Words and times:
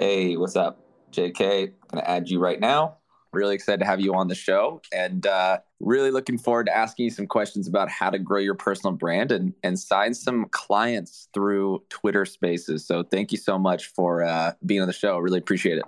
Hey, 0.00 0.34
what's 0.38 0.56
up? 0.56 0.80
JK, 1.12 1.64
I'm 1.64 1.74
gonna 1.90 2.06
add 2.06 2.30
you 2.30 2.38
right 2.38 2.58
now. 2.58 2.96
Really 3.34 3.54
excited 3.54 3.80
to 3.80 3.84
have 3.84 4.00
you 4.00 4.14
on 4.14 4.28
the 4.28 4.34
show 4.34 4.80
and 4.94 5.26
uh, 5.26 5.58
really 5.78 6.10
looking 6.10 6.38
forward 6.38 6.68
to 6.68 6.74
asking 6.74 7.04
you 7.04 7.10
some 7.10 7.26
questions 7.26 7.68
about 7.68 7.90
how 7.90 8.08
to 8.08 8.18
grow 8.18 8.38
your 8.38 8.54
personal 8.54 8.96
brand 8.96 9.30
and, 9.30 9.52
and 9.62 9.78
sign 9.78 10.14
some 10.14 10.46
clients 10.52 11.28
through 11.34 11.82
Twitter 11.90 12.24
spaces. 12.24 12.86
So 12.86 13.02
thank 13.02 13.30
you 13.30 13.36
so 13.36 13.58
much 13.58 13.88
for 13.88 14.24
uh, 14.24 14.52
being 14.64 14.80
on 14.80 14.86
the 14.86 14.94
show. 14.94 15.18
Really 15.18 15.38
appreciate 15.38 15.76
it. 15.76 15.84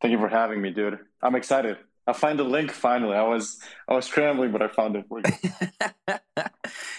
Thank 0.00 0.12
you 0.12 0.18
for 0.18 0.28
having 0.28 0.62
me, 0.62 0.70
dude. 0.70 0.98
I'm 1.20 1.34
excited. 1.34 1.76
I 2.06 2.14
find 2.14 2.38
the 2.38 2.44
link 2.44 2.70
finally. 2.70 3.16
I 3.16 3.28
was 3.28 3.60
I 3.86 3.92
was 3.92 4.06
scrambling, 4.06 4.50
but 4.50 4.62
I 4.62 4.68
found 4.68 4.96
it. 4.96 6.22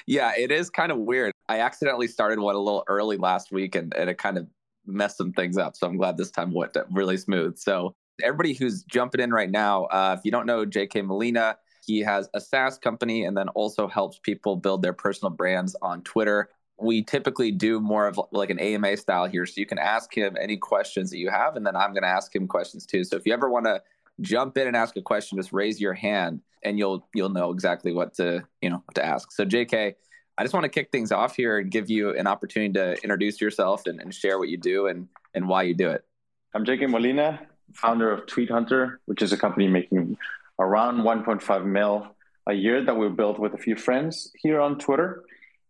Yeah, 0.07 0.31
it 0.37 0.53
is 0.53 0.69
kind 0.69 0.91
of 0.91 0.99
weird. 0.99 1.33
I 1.49 1.59
accidentally 1.59 2.07
started 2.07 2.39
one 2.39 2.55
a 2.55 2.59
little 2.59 2.85
early 2.87 3.17
last 3.17 3.51
week 3.51 3.75
and, 3.75 3.93
and 3.93 4.09
it 4.09 4.17
kind 4.17 4.37
of 4.37 4.47
messed 4.87 5.17
some 5.17 5.33
things 5.33 5.57
up. 5.57 5.75
So 5.75 5.87
I'm 5.87 5.97
glad 5.97 6.17
this 6.17 6.31
time 6.31 6.53
went 6.53 6.75
really 6.91 7.17
smooth. 7.17 7.57
So 7.57 7.95
everybody 8.23 8.53
who's 8.53 8.83
jumping 8.83 9.21
in 9.21 9.31
right 9.31 9.49
now, 9.49 9.85
uh, 9.85 10.15
if 10.17 10.25
you 10.25 10.31
don't 10.31 10.45
know 10.45 10.65
JK 10.65 11.05
Molina, 11.05 11.57
he 11.85 11.99
has 11.99 12.29
a 12.33 12.41
SaaS 12.41 12.77
company 12.77 13.23
and 13.23 13.35
then 13.37 13.49
also 13.49 13.87
helps 13.87 14.19
people 14.19 14.55
build 14.55 14.81
their 14.81 14.93
personal 14.93 15.29
brands 15.31 15.75
on 15.81 16.01
Twitter. 16.03 16.49
We 16.79 17.03
typically 17.03 17.51
do 17.51 17.79
more 17.79 18.07
of 18.07 18.19
like 18.31 18.49
an 18.49 18.59
AMA 18.59 18.97
style 18.97 19.25
here. 19.25 19.45
So 19.45 19.53
you 19.57 19.65
can 19.65 19.79
ask 19.79 20.15
him 20.15 20.35
any 20.39 20.57
questions 20.57 21.09
that 21.11 21.17
you 21.17 21.29
have, 21.29 21.55
and 21.55 21.65
then 21.65 21.75
I'm 21.75 21.91
going 21.91 22.03
to 22.03 22.09
ask 22.09 22.35
him 22.35 22.47
questions 22.47 22.85
too. 22.85 23.03
So 23.03 23.15
if 23.15 23.25
you 23.25 23.33
ever 23.33 23.49
want 23.49 23.65
to 23.65 23.81
jump 24.21 24.57
in 24.57 24.67
and 24.67 24.75
ask 24.75 24.95
a 24.97 25.01
question, 25.01 25.37
just 25.37 25.53
raise 25.53 25.79
your 25.79 25.93
hand 25.93 26.41
and 26.63 26.77
you'll 26.77 27.07
you'll 27.13 27.29
know 27.29 27.51
exactly 27.51 27.93
what 27.93 28.15
to, 28.15 28.43
you 28.61 28.69
know, 28.69 28.83
to 28.95 29.05
ask. 29.05 29.31
So 29.31 29.45
JK, 29.45 29.95
I 30.37 30.43
just 30.43 30.53
want 30.53 30.65
to 30.65 30.69
kick 30.69 30.91
things 30.91 31.11
off 31.11 31.35
here 31.35 31.57
and 31.57 31.71
give 31.71 31.89
you 31.89 32.15
an 32.15 32.27
opportunity 32.27 32.73
to 32.73 32.93
introduce 33.01 33.41
yourself 33.41 33.87
and, 33.87 33.99
and 33.99 34.13
share 34.13 34.37
what 34.37 34.49
you 34.49 34.57
do 34.57 34.87
and 34.87 35.07
and 35.33 35.47
why 35.49 35.63
you 35.63 35.73
do 35.73 35.89
it. 35.89 36.05
I'm 36.53 36.63
JK 36.63 36.89
Molina, 36.89 37.39
founder 37.73 38.11
of 38.11 38.27
Tweet 38.27 38.49
Hunter, 38.49 38.99
which 39.05 39.21
is 39.21 39.33
a 39.33 39.37
company 39.37 39.67
making 39.67 40.17
around 40.59 40.97
1.5 41.01 41.65
mil 41.65 42.07
a 42.47 42.53
year 42.53 42.83
that 42.83 42.95
we 42.95 43.09
built 43.09 43.39
with 43.39 43.53
a 43.53 43.57
few 43.57 43.75
friends 43.75 44.31
here 44.35 44.61
on 44.61 44.77
Twitter. 44.77 45.23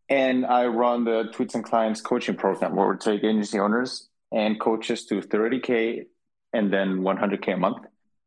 And 0.09 0.45
I 0.45 0.67
run 0.67 1.03
the 1.03 1.31
Tweets 1.33 1.55
and 1.55 1.63
Clients 1.63 2.01
coaching 2.01 2.35
program 2.35 2.75
where 2.75 2.87
we 2.87 2.97
take 2.97 3.23
agency 3.23 3.59
owners 3.59 4.07
and 4.31 4.59
coaches 4.59 5.05
to 5.07 5.21
30K 5.21 6.05
and 6.53 6.71
then 6.71 6.99
100K 6.99 7.53
a 7.53 7.57
month. 7.57 7.85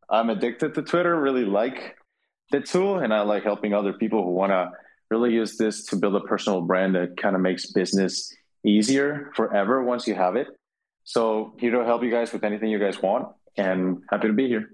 I'm 0.08 0.28
addicted 0.28 0.74
to 0.74 0.82
Twitter, 0.82 1.18
really 1.18 1.44
like 1.44 1.96
the 2.50 2.60
tool, 2.60 2.98
and 2.98 3.14
I 3.14 3.20
like 3.22 3.44
helping 3.44 3.72
other 3.72 3.92
people 3.92 4.24
who 4.24 4.32
want 4.32 4.50
to 4.50 4.72
really 5.10 5.32
use 5.32 5.56
this 5.56 5.84
to 5.86 5.96
build 5.96 6.14
a 6.16 6.20
personal 6.20 6.60
brand 6.60 6.94
that 6.94 7.16
kind 7.16 7.34
of 7.34 7.42
makes 7.42 7.72
business 7.72 8.32
easier 8.64 9.30
forever 9.34 9.82
once 9.82 10.06
you 10.06 10.14
have 10.14 10.36
it. 10.36 10.48
So, 11.04 11.54
here 11.58 11.72
to 11.72 11.84
help 11.84 12.02
you 12.02 12.10
guys 12.10 12.32
with 12.32 12.44
anything 12.44 12.70
you 12.70 12.78
guys 12.78 13.02
want, 13.02 13.28
and 13.56 14.02
happy 14.10 14.28
to 14.28 14.34
be 14.34 14.48
here 14.48 14.70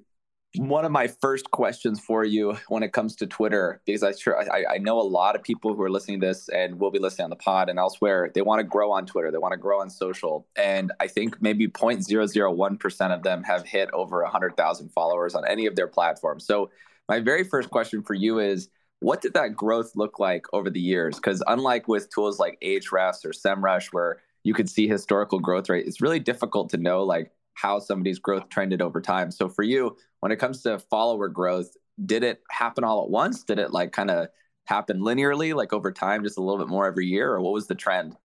one 0.59 0.85
of 0.85 0.93
my 0.93 1.07
first 1.07 1.51
questions 1.51 2.01
for 2.01 2.25
you 2.25 2.57
when 2.69 2.83
it 2.83 2.93
comes 2.93 3.17
to 3.17 3.27
Twitter, 3.27 3.81
because 3.85 4.03
I 4.03 4.13
sure 4.13 4.39
I, 4.41 4.75
I, 4.75 4.79
know 4.79 4.99
a 4.99 5.03
lot 5.03 5.37
of 5.37 5.43
people 5.43 5.75
who 5.75 5.83
are 5.83 5.91
listening 5.91 6.21
to 6.21 6.27
this 6.27 6.49
and 6.49 6.79
will 6.81 6.91
be 6.91 6.99
listening 6.99 7.25
on 7.25 7.31
the 7.31 7.37
pod 7.37 7.69
and 7.69 7.79
elsewhere. 7.79 8.31
They 8.35 8.43
want 8.43 8.61
to 8.61 8.65
grow 8.65 8.93
on 8.93 9.07
Twitter. 9.07 9.31
They 9.31 9.39
want 9.39 9.53
to 9.53 9.59
grow 9.59 9.81
on 9.81 9.91
social, 9.91 10.47
and 10.57 10.93
I 11.01 11.09
think 11.09 11.41
maybe 11.41 11.69
0.001 11.69 12.81
percent 12.81 13.13
of 13.13 13.23
them 13.23 13.43
have 13.45 13.67
hit 13.67 13.91
over 13.93 14.25
hundred 14.25 14.57
thousand 14.57 14.91
followers 14.91 15.35
on 15.35 15.47
any 15.47 15.67
of 15.67 15.77
their 15.77 15.89
platforms. 15.89 16.47
So 16.47 16.71
my 17.09 17.21
very 17.21 17.45
first 17.45 17.71
question 17.71 18.03
for 18.03 18.15
you 18.15 18.39
is. 18.39 18.69
What 19.01 19.21
did 19.21 19.35
that 19.35 19.55
growth 19.55 19.93
look 19.95 20.19
like 20.19 20.47
over 20.53 20.71
the 20.71 20.81
years? 20.81 21.17
Because 21.17 21.43
unlike 21.47 21.87
with 21.87 22.11
tools 22.11 22.39
like 22.39 22.59
Ahrefs 22.63 23.25
or 23.25 23.31
SEMrush, 23.31 23.89
where 23.93 24.23
you 24.43 24.55
could 24.55 24.71
see 24.71 24.89
historical 24.89 25.39
growth 25.39 25.69
rate, 25.69 25.87
it's 25.87 26.01
really 26.01 26.21
difficult 26.21 26.71
to 26.71 26.79
know 26.79 27.03
like 27.03 27.31
how 27.55 27.79
somebody's 27.79 28.19
growth 28.19 28.49
trended 28.49 28.81
over 28.81 29.01
time. 29.01 29.31
So 29.31 29.49
for 29.49 29.63
you, 29.63 29.97
when 30.21 30.33
it 30.33 30.37
comes 30.37 30.63
to 30.63 30.79
follower 30.79 31.29
growth, 31.29 31.77
did 32.05 32.23
it 32.23 32.43
happen 32.51 32.85
all 32.85 33.03
at 33.03 33.11
once? 33.11 33.45
Did 33.45 33.59
it 33.59 33.73
like 33.73 33.93
kind 33.93 34.11
of 34.11 34.29
happen 34.67 35.01
linearly, 35.01 35.55
like 35.55 35.73
over 35.73 35.93
time, 35.93 36.23
just 36.23 36.39
a 36.39 36.43
little 36.43 36.59
bit 36.59 36.69
more 36.69 36.87
every 36.87 37.07
year, 37.07 37.33
or 37.33 37.41
what 37.41 37.53
was 37.53 37.67
the 37.67 37.75
trend? 37.75 38.17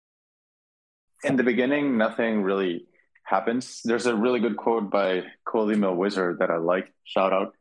In 1.23 1.35
the 1.35 1.43
beginning, 1.43 1.97
nothing 1.97 2.43
really 2.43 2.85
happens. 3.23 3.81
There's 3.83 4.07
a 4.07 4.15
really 4.15 4.39
good 4.39 4.57
quote 4.57 4.89
by 4.89 5.23
Email 5.55 5.95
Wizard 5.95 6.39
that 6.39 6.49
I 6.49 6.57
like. 6.57 6.91
Shout 7.03 7.31
out. 7.31 7.55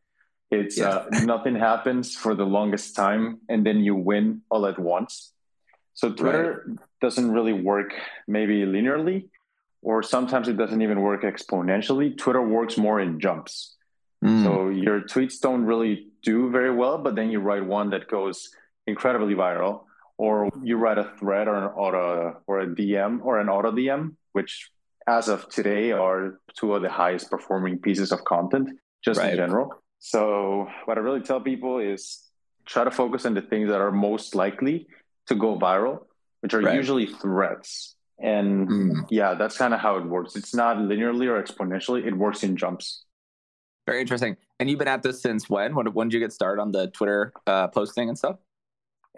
It's 0.50 0.78
yeah. 0.78 0.88
uh, 0.88 1.20
nothing 1.24 1.54
happens 1.54 2.16
for 2.16 2.34
the 2.34 2.44
longest 2.44 2.96
time, 2.96 3.40
and 3.48 3.64
then 3.64 3.80
you 3.80 3.94
win 3.94 4.42
all 4.50 4.66
at 4.66 4.78
once. 4.78 5.32
So 5.94 6.12
Twitter 6.12 6.64
right. 6.66 6.78
doesn't 7.00 7.30
really 7.30 7.52
work 7.52 7.92
maybe 8.26 8.62
linearly, 8.62 9.28
or 9.82 10.02
sometimes 10.02 10.48
it 10.48 10.56
doesn't 10.56 10.82
even 10.82 11.00
work 11.00 11.22
exponentially. 11.22 12.16
Twitter 12.16 12.42
works 12.42 12.76
more 12.76 13.00
in 13.00 13.20
jumps. 13.20 13.76
Mm. 14.24 14.42
So 14.44 14.68
your 14.68 15.02
tweets 15.02 15.40
don't 15.40 15.64
really 15.64 16.08
do 16.22 16.50
very 16.50 16.74
well, 16.74 16.98
but 16.98 17.14
then 17.14 17.30
you 17.30 17.40
write 17.40 17.64
one 17.64 17.90
that 17.90 18.08
goes 18.08 18.50
incredibly 18.86 19.34
viral, 19.34 19.84
or 20.18 20.50
you 20.62 20.76
write 20.76 20.98
a 20.98 21.12
thread 21.18 21.48
or 21.48 21.54
an 21.54 21.64
auto 21.64 22.40
or 22.46 22.60
a 22.60 22.66
DM 22.66 23.20
or 23.24 23.38
an 23.38 23.48
auto 23.48 23.70
DM, 23.70 24.14
which 24.32 24.70
as 25.06 25.28
of 25.28 25.48
today 25.48 25.92
are 25.92 26.40
two 26.58 26.74
of 26.74 26.82
the 26.82 26.90
highest 26.90 27.30
performing 27.30 27.78
pieces 27.78 28.12
of 28.12 28.24
content 28.24 28.68
just 29.02 29.18
right. 29.18 29.30
in 29.30 29.36
general. 29.36 29.82
So 30.00 30.66
what 30.86 30.96
I 30.96 31.00
really 31.00 31.20
tell 31.20 31.40
people 31.40 31.78
is 31.78 32.26
try 32.66 32.84
to 32.84 32.90
focus 32.90 33.26
on 33.26 33.34
the 33.34 33.42
things 33.42 33.68
that 33.68 33.80
are 33.80 33.92
most 33.92 34.34
likely 34.34 34.88
to 35.26 35.34
go 35.34 35.58
viral, 35.58 36.00
which 36.40 36.54
are 36.54 36.60
right. 36.60 36.74
usually 36.74 37.06
threats. 37.06 37.94
And 38.18 38.68
mm. 38.68 39.06
yeah, 39.10 39.34
that's 39.34 39.56
kind 39.56 39.72
of 39.72 39.80
how 39.80 39.96
it 39.96 40.04
works. 40.04 40.36
It's 40.36 40.54
not 40.54 40.78
linearly 40.78 41.28
or 41.28 41.40
exponentially, 41.40 42.06
it 42.06 42.16
works 42.16 42.42
in 42.42 42.56
jumps. 42.56 43.04
Very 43.86 44.00
interesting. 44.00 44.36
And 44.58 44.68
you've 44.68 44.78
been 44.78 44.88
at 44.88 45.02
this 45.02 45.22
since 45.22 45.48
when? 45.48 45.74
When, 45.74 45.86
when 45.92 46.08
did 46.08 46.14
you 46.14 46.20
get 46.20 46.32
started 46.32 46.60
on 46.60 46.72
the 46.72 46.88
Twitter 46.88 47.32
uh, 47.46 47.68
posting 47.68 48.08
and 48.08 48.16
stuff? 48.16 48.36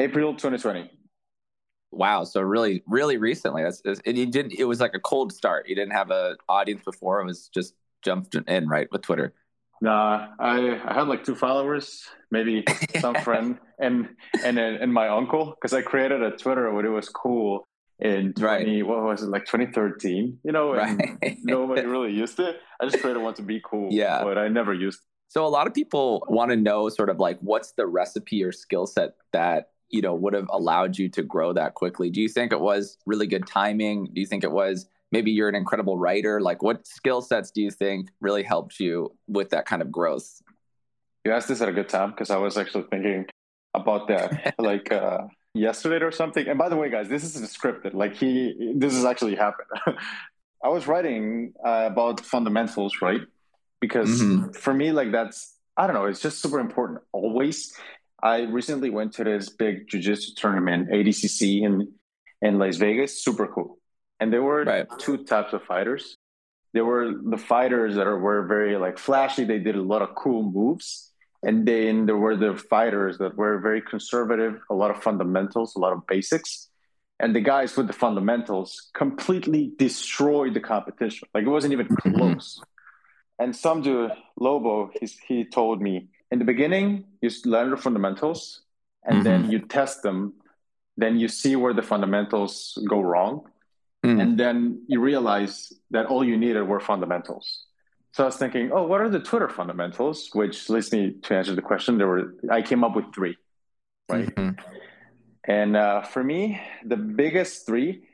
April 0.00 0.32
2020. 0.32 0.90
Wow. 1.90 2.24
So 2.24 2.40
really, 2.40 2.82
really 2.86 3.18
recently. 3.18 3.62
That's 3.62 3.82
and 3.84 4.16
you 4.16 4.26
didn't. 4.26 4.54
It 4.58 4.64
was 4.64 4.80
like 4.80 4.94
a 4.94 5.00
cold 5.00 5.32
start. 5.32 5.68
You 5.68 5.74
didn't 5.74 5.92
have 5.92 6.10
an 6.10 6.36
audience 6.48 6.82
before. 6.84 7.20
It 7.20 7.26
was 7.26 7.48
just 7.48 7.74
jumped 8.02 8.34
in 8.34 8.68
right 8.68 8.88
with 8.90 9.02
Twitter. 9.02 9.34
Nah, 9.82 10.28
I, 10.38 10.80
I 10.84 10.94
had 10.94 11.08
like 11.08 11.24
two 11.24 11.34
followers, 11.34 12.06
maybe 12.30 12.64
some 13.00 13.16
friend, 13.24 13.58
and 13.80 14.10
and 14.44 14.56
uh, 14.56 14.78
and 14.80 14.94
my 14.94 15.08
uncle 15.08 15.56
because 15.60 15.72
I 15.72 15.82
created 15.82 16.22
a 16.22 16.30
Twitter 16.30 16.72
when 16.72 16.86
it 16.86 16.90
was 16.90 17.08
cool 17.08 17.66
in 17.98 18.32
20, 18.32 18.82
right. 18.82 18.86
what 18.86 19.02
was 19.02 19.22
it 19.22 19.28
like 19.28 19.44
2013 19.44 20.38
you 20.42 20.50
know 20.50 20.74
right. 20.74 21.18
nobody 21.44 21.82
really 21.82 22.10
used 22.10 22.40
it 22.40 22.56
i 22.80 22.84
just 22.84 23.00
created 23.00 23.22
one 23.22 23.32
to 23.32 23.42
be 23.42 23.60
cool 23.64 23.88
yeah 23.92 24.24
but 24.24 24.36
i 24.36 24.48
never 24.48 24.74
used 24.74 24.98
it. 24.98 25.06
so 25.28 25.46
a 25.46 25.48
lot 25.48 25.68
of 25.68 25.74
people 25.74 26.24
want 26.28 26.50
to 26.50 26.56
know 26.56 26.88
sort 26.88 27.10
of 27.10 27.20
like 27.20 27.38
what's 27.42 27.72
the 27.72 27.86
recipe 27.86 28.42
or 28.42 28.50
skill 28.50 28.86
set 28.86 29.14
that 29.32 29.68
you 29.88 30.02
know 30.02 30.14
would 30.14 30.34
have 30.34 30.48
allowed 30.50 30.98
you 30.98 31.08
to 31.08 31.22
grow 31.22 31.52
that 31.52 31.74
quickly 31.74 32.10
do 32.10 32.20
you 32.20 32.28
think 32.28 32.50
it 32.50 32.60
was 32.60 32.98
really 33.06 33.26
good 33.26 33.46
timing 33.46 34.06
do 34.06 34.20
you 34.20 34.26
think 34.26 34.42
it 34.42 34.50
was 34.50 34.88
maybe 35.12 35.30
you're 35.30 35.48
an 35.48 35.54
incredible 35.54 35.96
writer 35.98 36.40
like 36.40 36.62
what 36.62 36.86
skill 36.86 37.20
sets 37.20 37.50
do 37.50 37.62
you 37.62 37.70
think 37.70 38.08
really 38.20 38.42
helped 38.42 38.80
you 38.80 39.14
with 39.28 39.50
that 39.50 39.66
kind 39.66 39.82
of 39.82 39.92
growth 39.92 40.42
you 41.24 41.32
asked 41.32 41.48
this 41.48 41.60
at 41.60 41.68
a 41.68 41.72
good 41.72 41.88
time 41.88 42.10
because 42.10 42.30
i 42.30 42.36
was 42.36 42.56
actually 42.56 42.84
thinking 42.90 43.24
about 43.74 44.08
that 44.08 44.54
like 44.58 44.90
uh 44.92 45.18
yesterday 45.54 46.04
or 46.04 46.12
something. 46.12 46.46
And 46.48 46.58
by 46.58 46.68
the 46.68 46.76
way, 46.76 46.90
guys, 46.90 47.08
this 47.08 47.24
isn't 47.24 47.48
scripted. 47.48 47.94
Like 47.94 48.14
he, 48.14 48.74
this 48.76 48.94
has 48.94 49.04
actually 49.04 49.36
happened. 49.36 49.68
I 50.64 50.68
was 50.68 50.86
writing 50.86 51.54
uh, 51.64 51.88
about 51.90 52.20
fundamentals, 52.20 52.96
right? 53.02 53.20
Because 53.80 54.22
mm-hmm. 54.22 54.52
for 54.52 54.72
me, 54.72 54.92
like 54.92 55.10
that's 55.10 55.56
I 55.76 55.86
don't 55.86 55.94
know. 55.94 56.04
It's 56.04 56.20
just 56.20 56.40
super 56.40 56.60
important 56.60 57.00
always. 57.12 57.74
I 58.22 58.42
recently 58.42 58.90
went 58.90 59.14
to 59.14 59.24
this 59.24 59.48
big 59.48 59.88
jiu-jitsu 59.88 60.34
tournament, 60.36 60.90
ADCC 60.90 61.62
in 61.62 61.92
in 62.40 62.58
Las 62.58 62.76
Vegas. 62.76 63.24
Super 63.24 63.48
cool. 63.48 63.78
And 64.22 64.32
there 64.32 64.42
were 64.42 64.62
right. 64.64 64.86
two 64.98 65.24
types 65.24 65.52
of 65.52 65.62
fighters. 65.64 66.16
There 66.74 66.84
were 66.84 67.12
the 67.34 67.36
fighters 67.36 67.96
that 67.96 68.06
are, 68.06 68.18
were 68.18 68.46
very 68.46 68.76
like 68.76 68.96
flashy. 68.98 69.44
They 69.44 69.58
did 69.58 69.76
a 69.76 69.82
lot 69.82 70.02
of 70.02 70.14
cool 70.14 70.42
moves 70.42 71.12
and 71.42 71.66
then 71.66 72.06
there 72.06 72.16
were 72.16 72.36
the 72.36 72.56
fighters 72.56 73.18
that 73.18 73.36
were 73.36 73.58
very 73.58 73.82
conservative, 73.82 74.60
a 74.70 74.74
lot 74.74 74.90
of 74.90 75.02
fundamentals, 75.02 75.74
a 75.74 75.80
lot 75.80 75.92
of 75.92 76.06
basics. 76.06 76.68
and 77.20 77.36
the 77.36 77.40
guys 77.40 77.76
with 77.76 77.86
the 77.86 77.92
fundamentals 77.92 78.90
completely 78.94 79.72
destroyed 79.76 80.54
the 80.54 80.64
competition. 80.74 81.28
Like 81.34 81.44
it 81.44 81.52
wasn't 81.56 81.72
even 81.72 81.86
mm-hmm. 81.86 82.14
close. 82.16 82.60
And 83.38 83.54
some 83.54 83.82
dude, 83.82 84.10
Lobo, 84.36 84.90
he 85.28 85.44
told 85.44 85.80
me 85.80 86.08
in 86.32 86.38
the 86.38 86.44
beginning, 86.44 86.86
you 87.20 87.30
learn 87.44 87.70
the 87.70 87.76
fundamentals 87.76 88.62
and 89.04 89.16
mm-hmm. 89.16 89.24
then 89.24 89.50
you 89.52 89.58
test 89.60 90.02
them. 90.02 90.18
Then 90.96 91.18
you 91.22 91.28
see 91.28 91.54
where 91.54 91.74
the 91.74 91.86
fundamentals 91.92 92.78
go 92.88 93.00
wrong. 93.00 93.34
Mm. 94.04 94.20
And 94.20 94.38
then 94.38 94.84
you 94.88 95.00
realize 95.00 95.72
that 95.90 96.06
all 96.06 96.24
you 96.24 96.36
needed 96.36 96.62
were 96.62 96.80
fundamentals. 96.80 97.64
So 98.12 98.24
I 98.24 98.26
was 98.26 98.36
thinking, 98.36 98.70
oh, 98.72 98.84
what 98.86 99.00
are 99.00 99.08
the 99.08 99.20
Twitter 99.20 99.48
fundamentals? 99.48 100.30
Which 100.32 100.68
leads 100.68 100.92
me 100.92 101.14
to 101.22 101.34
answer 101.34 101.54
the 101.54 101.62
question. 101.62 101.98
There 101.98 102.08
were 102.08 102.34
I 102.50 102.62
came 102.62 102.84
up 102.84 102.94
with 102.94 103.14
three, 103.14 103.36
right? 104.08 104.26
Mm-hmm. 104.34 104.60
And 105.44 105.76
uh, 105.76 106.02
for 106.02 106.22
me, 106.22 106.60
the 106.84 106.96
biggest 106.96 107.66
three 107.66 108.04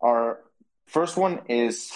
are 0.00 0.38
first 0.86 1.16
one 1.16 1.40
is 1.48 1.92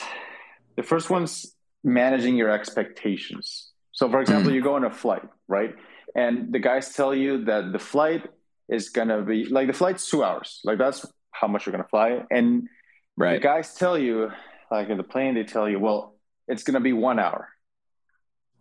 the 0.76 0.82
first 0.82 1.10
one's 1.10 1.54
managing 1.84 2.36
your 2.36 2.50
expectations. 2.50 3.70
So, 3.92 4.10
for 4.10 4.20
example, 4.20 4.48
mm-hmm. 4.48 4.56
you 4.56 4.62
go 4.62 4.74
on 4.74 4.84
a 4.84 4.90
flight, 4.90 5.28
right? 5.46 5.74
And 6.16 6.52
the 6.52 6.58
guys 6.58 6.94
tell 6.94 7.14
you 7.14 7.44
that 7.44 7.72
the 7.72 7.78
flight 7.78 8.26
is 8.68 8.88
gonna 8.88 9.22
be 9.22 9.44
like 9.44 9.68
the 9.68 9.72
flight's 9.72 10.08
two 10.08 10.24
hours, 10.24 10.60
like 10.64 10.78
that's 10.78 11.06
how 11.30 11.46
much 11.46 11.66
you're 11.66 11.72
gonna 11.72 11.88
fly. 11.88 12.22
And 12.30 12.68
right. 13.16 13.34
the 13.34 13.40
guys 13.40 13.74
tell 13.74 13.98
you, 13.98 14.30
like 14.70 14.88
in 14.88 14.96
the 14.96 15.04
plane, 15.04 15.34
they 15.34 15.44
tell 15.44 15.68
you, 15.68 15.78
well, 15.78 16.14
it's 16.48 16.62
gonna 16.62 16.80
be 16.80 16.92
one 16.92 17.18
hour. 17.18 17.48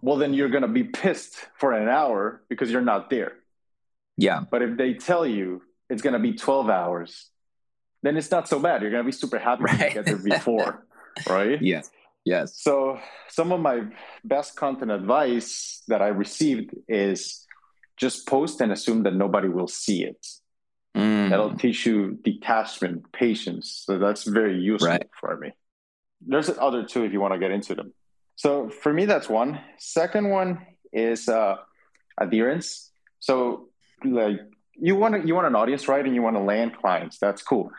Well, 0.01 0.17
then 0.17 0.33
you're 0.33 0.49
gonna 0.49 0.67
be 0.67 0.83
pissed 0.83 1.35
for 1.57 1.73
an 1.73 1.87
hour 1.87 2.43
because 2.49 2.71
you're 2.71 2.81
not 2.81 3.09
there. 3.09 3.33
Yeah. 4.17 4.41
But 4.49 4.61
if 4.61 4.77
they 4.77 4.93
tell 4.93 5.25
you 5.25 5.61
it's 5.89 6.01
going 6.01 6.13
to 6.13 6.19
be 6.19 6.33
12 6.33 6.69
hours, 6.69 7.29
then 8.01 8.17
it's 8.17 8.31
not 8.31 8.47
so 8.47 8.59
bad. 8.59 8.81
You're 8.81 8.91
going 8.91 9.03
to 9.03 9.07
be 9.07 9.11
super 9.11 9.39
happy 9.39 9.63
right. 9.63 9.89
to 9.89 9.93
get 9.93 10.05
there 10.05 10.17
before, 10.23 10.85
right? 11.27 11.61
Yes. 11.61 11.89
Yes. 12.25 12.61
So 12.61 12.99
some 13.27 13.51
of 13.51 13.59
my 13.59 13.83
best 14.23 14.55
content 14.55 14.91
advice 14.91 15.81
that 15.87 16.01
I 16.01 16.07
received 16.07 16.73
is 16.87 17.45
just 17.97 18.27
post 18.27 18.61
and 18.61 18.71
assume 18.71 19.03
that 19.03 19.13
nobody 19.13 19.49
will 19.49 19.67
see 19.67 20.03
it. 20.03 20.25
Mm. 20.95 21.29
That'll 21.29 21.55
teach 21.55 21.85
you 21.85 22.19
detachment, 22.23 23.11
patience. 23.11 23.83
So 23.85 23.97
that's 23.97 24.23
very 24.25 24.59
useful 24.59 24.89
right. 24.89 25.09
for 25.19 25.35
me. 25.37 25.51
There's 26.25 26.49
other 26.49 26.83
two 26.83 27.03
if 27.03 27.11
you 27.11 27.19
want 27.19 27.33
to 27.33 27.39
get 27.39 27.51
into 27.51 27.75
them. 27.75 27.93
So 28.35 28.69
for 28.69 28.93
me, 28.93 29.05
that's 29.05 29.27
one. 29.27 29.59
Second 29.77 30.29
one 30.29 30.65
is 30.91 31.27
uh, 31.27 31.55
adherence. 32.17 32.91
So 33.19 33.69
like 34.03 34.39
you 34.75 34.95
want 34.95 35.15
to, 35.15 35.27
you 35.27 35.35
want 35.35 35.47
an 35.47 35.55
audience, 35.55 35.87
right? 35.87 36.05
And 36.05 36.13
you 36.13 36.21
want 36.21 36.35
to 36.35 36.41
land 36.41 36.77
clients. 36.77 37.17
That's 37.17 37.41
cool. 37.41 37.71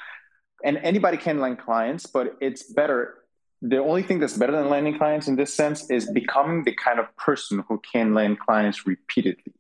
And 0.65 0.79
anybody 0.79 1.17
can 1.17 1.41
land 1.41 1.59
clients, 1.59 2.07
but 2.07 2.37
it's 2.41 2.63
better. 2.63 3.15
The 3.63 3.79
only 3.79 4.03
thing 4.03 4.19
that's 4.19 4.37
better 4.37 4.53
than 4.53 4.69
landing 4.69 4.99
clients 4.99 5.29
in 5.29 5.37
this 5.37 5.55
sense 5.55 5.91
is 5.91 6.11
becoming 6.11 6.65
the 6.65 6.75
kind 6.75 6.99
of 6.99 7.15
person 7.17 7.65
who 7.69 7.81
can 7.93 8.15
land 8.15 8.41
clients 8.41 8.87
repeatedly. 8.87 9.55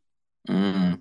Mm-hmm. 0.48 0.94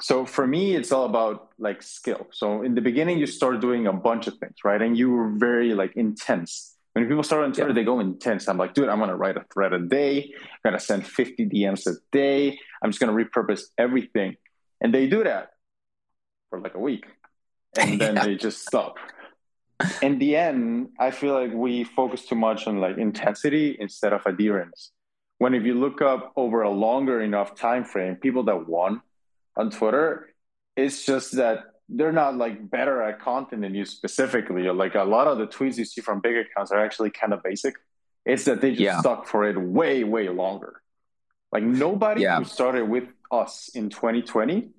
So 0.00 0.24
for 0.24 0.46
me, 0.46 0.76
it's 0.76 0.92
all 0.92 1.04
about 1.04 1.50
like 1.58 1.82
skill. 1.82 2.28
So 2.32 2.62
in 2.62 2.74
the 2.74 2.80
beginning, 2.80 3.18
you 3.18 3.26
start 3.26 3.60
doing 3.60 3.86
a 3.86 3.92
bunch 3.92 4.26
of 4.26 4.38
things, 4.38 4.56
right? 4.64 4.80
And 4.80 4.96
you 4.96 5.10
were 5.10 5.30
very 5.30 5.74
like 5.74 5.96
intense. 5.96 6.76
When 6.92 7.06
people 7.06 7.22
start 7.22 7.44
on 7.44 7.52
Twitter, 7.52 7.70
yeah. 7.70 7.74
they 7.74 7.84
go 7.84 8.00
intense. 8.00 8.48
I'm 8.48 8.58
like, 8.58 8.74
dude, 8.74 8.88
I'm 8.88 8.98
gonna 8.98 9.16
write 9.16 9.36
a 9.36 9.44
thread 9.52 9.72
a 9.72 9.80
day. 9.80 10.32
I'm 10.40 10.58
gonna 10.64 10.80
send 10.80 11.06
50 11.06 11.46
DMs 11.46 11.86
a 11.86 11.94
day. 12.12 12.58
I'm 12.82 12.90
just 12.90 13.00
gonna 13.00 13.12
repurpose 13.12 13.62
everything. 13.76 14.36
And 14.80 14.94
they 14.94 15.08
do 15.08 15.24
that 15.24 15.50
for 16.50 16.60
like 16.60 16.74
a 16.74 16.78
week 16.78 17.06
and 17.76 18.00
then 18.00 18.16
yeah. 18.16 18.24
they 18.24 18.34
just 18.36 18.66
stop 18.66 18.96
in 20.02 20.18
the 20.18 20.36
end 20.36 20.88
i 20.98 21.10
feel 21.10 21.32
like 21.32 21.52
we 21.52 21.84
focus 21.84 22.24
too 22.24 22.34
much 22.34 22.66
on 22.66 22.80
like 22.80 22.98
intensity 22.98 23.76
instead 23.78 24.12
of 24.12 24.24
adherence 24.26 24.92
when 25.38 25.54
if 25.54 25.64
you 25.64 25.74
look 25.74 26.02
up 26.02 26.32
over 26.36 26.62
a 26.62 26.70
longer 26.70 27.20
enough 27.20 27.54
time 27.54 27.84
frame 27.84 28.16
people 28.16 28.42
that 28.42 28.68
won 28.68 29.00
on 29.58 29.70
twitter 29.70 30.30
it's 30.76 31.04
just 31.04 31.36
that 31.36 31.64
they're 31.90 32.12
not 32.12 32.36
like 32.36 32.70
better 32.70 33.02
at 33.02 33.20
content 33.20 33.62
than 33.62 33.74
you 33.74 33.84
specifically 33.84 34.62
like 34.70 34.94
a 34.94 35.04
lot 35.04 35.26
of 35.26 35.38
the 35.38 35.46
tweets 35.46 35.76
you 35.76 35.84
see 35.84 36.00
from 36.00 36.20
big 36.20 36.36
accounts 36.36 36.72
are 36.72 36.82
actually 36.82 37.10
kind 37.10 37.32
of 37.32 37.42
basic 37.42 37.74
it's 38.24 38.44
that 38.44 38.60
they 38.60 38.70
just 38.70 38.80
yeah. 38.80 39.00
stuck 39.00 39.26
for 39.26 39.48
it 39.48 39.60
way 39.60 40.04
way 40.04 40.28
longer 40.28 40.80
like 41.52 41.62
nobody 41.62 42.22
yeah. 42.22 42.38
who 42.38 42.44
started 42.44 42.88
with 42.88 43.08
us 43.30 43.68
in 43.74 43.90
2020 43.90 44.70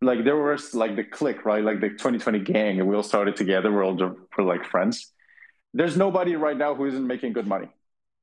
like 0.00 0.24
there 0.24 0.36
was 0.36 0.74
like 0.74 0.96
the 0.96 1.04
click, 1.04 1.44
right? 1.44 1.62
Like 1.62 1.80
the 1.80 1.88
2020 1.90 2.40
gang, 2.40 2.80
and 2.80 2.88
we 2.88 2.94
all 2.94 3.02
started 3.02 3.36
together. 3.36 3.72
We're 3.72 3.84
all 3.84 3.96
we're 3.96 4.44
like 4.44 4.64
friends. 4.64 5.12
There's 5.74 5.96
nobody 5.96 6.36
right 6.36 6.56
now 6.56 6.74
who 6.74 6.86
isn't 6.86 7.06
making 7.06 7.32
good 7.32 7.46
money 7.46 7.68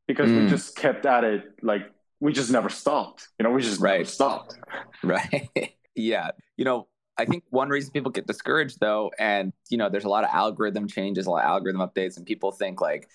because 0.07 0.29
mm. 0.29 0.43
we 0.43 0.49
just 0.49 0.75
kept 0.75 1.05
at 1.05 1.23
it. 1.23 1.43
Like 1.61 1.91
we 2.19 2.33
just 2.33 2.51
never 2.51 2.69
stopped. 2.69 3.29
You 3.39 3.43
know, 3.43 3.51
we 3.51 3.61
just 3.61 3.81
right. 3.81 3.99
never 3.99 4.09
stopped. 4.09 4.57
Right. 5.03 5.49
yeah. 5.95 6.31
You 6.57 6.65
know, 6.65 6.87
I 7.17 7.25
think 7.25 7.43
one 7.49 7.69
reason 7.69 7.91
people 7.91 8.11
get 8.11 8.27
discouraged 8.27 8.79
though, 8.79 9.11
and 9.19 9.53
you 9.69 9.77
know, 9.77 9.89
there's 9.89 10.03
a 10.03 10.09
lot 10.09 10.23
of 10.23 10.29
algorithm 10.33 10.87
changes, 10.87 11.27
a 11.27 11.29
lot 11.29 11.43
of 11.43 11.49
algorithm 11.49 11.81
updates, 11.81 12.17
and 12.17 12.25
people 12.25 12.51
think 12.51 12.81
like 12.81 13.07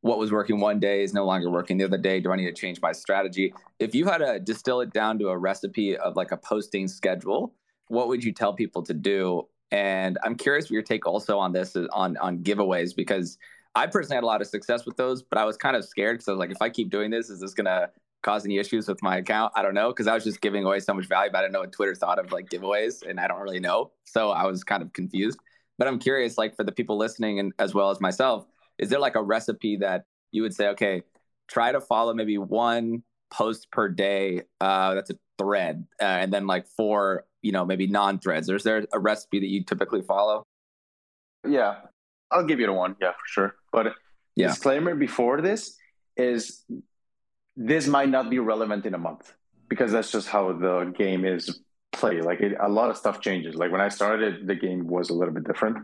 what 0.00 0.18
was 0.18 0.30
working 0.30 0.60
one 0.60 0.78
day 0.78 1.02
is 1.02 1.12
no 1.12 1.24
longer 1.24 1.50
working 1.50 1.76
the 1.76 1.84
other 1.84 1.98
day. 1.98 2.20
Do 2.20 2.30
I 2.30 2.36
need 2.36 2.46
to 2.46 2.52
change 2.52 2.80
my 2.80 2.92
strategy? 2.92 3.52
If 3.78 3.94
you 3.94 4.06
had 4.06 4.18
to 4.18 4.38
distill 4.38 4.80
it 4.80 4.92
down 4.92 5.18
to 5.20 5.28
a 5.28 5.38
recipe 5.38 5.96
of 5.96 6.16
like 6.16 6.30
a 6.30 6.36
posting 6.36 6.88
schedule, 6.88 7.54
what 7.88 8.08
would 8.08 8.22
you 8.22 8.32
tell 8.32 8.52
people 8.52 8.82
to 8.82 8.94
do? 8.94 9.48
And 9.70 10.18
I'm 10.22 10.34
curious 10.34 10.66
what 10.66 10.72
your 10.72 10.82
take 10.82 11.06
also 11.06 11.38
on 11.38 11.52
this 11.52 11.76
on 11.92 12.16
on 12.18 12.38
giveaways 12.38 12.94
because 12.94 13.38
I 13.74 13.86
personally 13.86 14.16
had 14.16 14.24
a 14.24 14.26
lot 14.26 14.40
of 14.40 14.46
success 14.46 14.84
with 14.86 14.96
those, 14.96 15.22
but 15.22 15.38
I 15.38 15.44
was 15.44 15.56
kind 15.56 15.76
of 15.76 15.84
scared 15.84 16.16
because 16.16 16.28
I 16.28 16.32
was 16.32 16.38
like, 16.38 16.50
if 16.50 16.60
I 16.60 16.68
keep 16.68 16.90
doing 16.90 17.10
this, 17.10 17.30
is 17.30 17.40
this 17.40 17.54
gonna 17.54 17.90
cause 18.22 18.44
any 18.44 18.58
issues 18.58 18.88
with 18.88 19.02
my 19.02 19.18
account? 19.18 19.52
I 19.56 19.62
don't 19.62 19.74
know 19.74 19.88
because 19.88 20.06
I 20.06 20.14
was 20.14 20.24
just 20.24 20.40
giving 20.40 20.64
away 20.64 20.80
so 20.80 20.94
much 20.94 21.06
value, 21.06 21.30
but 21.30 21.38
I 21.38 21.42
didn't 21.42 21.52
know 21.54 21.60
what 21.60 21.72
Twitter 21.72 21.94
thought 21.94 22.18
of 22.18 22.32
like 22.32 22.48
giveaways, 22.48 23.06
and 23.06 23.18
I 23.20 23.28
don't 23.28 23.40
really 23.40 23.60
know, 23.60 23.92
so 24.04 24.30
I 24.30 24.46
was 24.46 24.64
kind 24.64 24.82
of 24.82 24.92
confused. 24.92 25.38
But 25.78 25.88
I'm 25.88 25.98
curious, 25.98 26.36
like 26.36 26.56
for 26.56 26.64
the 26.64 26.72
people 26.72 26.96
listening 26.96 27.38
and 27.38 27.52
as 27.58 27.74
well 27.74 27.90
as 27.90 28.00
myself, 28.00 28.46
is 28.78 28.88
there 28.90 28.98
like 28.98 29.16
a 29.16 29.22
recipe 29.22 29.76
that 29.76 30.04
you 30.32 30.42
would 30.42 30.54
say, 30.54 30.68
okay, 30.68 31.02
try 31.46 31.72
to 31.72 31.80
follow 31.80 32.12
maybe 32.14 32.38
one 32.38 33.02
post 33.30 33.70
per 33.70 33.88
day. 33.88 34.42
Uh, 34.60 34.94
that's 34.94 35.10
a 35.10 35.14
thread, 35.38 35.86
uh, 36.00 36.04
and 36.04 36.32
then 36.32 36.46
like 36.46 36.66
four 36.66 37.24
you 37.42 37.52
know, 37.52 37.64
maybe 37.64 37.86
non 37.86 38.18
threads? 38.18 38.48
Is 38.48 38.62
there 38.62 38.86
a 38.92 38.98
recipe 38.98 39.40
that 39.40 39.48
you 39.48 39.64
typically 39.64 40.02
follow? 40.02 40.42
Yeah, 41.46 41.76
I'll 42.30 42.44
give 42.44 42.60
you 42.60 42.66
the 42.66 42.72
one. 42.72 42.96
Yeah, 43.00 43.12
for 43.12 43.26
sure. 43.26 43.54
But 43.72 43.94
yeah. 44.36 44.48
disclaimer 44.48 44.94
before 44.94 45.40
this 45.40 45.76
is 46.16 46.64
this 47.58 47.88
might 47.88 48.08
not 48.08 48.30
be 48.30 48.38
relevant 48.38 48.86
in 48.86 48.94
a 48.94 48.98
month 48.98 49.34
because 49.68 49.90
that's 49.90 50.12
just 50.12 50.28
how 50.28 50.52
the 50.52 50.94
game 50.96 51.24
is 51.24 51.60
played. 51.90 52.22
Like 52.22 52.40
it, 52.40 52.56
a 52.58 52.68
lot 52.68 52.88
of 52.88 52.96
stuff 52.96 53.20
changes. 53.20 53.56
Like 53.56 53.72
when 53.72 53.80
I 53.80 53.88
started, 53.88 54.46
the 54.46 54.54
game 54.54 54.86
was 54.86 55.10
a 55.10 55.14
little 55.14 55.34
bit 55.34 55.44
different. 55.44 55.78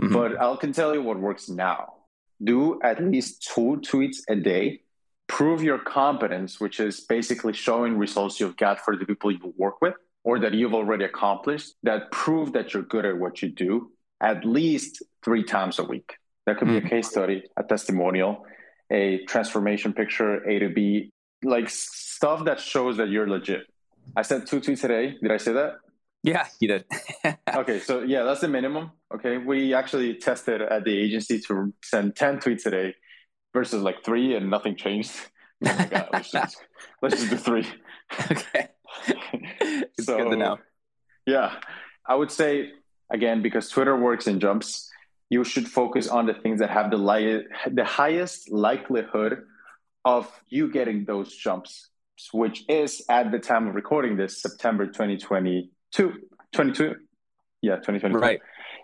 Mm-hmm. 0.00 0.14
But 0.14 0.40
I 0.40 0.56
can 0.56 0.72
tell 0.72 0.94
you 0.94 1.02
what 1.02 1.20
works 1.20 1.50
now. 1.50 1.94
Do 2.42 2.80
at 2.82 3.04
least 3.04 3.42
two 3.42 3.80
tweets 3.84 4.18
a 4.28 4.36
day. 4.36 4.80
Prove 5.26 5.62
your 5.62 5.78
competence, 5.78 6.58
which 6.58 6.80
is 6.80 7.00
basically 7.00 7.52
showing 7.52 7.98
results 7.98 8.40
you've 8.40 8.56
got 8.56 8.80
for 8.80 8.96
the 8.96 9.04
people 9.04 9.30
you 9.30 9.52
work 9.58 9.82
with 9.82 9.94
or 10.24 10.38
that 10.40 10.54
you've 10.54 10.72
already 10.72 11.04
accomplished 11.04 11.74
that 11.82 12.10
prove 12.10 12.54
that 12.54 12.72
you're 12.72 12.82
good 12.82 13.04
at 13.04 13.18
what 13.18 13.42
you 13.42 13.50
do 13.50 13.90
at 14.20 14.46
least 14.46 15.02
three 15.22 15.44
times 15.44 15.78
a 15.78 15.84
week. 15.84 16.16
That 16.46 16.58
could 16.58 16.68
be 16.68 16.74
mm-hmm. 16.78 16.86
a 16.86 16.90
case 16.90 17.10
study, 17.10 17.44
a 17.58 17.62
testimonial, 17.62 18.46
a 18.90 19.24
transformation 19.26 19.92
picture, 19.92 20.42
A 20.48 20.58
to 20.60 20.70
B, 20.70 21.12
like 21.42 21.68
stuff 21.70 22.44
that 22.44 22.60
shows 22.60 22.96
that 22.96 23.08
you're 23.08 23.28
legit. 23.28 23.66
I 24.16 24.22
said 24.22 24.46
two 24.46 24.60
tweets 24.60 24.80
today. 24.80 25.16
Did 25.20 25.30
I 25.30 25.36
say 25.36 25.52
that? 25.52 25.76
Yeah, 26.22 26.46
you 26.60 26.68
did. 26.68 26.84
okay, 27.54 27.78
so 27.80 28.02
yeah, 28.02 28.24
that's 28.24 28.40
the 28.40 28.48
minimum. 28.48 28.90
Okay, 29.14 29.38
we 29.38 29.74
actually 29.74 30.14
tested 30.16 30.60
at 30.62 30.84
the 30.84 30.98
agency 30.98 31.40
to 31.42 31.72
send 31.82 32.16
10 32.16 32.38
tweets 32.38 32.66
a 32.66 32.70
day 32.70 32.94
versus 33.54 33.82
like 33.82 34.04
three 34.04 34.34
and 34.34 34.50
nothing 34.50 34.76
changed. 34.76 35.12
Oh 35.66 35.74
my 35.76 35.86
God, 35.86 36.08
let's, 36.12 36.30
just, 36.30 36.56
let's 37.02 37.16
just 37.16 37.30
do 37.30 37.36
three. 37.36 37.66
Okay. 38.30 38.68
it's 39.60 40.06
so, 40.06 40.16
good 40.16 40.30
to 40.30 40.36
know. 40.36 40.58
Yeah. 41.26 41.56
I 42.06 42.14
would 42.14 42.30
say, 42.30 42.70
again, 43.10 43.42
because 43.42 43.68
Twitter 43.68 43.96
works 43.96 44.28
in 44.28 44.38
jumps, 44.38 44.88
you 45.30 45.42
should 45.42 45.66
focus 45.66 46.06
on 46.06 46.26
the 46.26 46.34
things 46.34 46.60
that 46.60 46.70
have 46.70 46.92
the, 46.92 46.96
li- 46.96 47.44
the 47.72 47.84
highest 47.84 48.52
likelihood 48.52 49.42
of 50.04 50.30
you 50.48 50.70
getting 50.70 51.04
those 51.04 51.34
jumps, 51.34 51.90
which 52.32 52.64
is 52.68 53.04
at 53.08 53.30
the 53.30 53.38
time 53.38 53.68
of 53.68 53.74
recording 53.74 54.16
this, 54.16 54.40
September 54.40 54.86
2022. 54.86 56.12
22? 56.52 56.94
Yeah, 57.60 57.76
2022. 57.76 58.18
Right. 58.18 58.40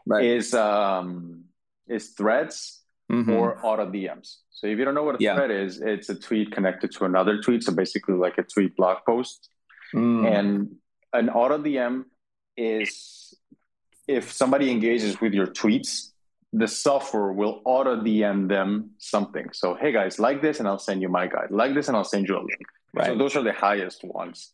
right. 0.06 0.24
Is, 0.24 0.54
um, 0.54 1.44
is 1.88 2.10
threads 2.10 2.82
mm-hmm. 3.10 3.30
or 3.30 3.64
auto 3.64 3.90
DMs. 3.90 4.36
So 4.50 4.66
if 4.66 4.78
you 4.78 4.84
don't 4.84 4.94
know 4.94 5.02
what 5.02 5.16
a 5.16 5.18
yeah. 5.22 5.36
thread 5.36 5.50
is, 5.50 5.80
it's 5.80 6.08
a 6.08 6.14
tweet 6.14 6.52
connected 6.52 6.92
to 6.92 7.04
another 7.04 7.40
tweet. 7.40 7.62
So 7.62 7.72
basically 7.72 8.14
like 8.14 8.38
a 8.38 8.42
tweet 8.42 8.76
blog 8.76 8.98
post 9.06 9.50
Mm. 9.94 10.26
And 10.26 10.76
an 11.12 11.30
auto 11.30 11.58
DM 11.58 12.04
is 12.56 13.34
if 14.08 14.32
somebody 14.32 14.70
engages 14.70 15.20
with 15.20 15.32
your 15.32 15.46
tweets, 15.46 16.10
the 16.56 16.68
software 16.68 17.32
will 17.32 17.60
auto 17.64 17.96
DM 17.96 18.48
them 18.48 18.90
something. 18.98 19.46
So, 19.52 19.74
hey 19.74 19.90
guys, 19.90 20.20
like 20.20 20.40
this, 20.40 20.60
and 20.60 20.68
I'll 20.68 20.78
send 20.78 21.02
you 21.02 21.08
my 21.08 21.26
guide. 21.26 21.50
Like 21.50 21.74
this, 21.74 21.88
and 21.88 21.96
I'll 21.96 22.04
send 22.04 22.28
you 22.28 22.36
a 22.36 22.38
link. 22.38 22.66
Right. 22.92 23.06
So 23.08 23.18
those 23.18 23.34
are 23.34 23.42
the 23.42 23.52
highest 23.52 24.04
ones. 24.04 24.52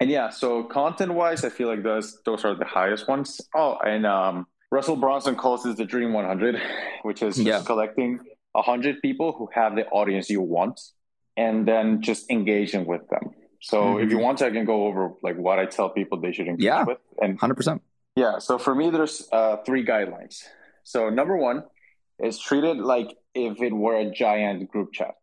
And 0.00 0.08
yeah, 0.10 0.30
so 0.30 0.62
content 0.62 1.12
wise, 1.12 1.44
I 1.44 1.50
feel 1.50 1.68
like 1.68 1.82
those 1.82 2.20
those 2.24 2.44
are 2.44 2.54
the 2.54 2.64
highest 2.64 3.08
ones. 3.08 3.40
Oh, 3.54 3.76
and 3.84 4.06
um, 4.06 4.46
Russell 4.70 4.96
Brunson 4.96 5.34
calls 5.34 5.64
this 5.64 5.76
the 5.76 5.84
Dream 5.84 6.12
100, 6.12 6.60
which 7.02 7.20
is 7.22 7.34
just 7.34 7.46
yeah. 7.46 7.62
collecting 7.64 8.20
100 8.52 9.02
people 9.02 9.32
who 9.32 9.48
have 9.52 9.74
the 9.74 9.86
audience 9.88 10.30
you 10.30 10.40
want, 10.40 10.80
and 11.36 11.66
then 11.66 12.00
just 12.00 12.30
engaging 12.30 12.86
with 12.86 13.08
them. 13.08 13.30
So 13.60 13.82
mm-hmm. 13.82 14.04
if 14.04 14.10
you 14.10 14.18
want, 14.18 14.40
I 14.40 14.50
can 14.50 14.64
go 14.64 14.86
over 14.86 15.14
like 15.22 15.36
what 15.36 15.58
I 15.58 15.66
tell 15.66 15.88
people 15.88 16.20
they 16.20 16.32
should 16.32 16.46
engage 16.46 16.64
yeah, 16.64 16.84
with. 16.84 16.98
And 17.20 17.40
100%. 17.40 17.80
Yeah. 18.14 18.38
So 18.38 18.58
for 18.58 18.74
me, 18.74 18.90
there's 18.90 19.26
uh, 19.32 19.56
three 19.66 19.84
guidelines. 19.84 20.44
So 20.84 21.10
number 21.10 21.36
one 21.36 21.64
is 22.22 22.38
treat 22.38 22.64
it 22.64 22.76
like 22.76 23.16
if 23.34 23.60
it 23.60 23.72
were 23.72 23.96
a 23.96 24.10
giant 24.10 24.70
group 24.70 24.92
chat. 24.92 25.14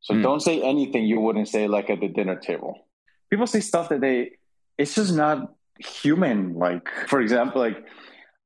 So 0.00 0.14
mm. 0.14 0.22
don't 0.22 0.40
say 0.40 0.60
anything 0.62 1.04
you 1.04 1.20
wouldn't 1.20 1.48
say 1.48 1.66
like 1.66 1.90
at 1.90 2.00
the 2.00 2.08
dinner 2.08 2.36
table. 2.36 2.86
People 3.30 3.46
say 3.46 3.60
stuff 3.60 3.88
that 3.88 4.00
they 4.00 4.32
it's 4.76 4.94
just 4.94 5.14
not 5.14 5.54
human. 5.78 6.54
Like 6.54 6.88
for 7.08 7.20
example, 7.20 7.60
like 7.60 7.84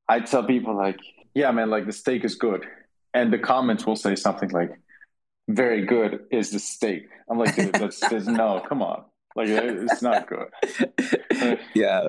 I 0.09 0.21
tell 0.21 0.45
people 0.45 0.77
like, 0.77 1.01
yeah, 1.35 1.51
man, 1.51 1.71
like 1.71 1.87
the 1.87 1.93
steak 1.93 2.25
is 2.25 2.37
good. 2.37 2.65
And 3.15 3.33
the 3.33 3.39
comments 3.39 3.87
will 3.87 3.97
say 3.97 4.15
something 4.15 4.51
like, 4.51 4.71
very 5.49 5.85
good 5.85 6.21
is 6.31 6.51
the 6.51 6.59
steak. 6.59 7.09
I'm 7.29 7.39
like, 7.39 7.55
dude, 7.57 7.75
that's, 7.75 8.01
that's 8.09 8.27
no, 8.27 8.63
come 8.67 8.83
on. 8.83 9.05
Like 9.35 9.49
it's 9.49 10.03
not 10.03 10.29
good. 10.29 11.59
yeah. 11.75 12.09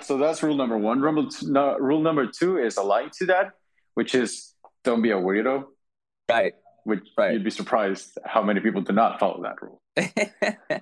So 0.00 0.18
that's 0.18 0.42
rule 0.42 0.56
number 0.56 0.78
one. 0.78 1.00
Rule, 1.00 1.28
no, 1.42 1.76
rule 1.78 2.00
number 2.00 2.26
two 2.26 2.58
is 2.58 2.76
aligned 2.76 3.12
to 3.14 3.26
that 3.26 3.52
which 3.94 4.14
is 4.14 4.54
don't 4.84 5.02
be 5.02 5.10
a 5.10 5.16
weirdo. 5.16 5.64
Right. 6.30 6.54
Which 6.84 7.06
right. 7.16 7.32
you'd 7.32 7.44
be 7.44 7.50
surprised 7.50 8.18
how 8.24 8.42
many 8.42 8.60
people 8.60 8.80
do 8.80 8.92
not 8.92 9.20
follow 9.20 9.42
that 9.42 9.62
rule. 9.62 9.80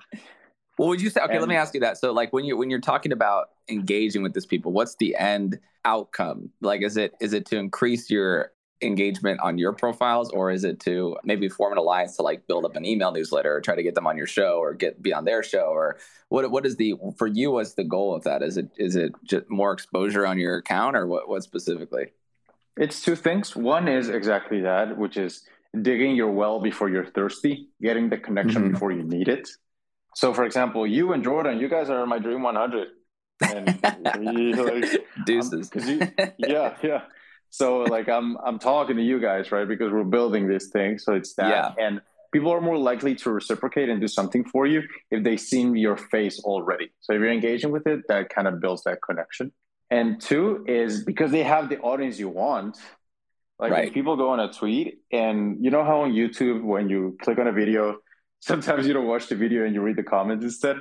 well, 0.77 0.89
would 0.89 1.01
you 1.01 1.09
say? 1.09 1.21
Okay, 1.21 1.33
and, 1.33 1.41
let 1.41 1.49
me 1.49 1.55
ask 1.55 1.73
you 1.73 1.81
that. 1.81 1.97
So, 1.97 2.11
like 2.11 2.33
when 2.33 2.45
you 2.45 2.57
when 2.57 2.69
you're 2.69 2.79
talking 2.79 3.11
about 3.11 3.49
engaging 3.69 4.23
with 4.23 4.33
these 4.33 4.45
people, 4.45 4.71
what's 4.71 4.95
the 4.95 5.15
end 5.15 5.59
outcome? 5.85 6.49
Like, 6.61 6.81
is 6.81 6.97
it 6.97 7.13
is 7.19 7.33
it 7.33 7.45
to 7.47 7.57
increase 7.57 8.09
your 8.09 8.51
engagement 8.81 9.39
on 9.41 9.57
your 9.57 9.73
profiles 9.73 10.31
or 10.31 10.49
is 10.49 10.63
it 10.63 10.79
to 10.79 11.15
maybe 11.23 11.47
form 11.47 11.71
an 11.71 11.77
alliance 11.77 12.15
to 12.15 12.23
like 12.23 12.47
build 12.47 12.65
up 12.65 12.75
an 12.75 12.85
email 12.85 13.11
newsletter 13.11 13.55
or 13.55 13.61
try 13.61 13.75
to 13.75 13.83
get 13.83 13.95
them 13.95 14.07
on 14.07 14.17
your 14.17 14.25
show 14.25 14.57
or 14.57 14.73
get 14.73 15.01
be 15.01 15.13
on 15.13 15.25
their 15.25 15.43
show 15.43 15.65
or 15.65 15.97
what 16.29 16.49
what 16.49 16.65
is 16.65 16.77
the 16.77 16.95
for 17.15 17.27
you 17.27 17.51
what's 17.51 17.75
the 17.75 17.83
goal 17.83 18.15
of 18.15 18.23
that 18.23 18.41
is 18.41 18.57
it 18.57 18.69
is 18.77 18.95
it 18.95 19.13
just 19.23 19.47
more 19.49 19.71
exposure 19.71 20.25
on 20.25 20.39
your 20.39 20.57
account 20.57 20.95
or 20.95 21.05
what 21.05 21.29
what 21.29 21.43
specifically 21.43 22.07
it's 22.77 23.01
two 23.01 23.15
things. 23.15 23.55
One 23.55 23.87
is 23.87 24.09
exactly 24.09 24.61
that, 24.61 24.97
which 24.97 25.17
is 25.17 25.43
digging 25.79 26.15
your 26.15 26.31
well 26.31 26.59
before 26.59 26.89
you're 26.89 27.05
thirsty, 27.05 27.69
getting 27.81 28.09
the 28.09 28.17
connection 28.17 28.63
mm-hmm. 28.63 28.73
before 28.73 28.91
you 28.91 29.03
need 29.03 29.27
it. 29.27 29.47
So, 30.15 30.33
for 30.33 30.43
example, 30.43 30.85
you 30.85 31.13
and 31.13 31.23
Jordan, 31.23 31.59
you 31.59 31.69
guys 31.69 31.89
are 31.89 32.05
my 32.05 32.19
dream 32.19 32.43
100. 32.43 32.87
And 33.41 33.79
like, 34.57 35.05
deuces. 35.25 35.71
You, 35.75 36.01
yeah, 36.37 36.75
yeah. 36.83 37.01
So, 37.49 37.79
like, 37.79 38.07
I'm 38.09 38.37
I'm 38.45 38.59
talking 38.59 38.97
to 38.97 39.03
you 39.03 39.19
guys, 39.19 39.51
right? 39.51 39.67
Because 39.67 39.91
we're 39.91 40.03
building 40.03 40.47
this 40.47 40.67
thing. 40.67 40.99
So 40.99 41.13
it's 41.13 41.33
that, 41.35 41.49
yeah. 41.49 41.85
and 41.85 42.01
people 42.31 42.51
are 42.51 42.61
more 42.61 42.77
likely 42.77 43.15
to 43.15 43.31
reciprocate 43.31 43.89
and 43.89 43.99
do 43.99 44.07
something 44.07 44.43
for 44.43 44.65
you 44.65 44.83
if 45.09 45.23
they 45.23 45.37
see 45.37 45.61
your 45.61 45.97
face 45.97 46.39
already. 46.39 46.91
So 47.01 47.13
if 47.13 47.19
you're 47.19 47.31
engaging 47.31 47.71
with 47.71 47.87
it, 47.87 48.07
that 48.07 48.29
kind 48.29 48.47
of 48.47 48.59
builds 48.59 48.83
that 48.83 48.99
connection. 49.01 49.51
And 49.91 50.21
two 50.21 50.63
is 50.67 51.03
because 51.03 51.31
they 51.31 51.43
have 51.43 51.67
the 51.67 51.77
audience 51.79 52.17
you 52.17 52.29
want. 52.29 52.77
Like 53.59 53.71
right. 53.73 53.93
people 53.93 54.15
go 54.15 54.29
on 54.29 54.39
a 54.39 54.51
tweet, 54.51 55.01
and 55.11 55.63
you 55.63 55.69
know 55.69 55.83
how 55.83 56.01
on 56.01 56.13
YouTube 56.13 56.63
when 56.63 56.89
you 56.89 57.17
click 57.21 57.37
on 57.37 57.45
a 57.45 57.51
video, 57.51 57.97
sometimes 58.39 58.87
you 58.87 58.93
don't 58.93 59.05
watch 59.05 59.27
the 59.27 59.35
video 59.35 59.65
and 59.65 59.75
you 59.75 59.81
read 59.81 59.97
the 59.97 60.03
comments 60.03 60.43
instead. 60.43 60.77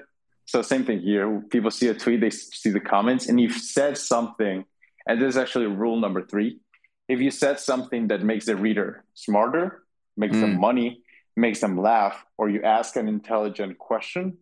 So 0.47 0.63
same 0.63 0.85
thing 0.85 1.01
here. 1.01 1.43
People 1.51 1.71
see 1.71 1.89
a 1.89 1.95
tweet, 1.95 2.21
they 2.21 2.31
see 2.31 2.71
the 2.71 2.81
comments, 2.81 3.29
and 3.29 3.39
you've 3.39 3.57
said 3.57 3.99
something, 3.99 4.65
and 5.07 5.21
this 5.21 5.31
is 5.31 5.37
actually 5.37 5.67
rule 5.67 6.01
number 6.01 6.25
three. 6.25 6.61
If 7.09 7.21
you 7.21 7.31
said 7.31 7.61
something 7.61 8.09
that 8.09 8.23
makes 8.23 8.47
the 8.47 8.57
reader 8.57 9.05
smarter, 9.15 9.83
makes 10.17 10.37
mm. 10.37 10.43
them 10.43 10.61
money, 10.61 11.03
makes 11.37 11.61
them 11.61 11.77
laugh, 11.77 12.25
or 12.39 12.49
you 12.49 12.63
ask 12.63 12.97
an 12.97 13.09
intelligent 13.09 13.79
question, 13.79 14.39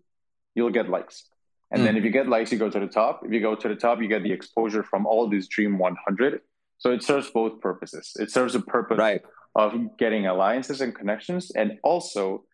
you'll 0.55 0.71
get 0.71 0.89
likes. 0.89 1.25
And 1.71 1.83
mm. 1.83 1.85
then 1.85 1.97
if 1.97 2.05
you 2.05 2.11
get 2.11 2.29
likes, 2.29 2.51
you 2.51 2.59
go 2.59 2.71
to 2.71 2.81
the 2.81 2.87
top. 2.87 3.23
If 3.25 3.33
you 3.33 3.41
go 3.41 3.55
to 3.55 3.69
the 3.69 3.77
top, 3.77 4.01
you 4.01 4.09
get 4.09 4.23
the 4.23 4.33
exposure 4.33 4.83
from 4.83 5.07
all 5.07 5.29
these 5.29 5.49
Dream 5.49 5.79
100. 5.79 6.41
So 6.79 6.93
it 6.93 7.03
serves 7.03 7.31
both 7.31 7.61
purposes. 7.61 8.13
It 8.19 8.31
serves 8.31 8.55
a 8.55 8.61
purpose 8.61 8.99
right. 8.99 9.21
of 9.55 9.75
getting 9.99 10.27
alliances 10.27 10.81
and 10.81 10.95
connections, 10.95 11.51
and 11.51 11.79
also 11.83 12.45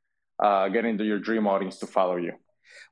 uh, 0.43 0.69
getting 0.69 0.97
the, 0.97 1.05
your 1.05 1.19
dream 1.19 1.47
audience 1.47 1.79
to 1.79 1.87
follow 1.87 2.17
you. 2.17 2.33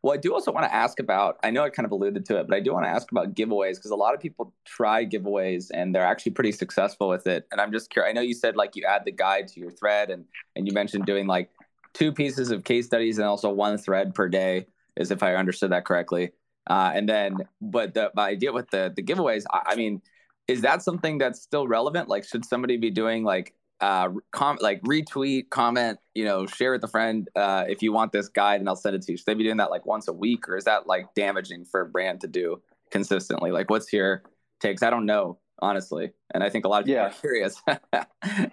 Well, 0.03 0.15
I 0.15 0.17
do 0.17 0.35
also 0.35 0.53
want 0.53 0.67
to 0.67 0.75
ask 0.75 1.01
about. 1.01 1.39
I 1.43 1.51
know 1.51 1.65
I 1.65 1.71
kind 1.71 1.87
of 1.87 1.93
alluded 1.93 2.27
to 2.27 2.39
it, 2.39 2.47
but 2.49 2.57
I 2.57 2.61
do 2.61 2.73
want 2.73 2.85
to 2.85 2.91
ask 2.91 3.11
about 3.11 3.35
giveaways 3.35 3.77
because 3.77 3.91
a 3.91 3.97
lot 3.97 4.15
of 4.15 4.21
people 4.21 4.53
try 4.65 5.07
giveaways 5.07 5.71
and 5.73 5.95
they're 5.95 6.05
actually 6.05 6.33
pretty 6.33 6.53
successful 6.53 7.09
with 7.09 7.27
it. 7.27 7.47
And 7.51 7.61
I'm 7.61 7.73
just 7.73 7.91
curious. 7.91 8.11
I 8.11 8.13
know 8.13 8.21
you 8.21 8.35
said 8.35 8.57
like 8.57 8.77
you 8.77 8.85
add 8.85 9.03
the 9.05 9.13
guide 9.13 9.49
to 9.49 9.61
your 9.61 9.71
thread, 9.71 10.11
and 10.11 10.25
and 10.55 10.67
you 10.67 10.73
mentioned 10.73 11.07
doing 11.07 11.27
like 11.27 11.51
two 11.95 12.13
pieces 12.13 12.51
of 12.51 12.65
case 12.65 12.87
studies 12.87 13.19
and 13.19 13.27
also 13.27 13.51
one 13.51 13.79
thread 13.79 14.15
per 14.15 14.29
day 14.29 14.67
is 14.97 15.11
if 15.11 15.23
I 15.23 15.35
understood 15.35 15.73
that 15.73 15.85
correctly. 15.85 16.33
Uh, 16.69 16.93
and 16.95 17.09
then, 17.09 17.39
but 17.61 17.95
the, 17.95 18.11
the, 18.15 18.21
idea 18.21 18.53
with 18.53 18.71
the 18.71 18.93
the 18.95 19.03
giveaways, 19.03 19.45
I, 19.51 19.63
I, 19.71 19.75
mean, 19.75 20.01
is 20.47 20.61
that 20.61 20.83
something 20.83 21.19
that's 21.19 21.43
still 21.43 21.67
relevant? 21.67 22.09
Like, 22.09 22.25
should 22.25 22.45
somebody 22.45 22.77
be 22.77 22.91
doing 22.91 23.25
like 23.25 23.55
uh, 23.81 24.11
com- 24.31 24.59
like 24.61 24.81
retweet, 24.83 25.51
comment, 25.51 25.99
you 26.15 26.25
know, 26.25 26.47
share 26.47 26.71
with 26.71 26.85
a 26.85 26.89
friend 26.89 27.29
uh, 27.35 27.65
if 27.69 27.83
you 27.83 27.93
want 27.93 28.13
this 28.13 28.29
guide, 28.29 28.61
and 28.61 28.69
I'll 28.69 28.77
send 28.77 28.95
it 28.95 29.03
to 29.03 29.13
you. 29.13 29.19
Should 29.19 29.27
they 29.27 29.35
be 29.35 29.43
doing 29.43 29.57
that 29.57 29.71
like 29.71 29.85
once 29.85 30.07
a 30.07 30.13
week, 30.13 30.49
or 30.49 30.57
is 30.57 30.65
that 30.65 30.87
like 30.87 31.13
damaging 31.15 31.65
for 31.65 31.81
a 31.81 31.87
brand 31.87 32.21
to 32.21 32.29
do 32.29 32.63
consistently? 32.93 33.51
Like, 33.51 33.69
what's 33.69 33.93
your 33.93 34.23
takes? 34.61 34.85
I 34.85 34.91
don't 34.91 35.07
know 35.07 35.39
honestly, 35.61 36.13
and 36.33 36.45
I 36.45 36.49
think 36.49 36.65
a 36.65 36.69
lot 36.69 36.83
of 36.83 36.87
people 36.87 37.03
yeah. 37.03 37.09
are 37.09 37.11
curious. 37.21 37.61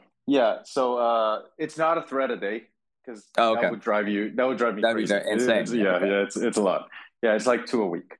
yeah, 0.27 0.57
so 0.63 0.97
uh, 0.97 1.41
it's 1.59 1.77
not 1.77 1.99
a 1.99 2.01
thread 2.01 2.31
a 2.31 2.37
day 2.37 2.63
because 3.09 3.27
oh, 3.37 3.53
okay. 3.53 3.61
that 3.61 3.71
would 3.71 3.81
drive 3.81 4.07
you. 4.07 4.31
That 4.35 4.47
would 4.47 4.57
drive 4.57 4.75
me 4.75 4.81
That'd 4.81 5.07
crazy. 5.07 5.31
insane. 5.31 5.61
It's, 5.61 5.73
yeah, 5.73 6.03
yeah, 6.03 6.21
it's 6.21 6.37
it's 6.37 6.57
a 6.57 6.61
lot. 6.61 6.89
Yeah, 7.21 7.35
it's 7.35 7.47
like 7.47 7.65
two 7.65 7.81
a 7.83 7.87
week. 7.87 8.17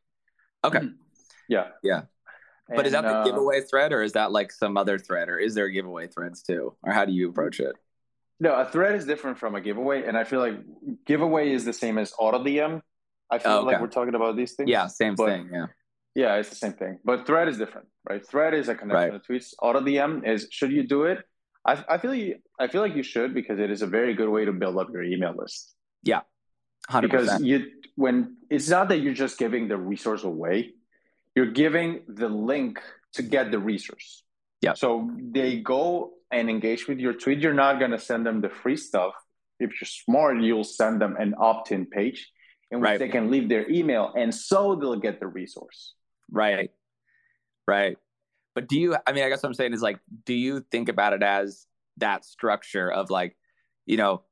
Okay. 0.63 0.81
Yeah. 1.51 1.69
Yeah. 1.81 2.01
But 2.67 2.77
and, 2.77 2.85
is 2.85 2.93
that 2.93 3.01
the 3.01 3.09
uh, 3.09 3.23
giveaway 3.23 3.61
thread, 3.61 3.91
or 3.91 4.03
is 4.03 4.11
that 4.11 4.31
like 4.31 4.51
some 4.51 4.77
other 4.77 4.99
thread, 4.99 5.29
or 5.29 5.39
is 5.39 5.55
there 5.55 5.67
giveaway 5.67 6.05
threads 6.05 6.43
too, 6.43 6.75
or 6.83 6.93
how 6.93 7.05
do 7.05 7.11
you 7.11 7.27
approach 7.27 7.59
it? 7.59 7.75
No, 8.39 8.53
a 8.53 8.65
thread 8.65 8.93
is 8.93 9.03
different 9.03 9.39
from 9.39 9.55
a 9.55 9.61
giveaway, 9.61 10.03
and 10.03 10.15
I 10.15 10.25
feel 10.25 10.41
like 10.41 10.59
giveaway 11.07 11.51
is 11.51 11.65
the 11.65 11.73
same 11.73 11.97
as 11.97 12.13
auto 12.19 12.43
DM. 12.43 12.83
I 13.31 13.39
feel 13.39 13.53
oh, 13.53 13.57
okay. 13.61 13.65
like 13.65 13.81
we're 13.81 13.87
talking 13.87 14.13
about 14.13 14.37
these 14.37 14.53
things. 14.53 14.69
Yeah, 14.69 14.85
same 14.85 15.15
but, 15.15 15.25
thing. 15.25 15.49
Yeah. 15.51 15.65
Yeah, 16.13 16.35
it's 16.35 16.49
the 16.49 16.55
same 16.55 16.73
thing, 16.73 16.99
but 17.03 17.25
thread 17.25 17.47
is 17.47 17.57
different, 17.57 17.87
right? 18.07 18.23
Thread 18.23 18.53
is 18.53 18.69
a 18.69 18.75
connection 18.75 19.13
right. 19.13 19.23
to 19.23 19.33
tweets. 19.33 19.55
Auto 19.59 19.81
DM 19.81 20.23
is 20.23 20.49
should 20.51 20.71
you 20.71 20.83
do 20.83 21.05
it? 21.05 21.25
I, 21.65 21.83
I 21.89 21.97
feel 21.97 22.13
you. 22.13 22.35
I 22.59 22.67
feel 22.67 22.81
like 22.81 22.95
you 22.95 23.03
should 23.03 23.33
because 23.33 23.59
it 23.59 23.69
is 23.69 23.81
a 23.81 23.87
very 23.87 24.13
good 24.13 24.29
way 24.29 24.45
to 24.45 24.51
build 24.51 24.77
up 24.77 24.89
your 24.91 25.03
email 25.03 25.33
list. 25.35 25.73
Yeah, 26.03 26.21
100%. 26.89 27.01
because 27.01 27.41
you 27.41 27.65
when 27.95 28.37
it's 28.49 28.69
not 28.69 28.89
that 28.89 28.99
you're 28.99 29.13
just 29.13 29.37
giving 29.37 29.67
the 29.67 29.77
resource 29.77 30.23
away, 30.23 30.71
you're 31.35 31.51
giving 31.51 32.01
the 32.07 32.29
link 32.29 32.79
to 33.13 33.23
get 33.23 33.51
the 33.51 33.59
resource. 33.59 34.23
Yeah. 34.61 34.73
So 34.73 35.09
they 35.19 35.59
go 35.59 36.11
and 36.31 36.49
engage 36.49 36.87
with 36.87 36.99
your 36.99 37.13
tweet. 37.13 37.39
You're 37.39 37.53
not 37.53 37.79
going 37.79 37.91
to 37.91 37.99
send 37.99 38.25
them 38.25 38.41
the 38.41 38.49
free 38.49 38.77
stuff. 38.77 39.13
If 39.59 39.71
you're 39.81 39.87
smart, 39.87 40.41
you'll 40.41 40.63
send 40.63 41.01
them 41.01 41.17
an 41.17 41.33
opt-in 41.37 41.87
page 41.87 42.29
in 42.71 42.79
which 42.79 42.87
right. 42.87 42.99
they 42.99 43.09
can 43.09 43.31
leave 43.31 43.49
their 43.49 43.69
email, 43.69 44.13
and 44.15 44.33
so 44.33 44.75
they'll 44.75 44.99
get 44.99 45.19
the 45.19 45.27
resource. 45.27 45.95
Right. 46.31 46.71
Right. 47.67 47.97
But 48.59 48.67
do 48.67 48.77
you, 48.77 48.97
I 49.07 49.13
mean, 49.13 49.23
I 49.23 49.29
guess 49.29 49.41
what 49.41 49.47
I'm 49.47 49.53
saying 49.53 49.71
is 49.71 49.81
like, 49.81 50.01
do 50.25 50.33
you 50.33 50.65
think 50.69 50.89
about 50.89 51.13
it 51.13 51.23
as 51.23 51.65
that 51.95 52.25
structure 52.25 52.91
of 52.91 53.09
like, 53.09 53.37
you 53.85 53.95
know, 53.95 54.23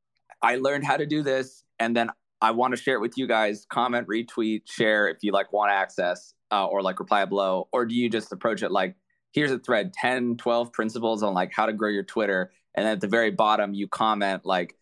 I 0.42 0.58
learned 0.58 0.84
how 0.84 0.98
to 0.98 1.06
do 1.06 1.24
this 1.24 1.64
and 1.80 1.96
then 1.96 2.10
I 2.42 2.52
want 2.52 2.76
to 2.76 2.78
share 2.78 2.96
it 2.96 3.00
with 3.00 3.18
you 3.18 3.26
guys. 3.26 3.66
Comment, 3.72 4.06
retweet, 4.06 4.64
share 4.66 5.08
if 5.08 5.20
you 5.22 5.32
like 5.32 5.54
want 5.54 5.72
access 5.72 6.34
uh, 6.52 6.66
or 6.66 6.82
like 6.82 7.00
reply 7.00 7.24
below. 7.24 7.70
Or 7.72 7.86
do 7.86 7.96
you 7.96 8.10
just 8.10 8.34
approach 8.34 8.64
it 8.64 8.70
like, 8.70 8.98
here's 9.32 9.50
a 9.50 9.60
thread 9.60 9.94
10, 9.94 10.36
12 10.36 10.74
principles 10.74 11.24
on 11.24 11.34
like 11.34 11.54
how 11.54 11.66
to 11.66 11.72
grow 11.72 11.90
your 11.90 12.04
Twitter. 12.04 12.52
And 12.76 12.86
then 12.86 12.92
at 12.92 13.00
the 13.00 13.08
very 13.08 13.32
bottom, 13.32 13.74
you 13.74 13.88
comment 13.88 14.46
like, 14.46 14.76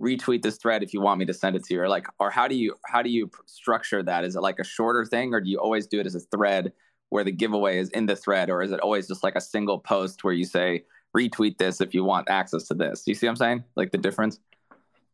retweet 0.00 0.42
this 0.42 0.56
thread 0.56 0.82
if 0.82 0.92
you 0.92 1.00
want 1.00 1.20
me 1.20 1.24
to 1.26 1.34
send 1.34 1.54
it 1.54 1.62
to 1.64 1.74
you 1.74 1.80
or 1.80 1.88
like 1.88 2.06
or 2.20 2.30
how 2.30 2.46
do 2.46 2.54
you 2.54 2.76
how 2.86 3.02
do 3.02 3.10
you 3.10 3.28
structure 3.46 4.00
that 4.00 4.22
is 4.22 4.36
it 4.36 4.40
like 4.40 4.60
a 4.60 4.64
shorter 4.64 5.04
thing 5.04 5.34
or 5.34 5.40
do 5.40 5.50
you 5.50 5.58
always 5.58 5.88
do 5.88 5.98
it 5.98 6.06
as 6.06 6.14
a 6.14 6.20
thread 6.20 6.72
where 7.10 7.24
the 7.24 7.32
giveaway 7.32 7.78
is 7.78 7.88
in 7.90 8.06
the 8.06 8.16
thread, 8.16 8.50
or 8.50 8.62
is 8.62 8.72
it 8.72 8.80
always 8.80 9.08
just 9.08 9.22
like 9.22 9.34
a 9.36 9.40
single 9.40 9.78
post 9.78 10.24
where 10.24 10.34
you 10.34 10.44
say 10.44 10.84
retweet 11.16 11.58
this 11.58 11.80
if 11.80 11.94
you 11.94 12.04
want 12.04 12.28
access 12.28 12.64
to 12.68 12.74
this? 12.74 13.04
You 13.06 13.14
see 13.14 13.26
what 13.26 13.32
I'm 13.32 13.36
saying? 13.36 13.64
Like 13.76 13.92
the 13.92 13.98
difference? 13.98 14.38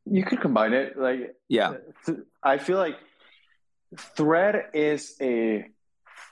You 0.04 0.24
could 0.24 0.40
combine 0.40 0.72
it. 0.72 0.98
Like 0.98 1.36
yeah, 1.48 1.74
uh, 2.08 2.12
I 2.42 2.58
feel 2.58 2.78
like 2.78 2.96
thread 3.96 4.66
is 4.74 5.16
a 5.20 5.66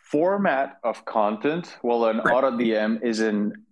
format 0.05 0.79
of 0.85 1.05
content, 1.05 1.75
while 1.81 2.05
an 2.05 2.19
right. 2.19 2.35
auto 2.35 2.51
DM 2.51 3.03
is 3.03 3.21
an 3.21 3.65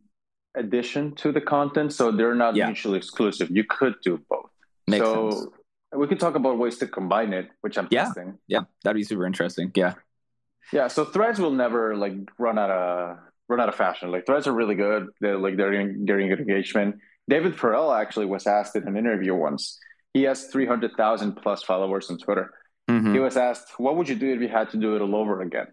addition 0.55 1.15
to 1.17 1.33
the 1.33 1.41
content, 1.41 1.93
so 1.93 2.11
they're 2.11 2.35
not 2.35 2.57
Yeah. 2.57 2.67
mutually 2.67 2.97
exclusive. 2.97 3.51
You 3.51 3.65
could 3.65 3.95
do 4.03 4.19
both. 4.29 4.51
Makes 4.87 5.05
so 5.05 5.31
sense. 5.31 5.47
we 5.95 6.07
could 6.07 6.19
talk 6.19 6.35
about 6.35 6.59
ways 6.59 6.79
to 6.79 6.87
combine 6.87 7.33
it, 7.33 7.51
which 7.61 7.77
I'm 7.77 7.89
Yeah. 7.91 8.05
testing. 8.05 8.39
Yeah, 8.47 8.65
that'd 8.83 8.97
be 8.97 9.05
super 9.05 9.27
interesting. 9.27 9.71
Yeah. 9.75 9.95
Yeah, 10.73 10.89
so 10.89 11.05
threads 11.05 11.39
will 11.41 11.51
never 11.53 11.97
like 11.97 12.15
run 12.39 12.59
out 12.59 12.71
of 12.71 13.19
run 13.49 13.61
out 13.61 13.69
of 13.69 13.75
fashion. 13.75 14.11
Like 14.13 14.27
threads 14.27 14.47
are 14.47 14.53
really 14.53 14.75
good. 14.77 15.09
They're 15.21 15.39
like 15.39 15.57
they're 15.57 15.73
getting 15.73 16.05
getting 16.05 16.29
good 16.29 16.41
engagement. 16.41 16.97
David 17.29 17.57
Perell 17.57 17.99
actually 18.01 18.27
was 18.27 18.47
asked 18.47 18.77
in 18.77 18.87
an 18.87 18.97
interview 18.97 19.35
once. 19.35 19.79
He 20.15 20.23
has 20.25 20.47
three 20.47 20.67
hundred 20.67 20.93
thousand 20.97 21.35
plus 21.37 21.63
followers 21.63 22.11
on 22.11 22.19
Twitter. 22.19 22.53
Mhm. 22.89 23.13
He 23.15 23.21
was 23.21 23.37
asked, 23.37 23.69
"What 23.79 23.97
would 23.97 24.09
you 24.09 24.17
do 24.17 24.33
if 24.35 24.41
you 24.41 24.49
had 24.49 24.71
to 24.71 24.77
do 24.77 24.97
it 24.97 25.03
all 25.03 25.15
over 25.17 25.41
again?" 25.43 25.69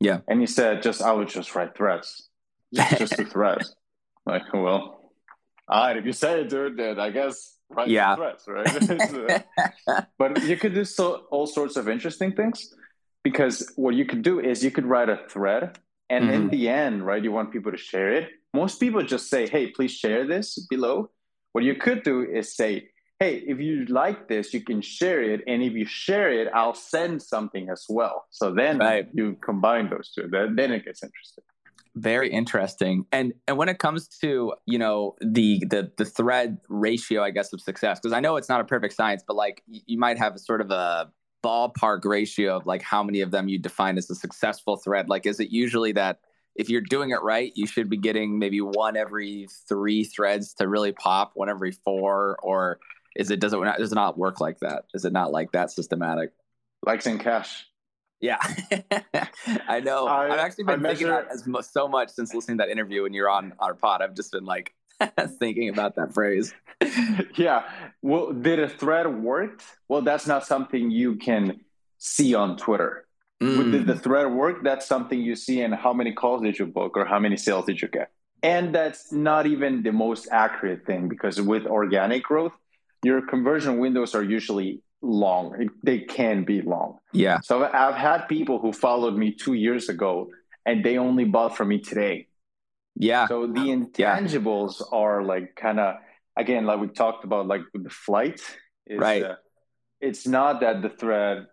Yeah. 0.00 0.20
and 0.28 0.40
he 0.40 0.46
said, 0.46 0.82
"Just 0.82 1.00
I 1.02 1.12
would 1.12 1.28
just 1.28 1.54
write 1.54 1.74
threads, 1.76 2.28
just, 2.74 2.98
just 2.98 3.16
the 3.16 3.24
threads." 3.24 3.74
Like, 4.26 4.50
well, 4.54 5.12
all 5.68 5.86
right, 5.86 5.98
if 5.98 6.06
you 6.06 6.12
say 6.12 6.40
it, 6.40 6.48
dude, 6.48 6.78
then 6.78 6.98
I 6.98 7.10
guess 7.10 7.58
write 7.68 7.88
Yeah. 7.88 8.16
threads, 8.16 8.44
right? 8.48 9.44
But 10.18 10.42
you 10.44 10.56
could 10.56 10.72
do 10.74 10.84
so 10.86 11.26
all 11.30 11.46
sorts 11.46 11.76
of 11.76 11.90
interesting 11.90 12.32
things 12.32 12.72
because 13.24 13.72
what 13.76 13.94
you 13.94 14.04
could 14.04 14.22
do 14.22 14.38
is 14.38 14.62
you 14.62 14.70
could 14.70 14.86
write 14.86 15.08
a 15.08 15.18
thread 15.28 15.78
and 16.10 16.30
in 16.30 16.48
Mhm. 16.48 16.50
the 16.50 16.68
end 16.68 17.04
right 17.06 17.24
you 17.24 17.32
want 17.32 17.50
people 17.50 17.72
to 17.72 17.78
share 17.78 18.12
it 18.12 18.28
most 18.52 18.78
people 18.78 19.02
just 19.02 19.28
say 19.28 19.48
hey 19.48 19.64
please 19.76 19.90
share 19.92 20.26
this 20.26 20.46
below 20.70 21.10
what 21.52 21.64
you 21.64 21.74
could 21.74 22.02
do 22.04 22.16
is 22.22 22.54
say 22.54 22.88
hey 23.18 23.42
if 23.46 23.58
you 23.58 23.86
like 23.86 24.28
this 24.28 24.52
you 24.54 24.60
can 24.62 24.80
share 24.82 25.22
it 25.22 25.40
and 25.46 25.62
if 25.62 25.72
you 25.72 25.86
share 25.86 26.30
it 26.30 26.46
i'll 26.54 26.74
send 26.74 27.22
something 27.22 27.68
as 27.70 27.84
well 27.88 28.26
so 28.30 28.52
then 28.52 28.78
Right. 28.78 29.08
you 29.14 29.36
combine 29.50 29.88
those 29.90 30.12
two 30.14 30.28
then, 30.30 30.54
then 30.56 30.70
it 30.72 30.84
gets 30.84 31.02
interesting 31.02 31.44
Very 31.96 32.28
interesting. 32.28 33.06
And 33.12 33.34
and 33.46 33.56
when 33.56 33.68
it 33.68 33.78
comes 33.78 34.08
to, 34.22 34.52
you 34.66 34.78
know, 34.84 35.14
the 35.38 35.62
the 35.70 35.92
the 35.96 36.04
thread 36.04 36.58
ratio, 36.68 37.22
I 37.22 37.30
guess, 37.30 37.52
of 37.52 37.60
success, 37.60 38.00
because 38.00 38.12
I 38.12 38.20
know 38.24 38.34
it's 38.36 38.48
not 38.48 38.60
a 38.60 38.64
perfect 38.64 38.94
science, 38.94 39.22
but 39.28 39.36
like 39.36 39.62
you 39.92 39.96
might 39.96 40.18
have 40.18 40.34
a 40.34 40.40
sort 40.40 40.60
of 40.60 40.72
a 40.72 41.12
ballpark 41.44 42.04
ratio 42.04 42.56
of 42.56 42.66
like 42.66 42.82
how 42.82 43.02
many 43.02 43.20
of 43.20 43.30
them 43.30 43.48
you 43.48 43.58
define 43.58 43.98
as 43.98 44.08
a 44.10 44.14
successful 44.14 44.76
thread. 44.76 45.08
Like, 45.08 45.26
is 45.26 45.38
it 45.40 45.50
usually 45.50 45.92
that 45.92 46.20
if 46.56 46.68
you're 46.70 46.80
doing 46.80 47.10
it 47.10 47.20
right, 47.22 47.52
you 47.54 47.66
should 47.66 47.90
be 47.90 47.96
getting 47.98 48.38
maybe 48.38 48.60
one 48.60 48.96
every 48.96 49.46
three 49.68 50.04
threads 50.04 50.54
to 50.54 50.68
really 50.68 50.92
pop, 50.92 51.32
one 51.34 51.48
every 51.50 51.72
four, 51.72 52.38
or 52.42 52.78
is 53.16 53.30
it 53.30 53.40
does 53.40 53.52
it 53.52 53.60
not, 53.60 53.78
does 53.78 53.92
it 53.92 53.94
not 53.96 54.16
work 54.16 54.40
like 54.40 54.60
that? 54.60 54.84
Is 54.94 55.04
it 55.04 55.12
not 55.12 55.30
like 55.32 55.52
that 55.52 55.70
systematic? 55.70 56.30
likes 56.86 57.06
and 57.06 57.18
cash 57.18 57.66
Yeah, 58.20 58.36
I 59.68 59.80
know. 59.80 60.06
I- 60.06 60.32
I've 60.32 60.38
actually 60.38 60.64
I 60.68 60.76
been 60.76 60.82
thinking 60.82 61.06
measure- 61.08 61.26
that 61.28 61.60
as 61.60 61.68
so 61.70 61.88
much 61.88 62.10
since 62.10 62.34
listening 62.34 62.58
to 62.58 62.64
that 62.64 62.70
interview 62.70 63.02
when 63.02 63.12
you're 63.14 63.28
on 63.30 63.52
our 63.58 63.74
pod. 63.74 64.02
I've 64.02 64.14
just 64.14 64.32
been 64.32 64.44
like 64.44 64.74
thinking 65.38 65.68
about 65.68 65.96
that 65.96 66.12
phrase. 66.14 66.54
yeah 67.36 67.62
well 68.02 68.32
did 68.32 68.58
a 68.58 68.68
thread 68.68 69.06
work 69.22 69.62
well 69.88 70.02
that's 70.02 70.26
not 70.26 70.44
something 70.46 70.90
you 70.90 71.16
can 71.16 71.60
see 71.98 72.34
on 72.34 72.56
twitter 72.56 73.04
Mm, 73.42 73.72
Did 73.72 73.86
the 73.86 73.96
thread 73.96 74.32
work? 74.32 74.62
That's 74.62 74.86
something 74.86 75.20
you 75.20 75.34
see 75.36 75.60
in 75.60 75.72
how 75.72 75.92
many 75.92 76.12
calls 76.12 76.40
did 76.42 76.58
you 76.58 76.66
book 76.66 76.96
or 76.96 77.04
how 77.04 77.18
many 77.18 77.36
sales 77.36 77.66
did 77.66 77.82
you 77.82 77.88
get. 77.88 78.10
And 78.42 78.74
that's 78.74 79.12
not 79.12 79.46
even 79.46 79.82
the 79.82 79.90
most 79.92 80.28
accurate 80.30 80.86
thing 80.86 81.08
because 81.08 81.40
with 81.42 81.66
organic 81.66 82.22
growth, 82.22 82.52
your 83.02 83.20
conversion 83.26 83.78
windows 83.78 84.14
are 84.14 84.22
usually 84.22 84.80
long. 85.02 85.68
They 85.82 85.98
can 86.00 86.44
be 86.44 86.62
long. 86.62 86.98
yeah, 87.12 87.40
So 87.40 87.64
I've 87.64 87.96
had 87.96 88.28
people 88.28 88.60
who 88.60 88.72
followed 88.72 89.16
me 89.16 89.32
two 89.32 89.54
years 89.54 89.88
ago 89.88 90.30
and 90.64 90.84
they 90.84 90.96
only 90.96 91.24
bought 91.24 91.56
from 91.56 91.68
me 91.68 91.80
today. 91.80 92.28
Yeah, 92.96 93.26
So 93.28 93.46
the 93.46 93.60
intangibles 93.60 94.82
are 94.92 95.22
like 95.22 95.56
kind 95.56 95.80
of, 95.80 95.96
again, 96.36 96.66
like 96.66 96.80
we 96.80 96.88
talked 96.88 97.24
about, 97.24 97.46
like 97.46 97.62
with 97.72 97.84
the 97.84 97.90
flight. 97.90 98.40
Is, 98.86 98.98
Right. 98.98 99.22
uh, 99.22 99.36
it's 100.00 100.26
not 100.26 100.60
that 100.60 100.82
the 100.82 100.90
thread 100.90 101.46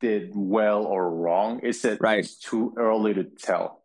did 0.00 0.30
well 0.34 0.84
or 0.84 1.10
wrong. 1.10 1.60
It's 1.62 1.82
that 1.82 2.00
Right. 2.00 2.20
it's 2.20 2.38
too 2.38 2.74
early 2.76 3.14
to 3.14 3.24
tell. 3.24 3.82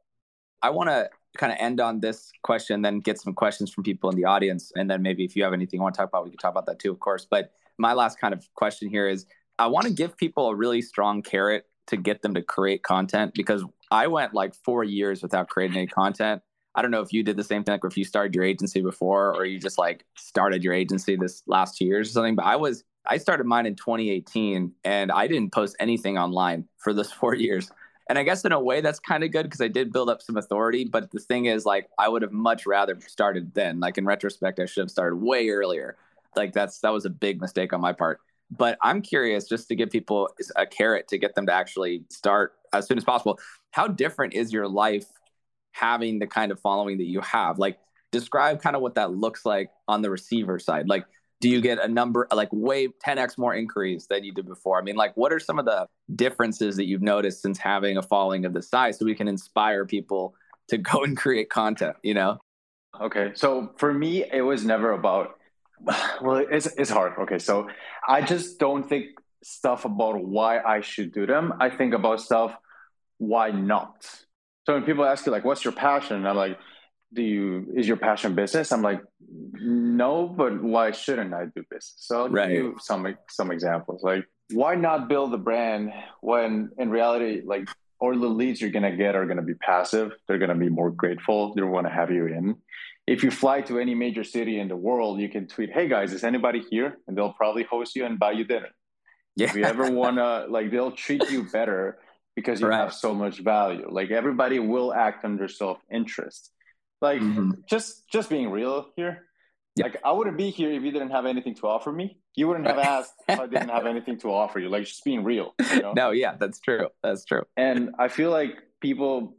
I 0.62 0.70
want 0.70 0.90
to 0.90 1.10
kind 1.38 1.52
of 1.52 1.58
end 1.60 1.80
on 1.80 2.00
this 2.00 2.32
question, 2.44 2.82
then 2.82 3.00
get 3.00 3.20
some 3.20 3.34
questions 3.34 3.72
from 3.74 3.84
people 3.84 4.10
in 4.10 4.16
the 4.16 4.26
audience, 4.26 4.72
and 4.76 4.90
then 4.90 5.02
maybe 5.02 5.26
if 5.26 5.36
you 5.36 5.44
have 5.44 5.54
anything 5.54 5.80
you 5.80 5.84
want 5.84 5.96
to 5.96 6.00
talk 6.00 6.10
about, 6.10 6.24
we 6.24 6.30
can 6.30 6.38
talk 6.40 6.52
about 6.52 6.66
that 6.68 6.80
too, 6.80 6.92
of 6.92 7.00
course. 7.00 7.28
But 7.30 7.52
my 7.78 7.94
last 7.94 8.20
kind 8.20 8.34
of 8.34 8.48
question 8.56 8.90
here 8.90 9.08
is, 9.08 9.26
I 9.60 9.68
want 9.68 9.86
to 9.88 9.94
give 9.94 10.18
people 10.18 10.48
a 10.50 10.56
really 10.56 10.82
strong 10.82 11.22
carrot 11.22 11.66
to 11.88 11.98
get 11.98 12.22
them 12.22 12.34
to 12.34 12.42
create 12.42 12.84
content 12.84 13.34
because 13.36 13.64
I 13.92 14.08
went 14.08 14.34
like 14.34 14.56
four 14.56 14.84
years 14.84 15.22
without 15.22 15.50
creating 15.50 15.78
any 15.78 15.88
content. 15.88 16.42
I 16.76 16.82
don't 16.82 16.92
know 16.92 17.02
if 17.02 17.14
you 17.14 17.24
did 17.24 17.38
the 17.38 17.44
same 17.44 17.64
thing, 17.64 17.74
like 17.74 17.86
if 17.86 17.98
you 17.98 18.04
started 18.04 18.36
your 18.36 18.44
agency 18.44 18.82
before 18.82 19.34
or 19.34 19.46
you 19.46 19.60
just 19.60 19.78
like 19.78 20.06
started 20.16 20.64
your 20.64 20.74
agency 20.74 21.16
this 21.16 21.42
last 21.48 21.78
two 21.78 21.86
years 21.86 22.10
or 22.10 22.12
something. 22.12 22.36
But 22.36 22.46
I 22.46 22.58
was, 22.58 22.84
I 23.06 23.18
started 23.18 23.46
mine 23.46 23.66
in 23.66 23.76
2018 23.76 24.74
and 24.84 25.12
I 25.12 25.28
didn't 25.28 25.54
post 25.54 25.76
anything 25.80 26.18
online 26.18 26.66
for 26.78 26.94
those 26.94 27.12
four 27.20 27.34
years. 27.34 27.72
And 28.08 28.20
I 28.20 28.24
guess 28.24 28.46
in 28.46 28.52
a 28.52 28.60
way 28.60 28.82
that's 28.82 29.00
kind 29.00 29.24
of 29.24 29.32
good 29.32 29.44
because 29.44 29.62
I 29.62 29.68
did 29.68 29.92
build 29.92 30.10
up 30.10 30.22
some 30.22 30.38
authority. 30.38 30.86
But 30.86 31.12
the 31.12 31.20
thing 31.20 31.46
is, 31.46 31.66
like, 31.66 31.90
I 31.98 32.08
would 32.08 32.22
have 32.22 32.32
much 32.32 32.68
rather 32.68 33.00
started 33.08 33.54
then. 33.56 33.80
Like 33.80 33.98
in 33.98 34.06
retrospect, 34.06 34.60
I 34.60 34.66
should 34.66 34.82
have 34.82 34.92
started 34.92 35.16
way 35.16 35.50
earlier. 35.50 35.98
Like 36.36 36.54
that's 36.54 36.80
that 36.82 36.92
was 36.92 37.06
a 37.06 37.10
big 37.10 37.42
mistake 37.42 37.74
on 37.74 37.82
my 37.82 37.94
part. 37.94 38.20
But 38.52 38.78
I'm 38.84 39.02
curious 39.02 39.48
just 39.48 39.70
to 39.70 39.76
give 39.76 39.90
people 39.90 40.30
a 40.56 40.68
carrot 40.68 41.08
to 41.08 41.18
get 41.18 41.34
them 41.34 41.48
to 41.48 41.54
actually 41.54 42.04
start 42.10 42.54
as 42.74 42.86
soon 42.88 42.98
as 42.98 43.04
possible. 43.04 43.40
How 43.72 43.88
different 43.88 44.34
is 44.34 44.54
your 44.54 44.68
life 44.68 45.08
having 45.76 46.20
the 46.20 46.28
kind 46.28 46.52
of 46.52 46.60
following 46.60 46.98
that 46.98 47.06
you 47.06 47.22
have? 47.22 47.60
Like, 47.60 47.78
describe 48.12 48.62
kind 48.62 48.76
of 48.76 48.82
what 48.82 48.96
that 48.96 49.12
looks 49.12 49.46
like 49.46 49.70
on 49.88 50.02
the 50.02 50.10
receiver 50.10 50.58
side. 50.58 50.88
Like, 50.88 51.06
do 51.42 51.50
you 51.50 51.60
get 51.60 51.80
a 51.80 51.88
number 51.88 52.28
like 52.34 52.50
way 52.52 52.88
10x 52.88 53.38
more 53.38 53.54
inquiries 53.54 54.08
than 54.08 54.24
you 54.24 54.32
did 54.32 54.48
before? 54.48 54.80
I 54.80 54.82
mean, 54.82 54.96
like, 54.96 55.16
what 55.18 55.34
are 55.34 55.40
some 55.40 55.60
of 55.60 55.66
the 55.66 55.88
differences 56.16 56.78
that 56.78 56.86
you've 56.86 57.02
noticed 57.02 57.42
since 57.42 57.58
having 57.58 57.98
a 57.98 58.02
following 58.02 58.46
of 58.46 58.54
this 58.54 58.70
size 58.70 58.98
so 58.98 59.06
we 59.06 59.16
can 59.16 59.28
inspire 59.28 59.86
people 59.86 60.34
to 60.70 60.78
go 60.78 61.00
and 61.04 61.18
create 61.18 61.50
content, 61.50 61.98
you 62.04 62.14
know? 62.14 62.40
Okay. 63.02 63.32
So 63.36 63.74
for 63.78 63.94
me, 63.94 64.24
it 64.32 64.42
was 64.42 64.64
never 64.64 64.92
about, 64.92 65.38
well, 66.22 66.46
it's, 66.50 66.68
it's 66.78 66.90
hard. 66.90 67.14
Okay. 67.20 67.40
So 67.40 67.68
I 68.08 68.22
just 68.22 68.58
don't 68.58 68.88
think 68.88 69.08
stuff 69.44 69.84
about 69.86 70.24
why 70.24 70.60
I 70.60 70.82
should 70.82 71.12
do 71.12 71.26
them. 71.26 71.54
I 71.60 71.70
think 71.70 71.94
about 71.94 72.22
stuff, 72.22 72.56
why 73.18 73.52
not? 73.52 74.25
So 74.66 74.74
when 74.74 74.84
people 74.84 75.06
ask 75.06 75.26
you, 75.26 75.32
like, 75.32 75.46
what's 75.46 75.64
your 75.64 75.74
passion? 75.74 76.26
I'm 76.26 76.36
like, 76.36 76.58
do 77.14 77.22
you, 77.22 77.68
is 77.76 77.88
your 77.88 77.98
passion 77.98 78.34
business? 78.36 78.72
I'm 78.72 78.82
like, 78.82 79.02
no, 79.54 80.28
but 80.28 80.62
why 80.62 80.92
shouldn't 80.92 81.34
I 81.34 81.46
do 81.46 81.64
business? 81.70 81.94
So 81.98 82.24
I'll 82.24 82.30
Right. 82.30 82.48
give 82.50 82.58
you 82.58 82.76
some, 82.82 83.16
some 83.30 83.52
examples. 83.52 84.04
Like, 84.04 84.26
why 84.52 84.76
not 84.76 85.08
build 85.08 85.34
a 85.34 85.38
brand 85.38 85.92
when 86.22 86.72
in 86.78 86.90
reality, 86.90 87.42
like, 87.46 87.68
all 88.00 88.18
the 88.18 88.28
leads 88.28 88.60
you're 88.60 88.72
going 88.72 88.84
to 88.92 88.96
get 88.98 89.16
are 89.16 89.26
going 89.26 89.38
to 89.38 89.44
be 89.44 89.54
passive. 89.56 90.12
They're 90.28 90.38
going 90.38 90.50
to 90.50 90.56
be 90.56 90.70
more 90.70 90.92
grateful. 90.92 91.54
They 91.54 91.62
want 91.62 91.88
to 91.88 91.94
have 91.94 92.12
you 92.12 92.28
in. 92.28 92.56
If 93.08 93.24
you 93.24 93.32
fly 93.32 93.62
to 93.62 93.80
any 93.80 93.96
major 93.96 94.24
city 94.24 94.60
in 94.60 94.68
the 94.68 94.76
world, 94.76 95.20
you 95.22 95.30
can 95.30 95.48
tweet, 95.48 95.72
"Hey 95.72 95.88
guys, 95.88 96.12
is 96.12 96.24
anybody 96.24 96.62
here?" 96.72 96.98
And 97.08 97.16
they'll 97.16 97.34
probably 97.34 97.64
host 97.64 97.96
you 97.96 98.04
and 98.06 98.18
buy 98.20 98.32
you 98.32 98.44
dinner. 98.44 98.70
Yeah. 99.36 99.48
If 99.48 99.56
you 99.56 99.64
ever 99.64 99.90
wanna, 100.02 100.46
like, 100.50 100.72
they'll 100.72 100.92
treat 100.92 101.30
you 101.30 101.44
better 101.44 102.00
because 102.36 102.62
you 102.62 102.68
Right. 102.68 102.78
have 102.78 102.94
so 102.94 103.14
much 103.14 103.40
value. 103.40 103.88
Like 103.90 104.12
everybody 104.12 104.60
will 104.60 104.94
act 104.94 105.24
under 105.26 105.48
self 105.48 105.80
interest. 105.90 106.52
Like 107.02 107.22
Mhm. 107.22 107.66
just 107.68 108.08
just 108.10 108.30
being 108.30 108.50
real 108.52 108.90
here. 108.96 109.24
Yeah. 109.76 109.86
Like 109.86 109.98
I 110.04 110.12
wouldn't 110.12 110.38
be 110.38 110.50
here 110.52 110.72
if 110.72 110.84
you 110.84 110.92
didn't 110.92 111.12
have 111.12 111.26
anything 111.26 111.56
to 111.56 111.68
offer 111.68 111.92
me. 111.92 112.18
You 112.36 112.48
wouldn't 112.48 112.68
have 112.68 112.78
asked 112.80 113.14
if 113.28 113.40
I 113.40 113.48
didn't 113.48 113.70
have 113.70 113.86
anything 113.86 114.18
to 114.20 114.32
offer 114.32 114.60
you. 114.60 114.70
Like 114.70 114.86
just 114.86 115.04
being 115.04 115.24
real. 115.24 115.54
You 115.74 115.82
know? 115.82 115.94
No, 116.02 116.12
yeah, 116.12 116.36
that's 116.38 116.60
true. 116.60 116.90
That's 117.04 117.26
true. 117.26 117.44
and 117.58 117.94
I 118.00 118.08
feel 118.08 118.32
like 118.32 118.56
people 118.82 119.36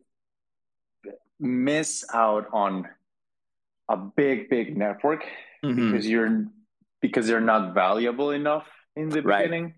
miss 1.39 2.05
out 2.15 2.47
on 2.53 2.89
a 3.89 3.97
big, 3.97 4.49
big 4.49 4.77
network 4.77 5.25
Mhm. 5.63 5.77
because 5.93 6.09
you're 6.09 6.47
because 7.03 7.27
they're 7.27 7.41
not 7.55 7.75
valuable 7.75 8.31
enough 8.31 8.67
in 8.97 9.11
the 9.11 9.23
Right. 9.23 9.45
beginning. 9.45 9.75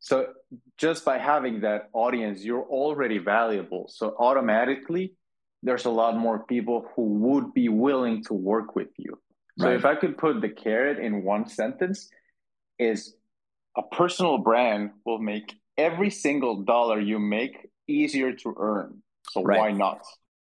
So 0.00 0.32
just 0.78 1.04
by 1.04 1.18
having 1.18 1.60
that 1.60 1.90
audience, 1.92 2.44
you're 2.44 2.64
already 2.64 3.18
valuable. 3.18 3.86
So 3.88 4.14
automatically, 4.18 5.14
there's 5.62 5.84
a 5.84 5.90
lot 5.90 6.16
more 6.16 6.44
people 6.44 6.86
who 6.94 7.02
would 7.02 7.54
be 7.54 7.68
willing 7.68 8.24
to 8.24 8.34
work 8.34 8.74
with 8.74 8.88
you. 8.98 9.18
So 9.58 9.66
Right. 9.66 9.76
if 9.76 9.84
I 9.84 9.94
could 9.94 10.16
put 10.18 10.40
the 10.40 10.48
carrot 10.48 10.98
in 10.98 11.22
one 11.24 11.46
sentence, 11.46 12.10
is 12.78 13.14
a 13.76 13.82
personal 13.82 14.38
brand 14.38 14.90
will 15.04 15.18
make 15.18 15.54
every 15.76 16.10
single 16.10 16.62
dollar 16.62 17.00
you 17.00 17.18
make 17.18 17.70
easier 17.86 18.32
to 18.32 18.54
earn. 18.58 19.02
So 19.30 19.42
Right. 19.42 19.58
why 19.58 19.72
not? 19.72 20.04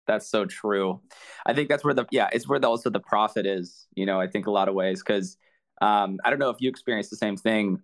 That's 0.06 0.28
so 0.28 0.46
true. 0.46 1.00
I 1.46 1.54
think 1.54 1.68
that's 1.68 1.84
where 1.84 1.94
the 1.94 2.06
yeah, 2.10 2.28
it's 2.32 2.48
where 2.48 2.58
the, 2.58 2.66
also 2.66 2.90
the 2.90 3.00
profit 3.00 3.46
is. 3.46 3.86
You 3.94 4.06
know, 4.06 4.20
I 4.20 4.26
think 4.26 4.46
a 4.46 4.50
lot 4.50 4.68
of 4.68 4.74
ways 4.74 5.02
because 5.02 5.36
um, 5.80 6.18
I 6.24 6.30
don't 6.30 6.38
know 6.38 6.50
if 6.50 6.60
you 6.60 6.68
experience 6.68 7.08
the 7.08 7.16
same 7.16 7.36
thing. 7.36 7.80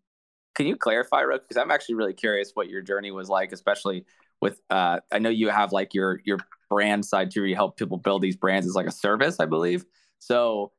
Can 0.55 0.67
you 0.67 0.77
clarify, 0.77 1.21
Rook? 1.21 1.49
Because 1.49 1.61
I'm 1.61 1.71
actually 1.71 1.97
really 1.97 2.13
curious 2.13 2.53
what 2.55 2.69
your 2.69 2.83
journey 2.83 3.11
was 3.11 3.29
like, 3.29 3.53
especially 3.53 4.05
with. 4.41 4.61
Uh, 4.71 5.01
I 5.13 5.19
know 5.19 5.31
you 5.31 5.49
have 5.49 5.73
like 5.73 5.95
your 5.95 6.21
your 6.25 6.39
brand 6.71 7.05
side 7.05 7.31
too. 7.31 7.45
You 7.45 7.57
help 7.57 7.77
people 7.77 7.99
build 7.99 8.23
these 8.23 8.37
brands 8.37 8.67
as 8.67 8.75
like 8.75 8.87
a 8.87 8.93
service, 8.93 9.41
I 9.41 9.47
believe. 9.47 9.85
So 10.19 10.73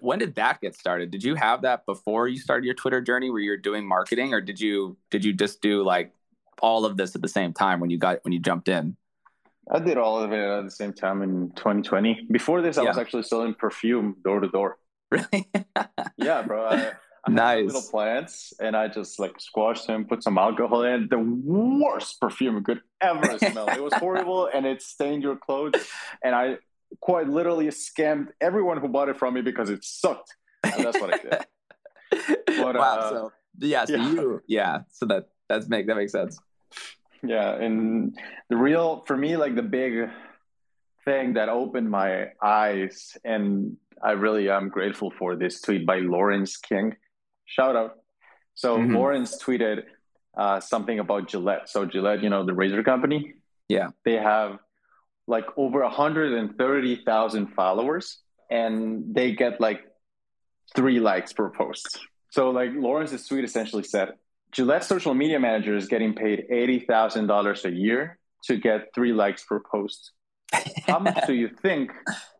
when 0.00 0.18
did 0.18 0.34
that 0.34 0.60
get 0.60 0.74
started? 0.74 1.10
Did 1.10 1.22
you 1.22 1.34
have 1.34 1.62
that 1.62 1.86
before 1.86 2.28
you 2.28 2.38
started 2.38 2.64
your 2.66 2.74
Twitter 2.74 3.00
journey 3.00 3.30
where 3.30 3.40
you're 3.40 3.56
doing 3.56 3.86
marketing 3.86 4.34
or 4.34 4.40
did 4.40 4.60
you 4.60 4.96
did 5.10 5.24
you 5.24 5.32
just 5.32 5.62
do 5.62 5.82
like 5.82 6.12
all 6.60 6.84
of 6.84 6.96
this 6.96 7.14
at 7.14 7.22
the 7.22 7.28
same 7.28 7.52
time 7.52 7.80
when 7.80 7.90
you 7.90 7.98
got 7.98 8.18
when 8.22 8.32
you 8.32 8.40
jumped 8.40 8.68
in? 8.68 8.96
I 9.72 9.78
did 9.78 9.96
all 9.96 10.18
of 10.18 10.32
it 10.32 10.40
at 10.40 10.64
the 10.64 10.70
same 10.70 10.92
time 10.92 11.22
in 11.22 11.50
2020. 11.52 12.26
Before 12.30 12.60
this, 12.60 12.76
I 12.76 12.82
yeah. 12.82 12.88
was 12.88 12.98
actually 12.98 13.22
selling 13.22 13.54
perfume 13.54 14.16
door 14.24 14.40
to 14.40 14.48
door. 14.48 14.78
Really? 15.12 15.50
yeah, 16.18 16.42
bro. 16.42 16.66
I 16.66 16.92
nice. 17.28 17.66
little 17.66 17.82
plants, 17.82 18.52
and 18.60 18.76
I 18.76 18.88
just 18.88 19.18
like 19.18 19.40
squashed 19.40 19.86
them, 19.86 20.04
put 20.04 20.22
some 20.22 20.38
alcohol 20.38 20.82
in. 20.82 21.08
The 21.08 21.18
worst 21.18 22.20
perfume 22.20 22.56
you 22.56 22.62
could 22.62 22.80
ever 23.00 23.38
smell. 23.38 23.68
it 23.68 23.82
was 23.82 23.94
horrible, 23.94 24.48
and 24.54 24.66
it 24.66 24.82
stained 24.82 25.22
your 25.22 25.36
clothes. 25.36 25.88
And 26.22 26.34
I 26.34 26.58
quite 27.00 27.28
literally 27.28 27.66
scammed 27.68 28.28
everyone 28.40 28.78
who 28.78 28.88
bought 28.88 29.08
it 29.08 29.18
from 29.18 29.34
me 29.34 29.42
because 29.42 29.70
it 29.70 29.84
sucked. 29.84 30.34
And 30.64 30.84
that's 30.84 31.00
what 31.00 31.14
I 31.14 31.18
did. 31.18 31.46
But, 32.46 32.74
wow. 32.74 32.96
Uh, 32.98 33.10
so 33.10 33.32
yeah, 33.60 33.84
so 33.84 33.94
yeah. 33.94 34.10
you 34.10 34.42
yeah. 34.48 34.78
So 34.90 35.06
that 35.06 35.28
that's 35.48 35.68
make 35.68 35.86
that 35.86 35.94
makes 35.94 36.12
sense. 36.12 36.38
Yeah, 37.22 37.54
and 37.54 38.18
the 38.48 38.56
real 38.56 39.04
for 39.06 39.16
me, 39.16 39.36
like 39.36 39.54
the 39.54 39.62
big 39.62 40.10
thing 41.04 41.34
that 41.34 41.48
opened 41.48 41.88
my 41.88 42.30
eyes, 42.42 43.16
and 43.24 43.76
I 44.02 44.12
really 44.12 44.50
am 44.50 44.68
grateful 44.68 45.10
for 45.10 45.36
this 45.36 45.60
tweet 45.60 45.86
by 45.86 45.98
Lawrence 45.98 46.56
King. 46.56 46.96
Shout 47.50 47.74
out. 47.74 47.98
So 48.54 48.78
mm-hmm. 48.78 48.94
Lawrence 48.94 49.42
tweeted 49.42 49.82
uh, 50.36 50.60
something 50.60 51.00
about 51.00 51.28
Gillette. 51.28 51.68
So 51.68 51.84
Gillette, 51.84 52.22
you 52.22 52.30
know, 52.30 52.46
the 52.46 52.54
razor 52.54 52.82
company. 52.84 53.34
Yeah, 53.68 53.88
they 54.04 54.14
have 54.14 54.58
like 55.26 55.46
over 55.56 55.80
130,000 55.82 57.46
followers, 57.48 58.18
and 58.50 59.14
they 59.14 59.32
get 59.32 59.60
like 59.60 59.80
three 60.74 61.00
likes 61.00 61.32
per 61.32 61.50
post. 61.50 61.98
So 62.30 62.50
like 62.50 62.70
Lawrence's 62.74 63.26
tweet 63.26 63.44
essentially 63.44 63.82
said, 63.82 64.10
Gillette 64.52 64.84
social 64.84 65.14
media 65.14 65.40
manager 65.40 65.76
is 65.76 65.88
getting 65.88 66.14
paid 66.14 66.46
$80,000 66.50 67.64
a 67.64 67.70
year 67.70 68.18
to 68.44 68.56
get 68.56 68.94
three 68.94 69.12
likes 69.12 69.44
per 69.44 69.60
post. 69.60 70.12
How 70.86 70.98
much 71.00 71.26
do 71.26 71.34
you 71.34 71.48
think 71.62 71.90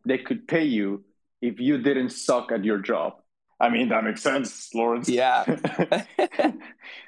they 0.04 0.18
could 0.18 0.46
pay 0.46 0.64
you 0.64 1.04
if 1.42 1.60
you 1.60 1.78
didn't 1.78 2.10
suck 2.10 2.52
at 2.52 2.64
your 2.64 2.78
job? 2.78 3.14
I 3.60 3.68
mean, 3.68 3.90
that 3.90 4.04
makes 4.04 4.22
sense, 4.22 4.74
Lawrence. 4.74 5.08
Yeah. 5.08 5.44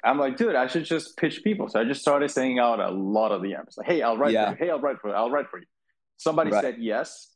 I'm 0.03 0.19
like, 0.19 0.37
dude, 0.37 0.55
I 0.55 0.67
should 0.67 0.85
just 0.85 1.17
pitch 1.17 1.43
people. 1.43 1.67
So 1.67 1.79
I 1.79 1.83
just 1.83 2.01
started 2.01 2.29
sending 2.29 2.59
out 2.59 2.79
a 2.79 2.91
lot 2.91 3.31
of 3.31 3.41
the 3.41 3.49
DMs. 3.49 3.77
Like, 3.77 3.87
hey, 3.87 4.01
I'll 4.03 4.17
write 4.17 4.33
yeah. 4.33 4.45
for 4.45 4.51
you. 4.51 4.65
Hey, 4.65 4.69
I'll 4.69 4.79
write 4.79 4.97
for 5.01 5.09
you. 5.09 5.15
I'll 5.15 5.31
write 5.31 5.49
for 5.49 5.59
you. 5.59 5.65
Somebody 6.17 6.51
right. 6.51 6.61
said 6.61 6.75
yes. 6.79 7.29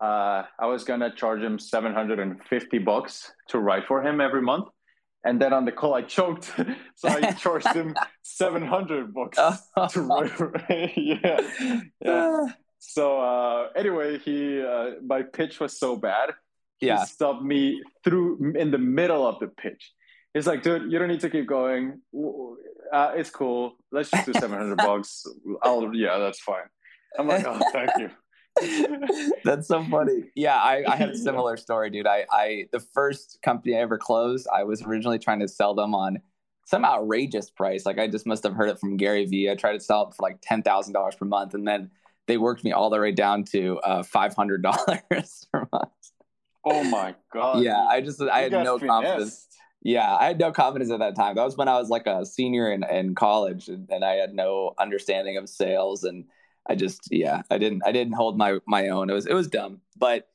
Uh, 0.00 0.42
I 0.58 0.66
was 0.66 0.84
gonna 0.84 1.14
charge 1.14 1.40
him 1.40 1.58
750 1.58 2.78
bucks 2.78 3.32
to 3.48 3.58
write 3.58 3.86
for 3.86 4.02
him 4.02 4.20
every 4.20 4.42
month. 4.42 4.66
And 5.24 5.40
then 5.40 5.52
on 5.52 5.64
the 5.64 5.72
call, 5.72 5.94
I 5.94 6.02
choked, 6.02 6.52
so 6.94 7.08
I 7.08 7.32
charged 7.38 7.72
him 7.72 7.96
seven 8.22 8.64
hundred 8.64 9.12
bucks 9.12 9.38
to 9.90 10.02
write. 10.02 10.92
yeah, 10.96 11.40
yeah. 12.00 12.46
So 12.78 13.20
uh, 13.20 13.68
anyway, 13.74 14.18
he 14.18 14.60
uh, 14.60 15.00
my 15.04 15.22
pitch 15.22 15.58
was 15.58 15.78
so 15.78 15.96
bad. 15.96 16.30
Yeah, 16.80 17.00
he 17.00 17.06
stopped 17.06 17.42
me 17.42 17.82
through 18.04 18.52
in 18.56 18.70
the 18.70 18.78
middle 18.78 19.26
of 19.26 19.38
the 19.40 19.48
pitch. 19.48 19.92
He's 20.34 20.46
like, 20.46 20.62
dude, 20.62 20.92
you 20.92 20.98
don't 20.98 21.08
need 21.08 21.20
to 21.20 21.30
keep 21.30 21.46
going. 21.46 22.00
Uh, 22.92 23.12
it's 23.16 23.30
cool. 23.30 23.76
Let's 23.90 24.10
just 24.10 24.26
do 24.26 24.32
seven 24.38 24.58
hundred 24.58 24.76
bucks. 24.76 25.24
I'll 25.62 25.94
yeah, 25.94 26.18
that's 26.18 26.40
fine. 26.40 26.68
I'm 27.18 27.26
like, 27.26 27.46
oh, 27.46 27.60
thank 27.72 27.90
you. 27.98 28.10
That's 29.44 29.68
so 29.68 29.84
funny. 29.84 30.24
Yeah, 30.34 30.56
I, 30.56 30.82
I 30.86 30.96
had 30.96 31.10
a 31.10 31.16
similar 31.16 31.56
story, 31.56 31.90
dude. 31.90 32.06
I, 32.06 32.24
I 32.30 32.68
the 32.72 32.80
first 32.80 33.38
company 33.42 33.76
I 33.76 33.80
ever 33.80 33.98
closed, 33.98 34.46
I 34.52 34.64
was 34.64 34.82
originally 34.82 35.18
trying 35.18 35.40
to 35.40 35.48
sell 35.48 35.74
them 35.74 35.94
on 35.94 36.20
some 36.64 36.84
outrageous 36.84 37.50
price. 37.50 37.84
Like 37.84 37.98
I 37.98 38.08
just 38.08 38.26
must 38.26 38.42
have 38.44 38.54
heard 38.54 38.70
it 38.70 38.78
from 38.78 38.96
Gary 38.96 39.26
Vee. 39.26 39.50
I 39.50 39.54
tried 39.54 39.74
to 39.74 39.80
sell 39.80 40.08
it 40.08 40.14
for 40.14 40.22
like 40.22 40.38
ten 40.40 40.62
thousand 40.62 40.94
dollars 40.94 41.14
per 41.16 41.26
month, 41.26 41.54
and 41.54 41.66
then 41.66 41.90
they 42.26 42.38
worked 42.38 42.64
me 42.64 42.72
all 42.72 42.90
the 42.90 42.98
way 42.98 43.12
down 43.12 43.44
to 43.44 43.78
uh, 43.80 44.02
five 44.02 44.34
hundred 44.34 44.62
dollars 44.62 45.46
per 45.52 45.68
month. 45.72 45.90
Oh 46.66 46.84
my 46.84 47.14
god! 47.32 47.62
Yeah, 47.62 47.82
I 47.88 48.00
just 48.00 48.20
I 48.20 48.40
had 48.40 48.52
no 48.52 48.78
finessed. 48.78 48.86
confidence. 48.86 49.48
Yeah, 49.82 50.16
I 50.16 50.26
had 50.26 50.38
no 50.38 50.50
confidence 50.50 50.90
at 50.90 50.98
that 50.98 51.14
time. 51.14 51.36
That 51.36 51.44
was 51.44 51.56
when 51.56 51.68
I 51.68 51.78
was 51.78 51.88
like 51.88 52.06
a 52.06 52.26
senior 52.26 52.72
in, 52.72 52.82
in 52.84 53.14
college, 53.14 53.68
and, 53.68 53.88
and 53.88 54.04
I 54.04 54.14
had 54.14 54.34
no 54.34 54.74
understanding 54.78 55.36
of 55.36 55.48
sales 55.48 56.02
and 56.02 56.24
I 56.68 56.74
just 56.74 57.08
yeah, 57.10 57.42
I 57.50 57.58
didn't 57.58 57.82
I 57.86 57.92
didn't 57.92 58.14
hold 58.14 58.36
my 58.36 58.58
my 58.66 58.88
own. 58.88 59.10
It 59.10 59.14
was 59.14 59.26
it 59.26 59.34
was 59.34 59.48
dumb. 59.48 59.80
But 59.96 60.28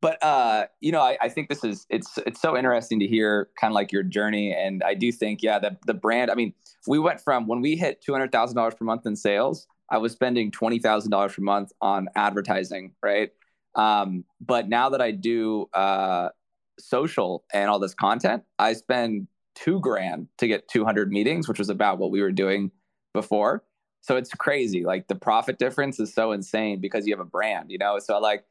but 0.00 0.22
uh, 0.22 0.66
you 0.80 0.92
know, 0.92 1.00
I, 1.00 1.18
I 1.20 1.28
think 1.28 1.48
this 1.48 1.64
is 1.64 1.86
it's 1.90 2.18
it's 2.26 2.40
so 2.40 2.56
interesting 2.56 3.00
to 3.00 3.06
hear 3.06 3.48
kind 3.60 3.72
of 3.72 3.74
like 3.74 3.92
your 3.92 4.02
journey. 4.02 4.52
And 4.52 4.82
I 4.82 4.94
do 4.94 5.10
think, 5.12 5.42
yeah, 5.42 5.58
that 5.58 5.78
the 5.86 5.94
brand, 5.94 6.30
I 6.30 6.34
mean, 6.34 6.54
we 6.86 6.98
went 6.98 7.20
from 7.20 7.46
when 7.46 7.60
we 7.60 7.76
hit 7.76 8.00
two 8.00 8.12
hundred 8.12 8.32
thousand 8.32 8.56
dollars 8.56 8.74
per 8.74 8.84
month 8.84 9.06
in 9.06 9.16
sales, 9.16 9.66
I 9.90 9.98
was 9.98 10.12
spending 10.12 10.50
twenty 10.50 10.78
thousand 10.78 11.10
dollars 11.10 11.34
per 11.34 11.42
month 11.42 11.72
on 11.80 12.08
advertising, 12.16 12.92
right? 13.02 13.30
Um, 13.74 14.24
but 14.40 14.68
now 14.68 14.90
that 14.90 15.00
I 15.00 15.10
do 15.12 15.68
uh 15.72 16.30
social 16.78 17.44
and 17.52 17.68
all 17.70 17.78
this 17.78 17.94
content, 17.94 18.44
I 18.58 18.72
spend 18.72 19.28
two 19.54 19.80
grand 19.80 20.28
to 20.38 20.46
get 20.46 20.68
200 20.68 21.10
meetings, 21.10 21.48
which 21.48 21.58
was 21.58 21.68
about 21.68 21.98
what 21.98 22.10
we 22.10 22.22
were 22.22 22.32
doing 22.32 22.70
before. 23.12 23.64
So 24.00 24.16
it's 24.16 24.32
crazy. 24.32 24.84
Like 24.84 25.08
the 25.08 25.16
profit 25.16 25.58
difference 25.58 25.98
is 25.98 26.14
so 26.14 26.32
insane 26.32 26.80
because 26.80 27.06
you 27.06 27.12
have 27.14 27.20
a 27.20 27.28
brand, 27.28 27.70
you 27.70 27.78
know? 27.78 27.98
So 27.98 28.18
like, 28.18 28.44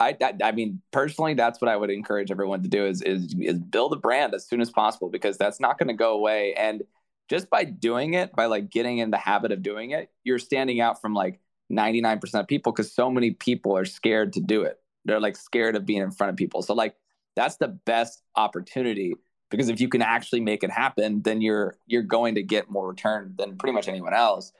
I, 0.00 0.16
I, 0.20 0.34
I 0.42 0.52
mean, 0.52 0.80
personally, 0.92 1.34
that's 1.34 1.60
what 1.60 1.68
I 1.68 1.76
would 1.76 1.90
encourage 1.90 2.30
everyone 2.30 2.62
to 2.62 2.68
do 2.68 2.86
is, 2.86 3.02
is, 3.02 3.34
is 3.38 3.58
build 3.58 3.92
a 3.92 3.96
brand 3.96 4.34
as 4.34 4.46
soon 4.46 4.60
as 4.60 4.70
possible 4.70 5.08
because 5.08 5.38
that's 5.38 5.60
not 5.60 5.78
going 5.78 5.88
to 5.88 5.94
go 5.94 6.14
away. 6.14 6.54
And 6.54 6.82
just 7.28 7.48
by 7.48 7.64
doing 7.64 8.14
it, 8.14 8.34
by 8.34 8.46
like 8.46 8.70
getting 8.70 8.98
in 8.98 9.10
the 9.10 9.18
habit 9.18 9.52
of 9.52 9.62
doing 9.62 9.92
it, 9.92 10.10
you're 10.24 10.38
standing 10.38 10.80
out 10.80 11.00
from 11.00 11.14
like 11.14 11.38
99% 11.70 12.34
of 12.34 12.46
people 12.46 12.72
because 12.72 12.92
so 12.92 13.10
many 13.10 13.32
people 13.32 13.76
are 13.76 13.84
scared 13.84 14.32
to 14.34 14.40
do 14.40 14.62
it. 14.62 14.78
They're 15.04 15.20
like 15.20 15.36
scared 15.36 15.76
of 15.76 15.86
being 15.86 16.02
in 16.02 16.10
front 16.10 16.30
of 16.30 16.36
people. 16.36 16.62
So 16.62 16.74
like, 16.74 16.96
that's 17.36 17.56
the 17.56 17.68
best 17.68 18.22
opportunity 18.36 19.14
because 19.50 19.68
if 19.68 19.80
you 19.80 19.88
can 19.88 20.02
actually 20.02 20.40
make 20.40 20.62
it 20.62 20.70
happen, 20.70 21.22
then 21.22 21.40
you're, 21.40 21.76
you're 21.86 22.02
going 22.02 22.34
to 22.36 22.42
get 22.42 22.70
more 22.70 22.88
return 22.88 23.34
than 23.38 23.56
pretty 23.56 23.72
much 23.72 23.88
anyone 23.88 24.14
else. 24.14 24.52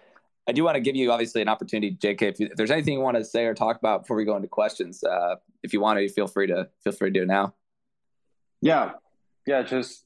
I 0.48 0.52
do 0.52 0.64
want 0.64 0.74
to 0.74 0.80
give 0.80 0.96
you 0.96 1.12
obviously 1.12 1.42
an 1.42 1.48
opportunity, 1.48 1.96
JK. 1.96 2.22
If, 2.22 2.40
you, 2.40 2.48
if, 2.50 2.56
there's 2.56 2.70
anything 2.70 2.94
you 2.94 3.00
want 3.00 3.16
to 3.16 3.24
say 3.24 3.44
or 3.44 3.54
talk 3.54 3.76
about 3.76 4.02
before 4.02 4.16
we 4.16 4.24
go 4.24 4.34
into 4.34 4.48
questions, 4.48 5.04
uh, 5.04 5.36
if 5.62 5.72
you 5.72 5.80
want 5.80 6.00
to, 6.00 6.08
feel 6.08 6.26
free 6.26 6.48
to 6.48 6.68
feel 6.82 6.92
free 6.92 7.10
to 7.10 7.20
do 7.20 7.22
it 7.22 7.28
now. 7.28 7.54
Yeah, 8.60 8.92
yeah. 9.46 9.62
Just 9.62 10.04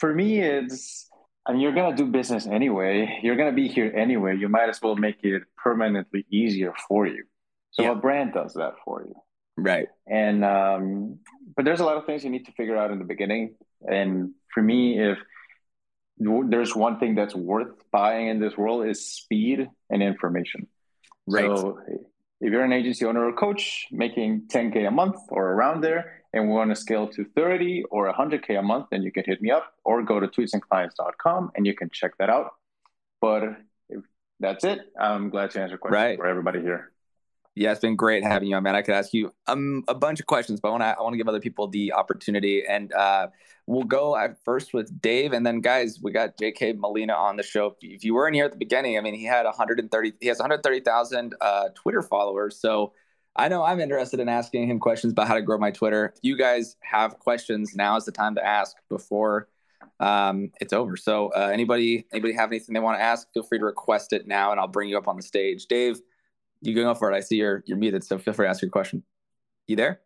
for 0.00 0.12
me, 0.12 0.40
it's 0.40 1.08
I 1.44 1.52
mean, 1.52 1.60
you're 1.60 1.74
gonna 1.74 1.96
do 1.96 2.06
business 2.06 2.46
anyway. 2.46 3.18
You're 3.22 3.36
gonna 3.36 3.52
be 3.52 3.68
here 3.68 3.92
anyway. 3.94 4.36
You 4.36 4.48
might 4.48 4.68
as 4.68 4.80
well 4.80 4.96
make 4.96 5.24
it 5.24 5.42
permanently 5.56 6.24
easier 6.30 6.72
for 6.88 7.06
you. 7.06 7.24
So 7.72 7.82
yeah. 7.82 7.92
a 7.92 7.94
brand 7.94 8.32
does 8.34 8.54
that 8.54 8.74
for 8.84 9.04
you, 9.04 9.14
right? 9.56 9.88
And 10.06 10.44
um, 10.44 11.18
but 11.56 11.64
there's 11.64 11.80
a 11.80 11.84
lot 11.84 11.96
of 11.96 12.06
things 12.06 12.22
you 12.22 12.30
need 12.30 12.46
to 12.46 12.52
figure 12.52 12.76
out 12.76 12.90
in 12.90 12.98
the 12.98 13.04
beginning. 13.04 13.56
And 13.80 14.32
for 14.54 14.62
me, 14.62 15.00
if 15.00 15.18
there's 16.18 16.76
one 16.76 16.98
thing 17.00 17.14
that's 17.14 17.34
worth 17.34 17.74
buying 17.90 18.28
in 18.28 18.40
this 18.40 18.56
world 18.56 18.86
is 18.86 19.04
speed 19.04 19.68
and 19.90 20.02
information. 20.02 20.68
Right. 21.26 21.44
So 21.44 21.78
if 22.40 22.52
you're 22.52 22.64
an 22.64 22.72
agency 22.72 23.04
owner 23.04 23.24
or 23.24 23.32
coach 23.32 23.86
making 23.90 24.48
10k 24.48 24.86
a 24.86 24.90
month 24.90 25.16
or 25.28 25.52
around 25.52 25.80
there, 25.80 26.21
and 26.32 26.48
we 26.48 26.54
want 26.54 26.70
to 26.70 26.76
scale 26.76 27.08
to 27.08 27.24
30 27.24 27.84
or 27.90 28.12
100k 28.12 28.58
a 28.58 28.62
month, 28.62 28.86
then 28.90 29.02
you 29.02 29.12
can 29.12 29.24
hit 29.24 29.42
me 29.42 29.50
up 29.50 29.74
or 29.84 30.02
go 30.02 30.18
to 30.18 30.26
tweetsandclients.com 30.26 31.52
and 31.54 31.66
you 31.66 31.74
can 31.74 31.90
check 31.90 32.16
that 32.18 32.30
out. 32.30 32.52
But 33.20 33.44
if 33.88 34.02
that's 34.40 34.64
it, 34.64 34.80
I'm 34.98 35.30
glad 35.30 35.50
to 35.52 35.60
answer 35.60 35.78
questions 35.78 36.02
right. 36.02 36.18
for 36.18 36.26
everybody 36.26 36.60
here. 36.60 36.92
Yeah, 37.54 37.72
it's 37.72 37.80
been 37.80 37.96
great 37.96 38.24
having 38.24 38.48
you 38.48 38.56
on, 38.56 38.62
man. 38.62 38.74
I 38.74 38.80
could 38.80 38.94
ask 38.94 39.12
you 39.12 39.34
um, 39.46 39.84
a 39.86 39.94
bunch 39.94 40.20
of 40.20 40.26
questions, 40.26 40.58
but 40.58 40.68
I 40.68 40.70
want 40.70 40.82
to 40.82 40.86
I 40.98 41.02
want 41.02 41.12
to 41.12 41.18
give 41.18 41.28
other 41.28 41.40
people 41.40 41.68
the 41.68 41.92
opportunity, 41.92 42.64
and 42.66 42.90
uh, 42.94 43.26
we'll 43.66 43.84
go 43.84 44.16
first 44.42 44.72
with 44.72 45.02
Dave, 45.02 45.34
and 45.34 45.44
then 45.44 45.60
guys, 45.60 46.00
we 46.02 46.12
got 46.12 46.38
J.K. 46.38 46.72
Molina 46.72 47.12
on 47.12 47.36
the 47.36 47.42
show. 47.42 47.76
If 47.82 48.04
you 48.04 48.14
weren't 48.14 48.34
here 48.34 48.46
at 48.46 48.52
the 48.52 48.58
beginning, 48.58 48.96
I 48.96 49.02
mean, 49.02 49.12
he 49.12 49.24
had 49.24 49.44
130, 49.44 50.12
he 50.18 50.28
has 50.28 50.38
130,000 50.38 51.34
uh, 51.42 51.68
Twitter 51.74 52.00
followers, 52.00 52.58
so 52.58 52.94
I 53.34 53.48
know 53.48 53.64
I'm 53.64 53.80
interested 53.80 54.20
in 54.20 54.28
asking 54.28 54.68
him 54.68 54.78
questions 54.78 55.12
about 55.12 55.28
how 55.28 55.34
to 55.34 55.42
grow 55.42 55.58
my 55.58 55.70
Twitter. 55.70 56.12
If 56.14 56.20
you 56.22 56.36
guys 56.36 56.76
have 56.80 57.18
questions, 57.18 57.74
now 57.74 57.96
is 57.96 58.04
the 58.04 58.12
time 58.12 58.34
to 58.34 58.44
ask 58.44 58.76
before 58.88 59.48
um, 60.00 60.50
it's 60.60 60.72
over. 60.72 60.96
So, 60.96 61.28
uh, 61.28 61.50
anybody 61.52 62.06
anybody 62.12 62.34
have 62.34 62.50
anything 62.50 62.74
they 62.74 62.80
want 62.80 62.98
to 62.98 63.02
ask? 63.02 63.32
Feel 63.32 63.42
free 63.42 63.58
to 63.58 63.64
request 63.64 64.12
it 64.12 64.26
now, 64.26 64.50
and 64.50 64.60
I'll 64.60 64.68
bring 64.68 64.88
you 64.88 64.98
up 64.98 65.08
on 65.08 65.16
the 65.16 65.22
stage, 65.22 65.66
Dave 65.66 66.00
you 66.62 66.74
can 66.74 66.84
go 66.84 66.94
for 66.94 67.12
it. 67.12 67.16
I 67.16 67.20
see 67.20 67.36
you're 67.36 67.62
you're 67.66 67.76
muted, 67.76 68.04
so 68.04 68.18
feel 68.18 68.32
free 68.32 68.46
to 68.46 68.50
ask 68.50 68.62
your 68.62 68.70
question. 68.70 69.02
You 69.66 69.76
there? 69.76 70.00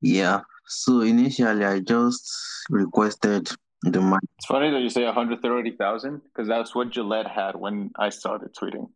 Yeah. 0.00 0.40
So 0.66 1.00
initially, 1.00 1.64
I 1.64 1.80
just 1.80 2.30
requested 2.68 3.50
the 3.82 4.00
mic. 4.00 4.20
It's 4.38 4.46
funny 4.46 4.70
that 4.70 4.80
you 4.80 4.90
say 4.90 5.04
130,000 5.04 6.22
because 6.24 6.48
that's 6.48 6.74
what 6.74 6.90
Gillette 6.90 7.28
had 7.28 7.54
when 7.54 7.90
I 7.96 8.08
started 8.08 8.54
tweeting. 8.54 8.88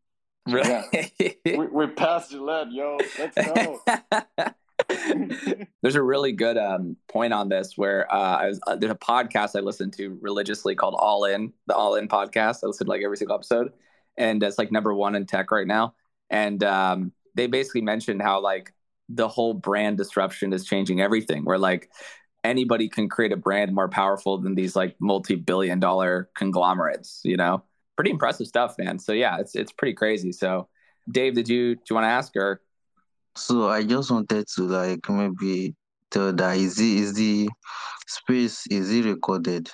Really? 0.49 1.13
we, 1.45 1.67
we're 1.67 1.89
past 1.89 2.31
Gillette, 2.31 2.73
yo. 2.73 2.99
Let's 3.19 3.37
go. 3.37 3.81
there's 5.83 5.95
a 5.95 6.03
really 6.03 6.33
good 6.33 6.57
um, 6.57 6.97
point 7.09 7.33
on 7.33 7.49
this 7.49 7.77
where 7.77 8.13
uh, 8.13 8.37
I 8.37 8.49
was, 8.49 8.61
uh, 8.67 8.77
there's 8.77 8.93
a 8.93 8.97
podcast 8.97 9.57
I 9.57 9.61
listen 9.61 9.91
to 9.93 10.19
religiously 10.21 10.75
called 10.75 10.95
All 10.99 11.25
In, 11.25 11.53
the 11.67 11.75
All 11.75 11.97
In 11.97 12.09
podcast. 12.09 12.61
I 12.63 12.69
listen 12.69 12.87
to 12.87 12.91
like 12.91 13.03
every 13.03 13.17
single 13.17 13.37
episode, 13.37 13.73
and 14.17 14.43
it's 14.43 14.59
like 14.59 14.73
number 14.73 14.95
one 14.95 15.15
in 15.15 15.27
tech 15.27 15.51
right 15.51 15.67
now. 15.67 15.95
And 16.31 16.63
um, 16.65 17.13
they 17.35 17.47
basically 17.47 17.83
mentioned 17.83 18.23
how 18.23 18.41
like 18.41 18.73
the 19.09 19.29
whole 19.29 19.55
brand 19.55 19.99
disruption 19.99 20.53
is 20.53 20.65
changing 20.65 21.01
everything. 21.01 21.45
Where 21.45 21.59
like 21.59 21.91
anybody 22.45 22.89
can 22.89 23.09
create 23.09 23.33
a 23.33 23.37
brand 23.37 23.75
more 23.75 23.89
powerful 23.89 24.39
than 24.39 24.55
these 24.55 24.77
like 24.77 24.97
multi-billion 25.01 25.81
dollar 25.81 26.31
conglomerates. 26.35 27.21
You 27.25 27.37
know, 27.37 27.63
pretty 27.99 28.11
impressive 28.13 28.47
stuff, 28.47 28.77
man. 28.79 28.97
So 29.01 29.13
yeah, 29.13 29.39
it's 29.41 29.57
it's 29.57 29.73
pretty 29.73 29.93
crazy. 29.93 30.31
So, 30.31 30.69
Dave, 31.11 31.35
did 31.35 31.49
you 31.49 31.75
do 31.75 31.83
you 31.91 31.95
want 31.97 32.05
to 32.05 32.11
ask 32.11 32.33
her? 32.37 32.63
So 33.35 33.69
I 33.69 33.83
just 33.83 34.09
wanted 34.13 34.47
to 34.55 34.63
like 34.63 35.11
maybe 35.11 35.75
tell 36.13 36.33
that 36.33 36.57
is 36.57 36.77
the 36.77 36.99
is 36.99 37.15
the 37.15 37.49
space 38.07 38.67
is 38.71 38.93
it 38.93 39.05
recorded 39.05 39.69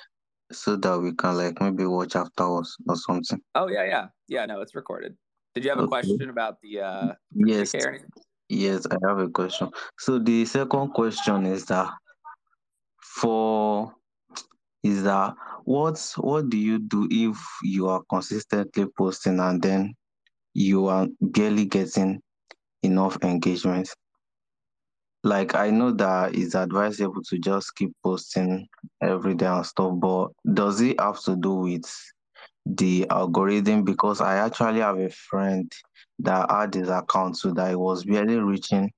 so 0.51 0.75
that 0.75 0.99
we 0.99 1.13
can 1.13 1.37
like 1.37 1.61
maybe 1.61 1.85
watch 1.85 2.15
afterwards 2.15 2.75
or 2.89 2.95
something. 2.95 3.39
Oh 3.53 3.67
yeah, 3.67 3.85
yeah, 3.85 4.07
yeah. 4.27 4.45
No, 4.47 4.61
it's 4.61 4.73
recorded. 4.73 5.15
Did 5.53 5.63
you 5.63 5.69
have 5.69 5.79
a 5.79 5.83
Okay. 5.83 5.89
question 5.89 6.29
about 6.31 6.59
the 6.63 6.81
uh 6.81 7.13
Yes, 7.35 7.73
JK 7.73 7.85
or 7.85 7.89
anything? 7.89 8.09
yes, 8.49 8.87
I 8.89 8.97
have 9.07 9.19
a 9.19 9.29
question. 9.29 9.69
So 9.99 10.17
the 10.17 10.45
second 10.45 10.89
question 10.95 11.45
is 11.45 11.65
that 11.65 11.91
for 12.99 13.93
is 14.85 15.01
that 15.01 15.33
what 15.63 15.99
what 16.17 16.47
do 16.47 16.57
you 16.57 16.77
do 16.77 17.07
if 17.09 17.37
you 17.63 17.89
are 17.89 18.03
consistently 18.07 18.85
posting 18.95 19.39
and 19.39 19.59
then 19.59 19.95
you 20.53 20.85
are 20.85 21.07
barely 21.19 21.65
getting 21.65 22.21
enough 22.83 23.17
engagement? 23.23 23.89
Like 25.23 25.55
I 25.55 25.71
know 25.71 25.91
that 25.93 26.35
it's 26.35 26.53
advisable 26.53 27.23
to 27.29 27.39
just 27.39 27.75
keep 27.75 27.93
posting 28.03 28.67
every 29.01 29.33
day 29.33 29.47
and 29.47 29.65
stuff, 29.65 29.93
but 29.95 30.27
does 30.53 30.81
it 30.81 31.01
have 31.01 31.19
to 31.23 31.35
do 31.35 31.55
with 31.55 31.91
the 32.67 33.07
algorithm? 33.09 33.83
Because 33.85 34.21
I 34.21 34.35
actually 34.35 34.81
have 34.81 34.99
a 34.99 35.09
friend 35.09 35.71
that 36.19 36.51
had 36.51 36.75
his 36.75 36.89
account 36.89 37.37
so 37.37 37.51
that 37.53 37.71
he 37.71 37.75
was 37.75 38.03
barely 38.03 38.37
reaching 38.37 38.91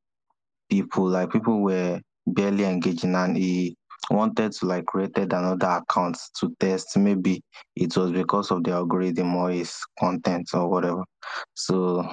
people, 0.70 1.08
like 1.08 1.32
people 1.32 1.62
were 1.62 2.02
barely 2.28 2.66
engaging 2.66 3.16
and 3.16 3.38
he 3.38 3.78
wanted 4.10 4.52
to 4.54 4.66
like 4.66 4.86
created 4.86 5.34
another 5.34 5.68
account 5.68 6.18
to 6.40 6.56
test 6.60 6.98
maybe 6.98 7.42
it 7.76 7.96
was 7.98 8.12
because 8.12 8.52
of 8.52 8.64
the 8.64 8.72
algorithm 8.72 9.36
or 9.36 9.50
his 9.50 9.76
content 10.00 10.50
or 10.54 10.70
whatever. 10.70 11.04
So 11.54 12.08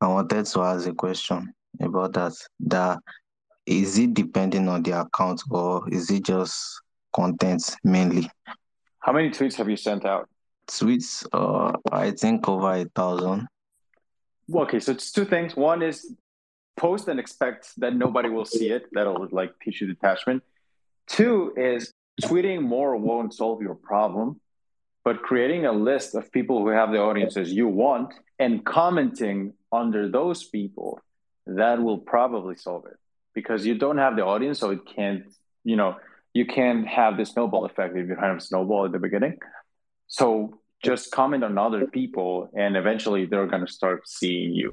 I 0.00 0.06
wanted 0.06 0.46
to 0.46 0.62
ask 0.62 0.86
a 0.86 0.94
question 0.94 1.52
about 1.80 2.12
that. 2.14 2.32
That 2.60 2.98
is 3.66 3.98
it 3.98 4.14
depending 4.14 4.68
on 4.68 4.82
the 4.82 5.00
account 5.00 5.42
or 5.50 5.88
is 5.92 6.10
it 6.10 6.24
just 6.24 6.80
content 7.14 7.76
mainly? 7.84 8.28
How 9.00 9.12
many 9.12 9.30
tweets 9.30 9.54
have 9.56 9.68
you 9.68 9.76
sent 9.76 10.04
out? 10.04 10.28
Tweets, 10.68 11.26
uh, 11.32 11.76
I 11.92 12.10
think 12.10 12.48
over 12.48 12.72
a 12.72 12.84
thousand. 12.94 13.46
Well, 14.48 14.64
okay, 14.64 14.80
so 14.80 14.92
it's 14.92 15.12
two 15.12 15.24
things. 15.24 15.56
One 15.56 15.82
is 15.82 16.14
post 16.78 17.08
and 17.08 17.20
expect 17.20 17.72
that 17.78 17.94
nobody 17.94 18.28
will 18.28 18.44
see 18.44 18.70
it. 18.70 18.86
That'll 18.92 19.28
like 19.30 19.52
teach 19.60 19.80
you 19.80 19.86
detachment. 19.86 20.42
Two 21.06 21.52
is 21.56 21.92
tweeting 22.22 22.62
more 22.62 22.96
won't 22.96 23.34
solve 23.34 23.60
your 23.60 23.74
problem, 23.74 24.40
but 25.04 25.22
creating 25.22 25.66
a 25.66 25.72
list 25.72 26.14
of 26.14 26.32
people 26.32 26.62
who 26.62 26.68
have 26.68 26.92
the 26.92 27.00
audiences 27.00 27.52
you 27.52 27.68
want 27.68 28.14
and 28.38 28.64
commenting 28.64 29.54
under 29.72 30.08
those 30.08 30.44
people, 30.44 31.00
that 31.46 31.82
will 31.82 31.98
probably 31.98 32.56
solve 32.56 32.86
it. 32.86 32.96
Because 33.34 33.66
you 33.66 33.74
don't 33.76 33.98
have 33.98 34.16
the 34.16 34.24
audience, 34.24 34.58
so 34.58 34.70
it 34.70 34.80
can't, 34.86 35.24
you 35.64 35.76
know, 35.76 35.96
you 36.34 36.46
can't 36.46 36.86
have 36.86 37.16
the 37.16 37.24
snowball 37.24 37.64
effect 37.64 37.96
if 37.96 38.08
you 38.08 38.14
don't 38.14 38.22
have 38.22 38.36
a 38.36 38.40
snowball 38.40 38.84
at 38.86 38.92
the 38.92 38.98
beginning. 38.98 39.38
So 40.08 40.60
just 40.82 41.10
comment 41.10 41.44
on 41.44 41.58
other 41.58 41.86
people 41.86 42.50
and 42.56 42.76
eventually 42.76 43.26
they're 43.26 43.46
going 43.46 43.66
to 43.66 43.72
start 43.72 44.08
seeing 44.08 44.54
you. 44.54 44.72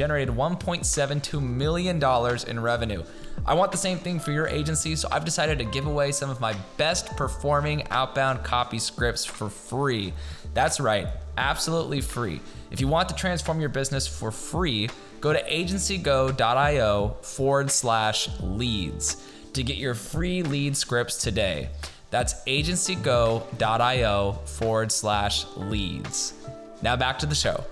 generated 0.00 0.34
$1.72 0.34 1.42
million 1.42 2.02
in 2.48 2.60
revenue. 2.60 3.02
I 3.44 3.52
want 3.52 3.70
the 3.70 3.76
same 3.76 3.98
thing 3.98 4.18
for 4.18 4.32
your 4.32 4.48
agency, 4.48 4.96
so 4.96 5.06
I've 5.12 5.26
decided 5.26 5.58
to 5.58 5.64
give 5.66 5.86
away 5.86 6.10
some 6.10 6.30
of 6.30 6.40
my 6.40 6.54
best 6.78 7.14
performing 7.18 7.86
outbound 7.90 8.42
copy 8.42 8.78
scripts 8.78 9.26
for 9.26 9.50
free. 9.50 10.14
That's 10.54 10.80
right, 10.80 11.06
absolutely 11.36 12.00
free. 12.00 12.40
If 12.70 12.80
you 12.80 12.88
want 12.88 13.10
to 13.10 13.14
transform 13.14 13.60
your 13.60 13.68
business 13.68 14.06
for 14.06 14.30
free, 14.30 14.88
go 15.20 15.34
to 15.34 15.42
agencygo.io 15.42 17.18
forward 17.20 17.70
slash 17.70 18.30
leads 18.40 19.22
to 19.52 19.62
get 19.62 19.76
your 19.76 19.92
free 19.92 20.42
lead 20.42 20.78
scripts 20.78 21.18
today. 21.18 21.68
That's 22.08 22.42
agencygo.io 22.44 24.32
forward 24.46 24.92
slash 24.92 25.44
leads. 25.58 26.32
Now 26.80 26.96
back 26.96 27.18
to 27.18 27.26
the 27.26 27.34
show. 27.34 27.66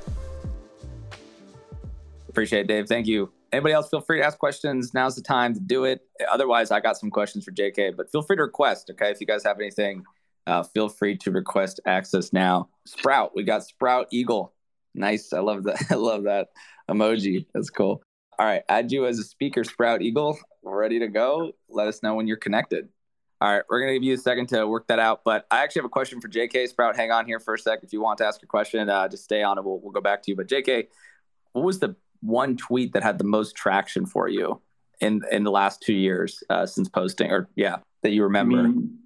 Appreciate 2.38 2.60
it, 2.60 2.68
Dave. 2.68 2.86
Thank 2.86 3.08
you. 3.08 3.32
Anybody 3.52 3.74
else 3.74 3.88
feel 3.88 4.00
free 4.00 4.20
to 4.20 4.24
ask 4.24 4.38
questions. 4.38 4.94
Now's 4.94 5.16
the 5.16 5.22
time 5.22 5.54
to 5.54 5.58
do 5.58 5.82
it. 5.82 6.02
Otherwise, 6.30 6.70
I 6.70 6.78
got 6.78 6.96
some 6.96 7.10
questions 7.10 7.44
for 7.44 7.50
JK, 7.50 7.96
but 7.96 8.12
feel 8.12 8.22
free 8.22 8.36
to 8.36 8.42
request. 8.42 8.90
Okay. 8.92 9.10
If 9.10 9.20
you 9.20 9.26
guys 9.26 9.42
have 9.42 9.58
anything, 9.58 10.04
uh, 10.46 10.62
feel 10.62 10.88
free 10.88 11.16
to 11.16 11.32
request 11.32 11.80
access 11.84 12.32
now. 12.32 12.68
Sprout, 12.86 13.34
we 13.34 13.42
got 13.42 13.64
Sprout 13.64 14.06
Eagle. 14.12 14.52
Nice. 14.94 15.32
I 15.32 15.40
love 15.40 15.64
that. 15.64 15.82
I 15.90 15.96
love 15.96 16.22
that 16.24 16.50
emoji. 16.88 17.46
That's 17.52 17.70
cool. 17.70 18.04
All 18.38 18.46
right. 18.46 18.62
Add 18.68 18.92
you 18.92 19.06
as 19.06 19.18
a 19.18 19.24
speaker, 19.24 19.64
Sprout 19.64 20.00
Eagle. 20.00 20.38
We're 20.62 20.78
ready 20.78 21.00
to 21.00 21.08
go. 21.08 21.50
Let 21.68 21.88
us 21.88 22.04
know 22.04 22.14
when 22.14 22.28
you're 22.28 22.36
connected. 22.36 22.88
All 23.40 23.52
right, 23.52 23.62
we're 23.68 23.80
gonna 23.80 23.94
give 23.94 24.02
you 24.04 24.14
a 24.14 24.18
second 24.18 24.48
to 24.48 24.66
work 24.66 24.86
that 24.88 25.00
out. 25.00 25.22
But 25.24 25.46
I 25.50 25.62
actually 25.64 25.80
have 25.80 25.86
a 25.86 25.90
question 25.90 26.20
for 26.20 26.28
JK 26.28 26.68
Sprout. 26.68 26.94
Hang 26.96 27.10
on 27.10 27.26
here 27.26 27.38
for 27.40 27.54
a 27.54 27.58
sec. 27.58 27.80
If 27.82 27.92
you 27.92 28.00
want 28.00 28.18
to 28.18 28.26
ask 28.26 28.42
a 28.44 28.46
question, 28.46 28.88
uh, 28.88 29.08
just 29.08 29.24
stay 29.24 29.42
on 29.42 29.58
and 29.58 29.66
we'll, 29.66 29.78
we'll 29.80 29.92
go 29.92 30.00
back 30.00 30.22
to 30.22 30.30
you. 30.30 30.36
But 30.36 30.48
JK, 30.48 30.88
what 31.52 31.64
was 31.64 31.78
the 31.78 31.96
one 32.20 32.56
tweet 32.56 32.92
that 32.92 33.02
had 33.02 33.18
the 33.18 33.24
most 33.24 33.54
traction 33.54 34.06
for 34.06 34.28
you 34.28 34.60
in 35.00 35.22
in 35.30 35.44
the 35.44 35.50
last 35.50 35.80
two 35.80 35.94
years 35.94 36.42
uh, 36.50 36.66
since 36.66 36.88
posting, 36.88 37.30
or 37.30 37.48
yeah, 37.54 37.76
that 38.02 38.10
you 38.10 38.24
remember? 38.24 38.58
I 38.58 38.62
mean, 38.62 38.98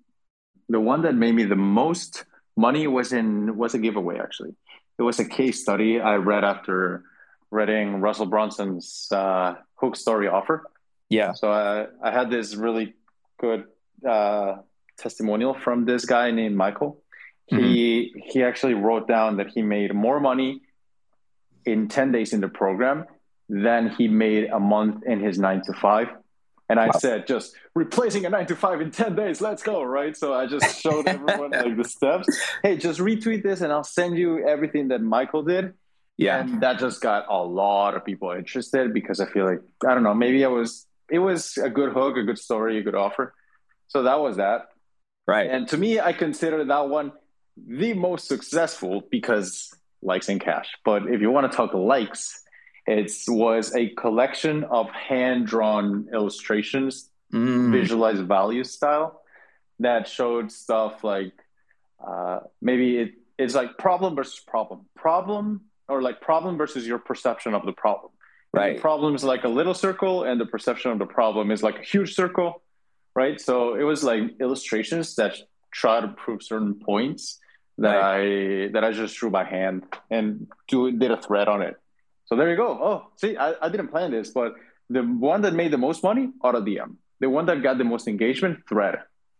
the 0.68 0.81
one 0.81 1.03
that 1.03 1.14
made 1.14 1.35
me 1.35 1.44
the 1.44 1.57
most 1.57 2.25
money 2.57 2.87
was 2.87 3.12
in 3.12 3.57
was 3.57 3.75
a 3.75 3.79
giveaway 3.79 4.18
actually. 4.18 4.55
It 4.98 5.03
was 5.03 5.18
a 5.18 5.25
case 5.25 5.61
study 5.61 6.01
I 6.01 6.16
read 6.16 6.44
after 6.44 7.05
reading 7.51 8.01
Russell 8.01 8.27
Brunson's 8.27 9.09
uh, 9.11 9.55
hook 9.77 9.96
story 9.96 10.29
offer. 10.29 10.64
Yeah, 11.09 11.33
So 11.35 11.53
I, 11.53 11.87
I 12.03 12.11
had 12.11 12.31
this 12.31 12.55
really 12.55 12.94
good 13.38 13.64
uh, 14.09 14.57
testimonial 14.96 15.53
from 15.53 15.85
this 15.85 16.07
guy 16.07 16.31
named 16.31 16.57
Michael. 16.57 17.03
He 17.46 18.14
he 18.25 18.42
actually 18.42 18.72
wrote 18.72 19.07
down 19.07 19.37
that 19.37 19.48
he 19.48 19.61
made 19.61 19.92
more 19.92 20.20
money 20.20 20.62
in 21.66 21.88
10 21.88 22.12
days 22.12 22.33
in 22.33 22.40
the 22.40 22.48
program 22.48 23.05
than 23.48 23.90
he 23.90 24.09
made 24.09 24.48
a 24.51 24.59
month 24.61 25.05
in 25.07 25.20
his 25.20 25.38
nine 25.38 25.62
to 25.66 25.72
five. 25.75 26.09
And 26.68 26.81
I 26.81 26.87
Wow. 26.87 26.92
said, 26.92 27.27
just 27.27 27.55
replacing 27.75 28.25
a 28.25 28.31
nine 28.31 28.46
to 28.46 28.57
five 28.57 28.81
in 28.81 28.90
10 28.90 29.14
days, 29.14 29.40
let's 29.42 29.62
go, 29.62 29.83
right? 29.83 30.16
So 30.16 30.33
I 30.33 30.46
just 30.46 30.81
showed 30.81 31.07
everyone 31.07 31.51
like 31.51 31.77
the 31.77 31.85
steps. 31.85 32.29
Hey, 32.62 32.77
just 32.79 32.98
retweet 33.01 33.42
this 33.42 33.61
and 33.61 33.70
I'll 33.72 33.85
send 33.85 34.16
you 34.16 34.46
everything 34.46 34.88
that 34.88 35.03
Michael 35.03 35.42
did. 35.42 35.75
yeah, 36.16 36.38
And 36.40 36.62
that 36.62 36.79
just 36.79 37.01
got 37.03 37.27
a 37.29 37.42
lot 37.42 37.94
of 37.96 38.05
people 38.07 38.31
interested 38.31 38.94
because 38.94 39.20
I 39.20 39.27
feel 39.27 39.44
like, 39.44 39.61
I 39.87 39.92
don't 39.94 40.03
know, 40.03 40.14
maybe 40.14 40.44
I 40.44 40.48
was, 40.48 40.87
it 41.11 41.18
was 41.18 41.59
a 41.59 41.68
good 41.68 41.92
hook, 41.92 42.16
a 42.16 42.22
good 42.22 42.38
story, 42.38 42.79
a 42.79 42.83
good 42.83 42.94
offer. 42.94 43.35
So 43.88 44.05
that 44.05 44.20
was 44.20 44.37
that. 44.38 44.68
right. 45.27 45.51
And 45.51 45.68
to 45.68 45.77
me, 45.77 46.01
I 46.01 46.12
consider 46.14 46.64
that 46.64 46.88
one 46.88 47.12
the 47.57 47.92
most 47.92 48.29
successful 48.29 49.03
because 49.11 49.70
likes 50.02 50.28
and 50.28 50.40
cash. 50.40 50.68
But 50.84 51.06
if 51.06 51.20
you 51.20 51.30
want 51.30 51.50
to 51.50 51.56
talk 51.56 51.74
likes, 51.74 52.42
it 52.86 53.12
was 53.28 53.74
a 53.74 53.90
collection 53.90 54.64
of 54.64 54.90
hand 54.90 55.46
drawn 55.46 56.08
illustrations, 56.12 57.08
Mm, 57.32 57.72
visualized 57.72 58.24
value 58.24 58.62
style 58.62 59.22
that 59.78 60.06
showed 60.06 60.52
stuff 60.52 61.02
like 61.02 61.32
uh, 62.06 62.40
maybe 62.60 62.98
it, 62.98 63.14
it's 63.38 63.54
like 63.54 63.78
problem 63.78 64.14
versus 64.14 64.38
problem. 64.38 64.84
Problem 64.94 65.62
or 65.88 66.02
like 66.02 66.20
problem 66.20 66.58
versus 66.58 66.86
your 66.86 66.98
perception 66.98 67.54
of 67.54 67.64
the 67.64 67.72
problem. 67.72 68.12
Right. 68.52 68.76
The 68.76 68.82
problem 68.82 69.14
is 69.14 69.24
like 69.24 69.44
a 69.44 69.48
little 69.48 69.72
circle, 69.72 70.24
and 70.24 70.38
the 70.38 70.44
perception 70.44 70.90
of 70.90 70.98
the 70.98 71.06
problem 71.06 71.50
is 71.50 71.62
like 71.62 71.78
a 71.78 71.82
huge 71.82 72.14
circle, 72.14 72.60
right? 73.16 73.40
So 73.40 73.76
it 73.76 73.84
was 73.84 74.04
like 74.04 74.38
illustrations 74.38 75.14
that 75.14 75.36
try 75.70 76.02
to 76.02 76.08
prove 76.08 76.42
certain 76.42 76.74
points 76.74 77.38
that 77.78 77.96
right. 77.96 78.64
I 78.66 78.68
that 78.72 78.85
I 78.85 78.92
just 78.92 79.16
drew 79.16 79.30
by 79.30 79.44
hand 79.44 79.85
and 80.11 80.46
do 80.68 80.92
did 80.92 81.11
a 81.11 81.16
thread 81.16 81.48
on 81.48 81.62
it. 81.62 81.76
So 82.26 82.37
there 82.37 82.50
you 82.50 82.56
go. 82.56 82.68
Oh, 82.68 83.08
see, 83.16 83.37
I, 83.37 83.54
I 83.61 83.68
didn't 83.68 83.88
plan 83.88 84.11
this, 84.11 84.30
but 84.30 84.54
the 84.88 85.02
one 85.02 85.42
that 85.42 85.54
made 85.54 85.70
the 85.70 85.78
most 85.78 86.02
money, 86.02 86.30
auto 86.42 86.61
DM. 86.61 86.96
The 87.20 87.30
one 87.30 87.46
that 87.46 87.62
got 87.62 87.78
the 87.78 87.85
most 87.85 88.08
engagement, 88.08 88.61
thread. 88.68 88.98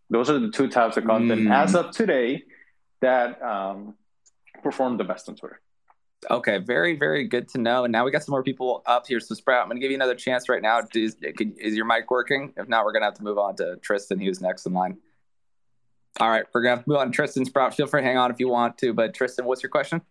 Those 0.09 0.29
are 0.29 0.39
the 0.39 0.51
two 0.51 0.67
types 0.69 0.95
of 0.97 1.05
content 1.05 1.41
mm. 1.41 1.53
as 1.53 1.75
of 1.75 1.91
today 1.91 2.43
that 3.01 3.41
um, 3.41 3.95
perform 4.61 4.97
the 4.97 5.03
best 5.03 5.27
on 5.27 5.35
Twitter. 5.35 5.59
Okay, 6.31 6.59
very, 6.59 6.95
very 6.97 7.27
good 7.27 7.49
to 7.49 7.57
know. 7.57 7.83
And 7.83 7.91
now 7.91 8.05
we 8.05 8.11
got 8.11 8.23
some 8.23 8.31
more 8.31 8.43
people 8.43 8.81
up 8.85 9.07
here. 9.07 9.19
So, 9.19 9.35
Sprout, 9.35 9.63
I'm 9.63 9.67
going 9.67 9.77
to 9.77 9.81
give 9.81 9.91
you 9.91 9.97
another 9.97 10.15
chance 10.15 10.47
right 10.47 10.61
now. 10.61 10.81
Is, 10.93 11.17
is 11.21 11.75
your 11.75 11.85
mic 11.85 12.09
working? 12.09 12.53
If 12.55 12.69
not, 12.69 12.85
we're 12.85 12.93
going 12.93 13.01
to 13.01 13.07
have 13.07 13.15
to 13.15 13.23
move 13.23 13.37
on 13.37 13.57
to 13.57 13.75
Tristan, 13.81 14.19
who's 14.19 14.39
next 14.41 14.65
in 14.65 14.73
line. 14.73 14.97
All 16.19 16.29
right, 16.29 16.45
we're 16.53 16.63
to 16.63 16.83
move 16.85 16.97
on 16.97 17.11
Tristan 17.11 17.45
Sprout. 17.45 17.75
Feel 17.75 17.87
free 17.87 18.01
to 18.01 18.07
hang 18.07 18.17
on 18.17 18.31
if 18.31 18.39
you 18.39 18.47
want 18.47 18.77
to. 18.79 18.93
But, 18.93 19.13
Tristan, 19.13 19.45
what's 19.45 19.63
your 19.63 19.69
question? 19.69 20.01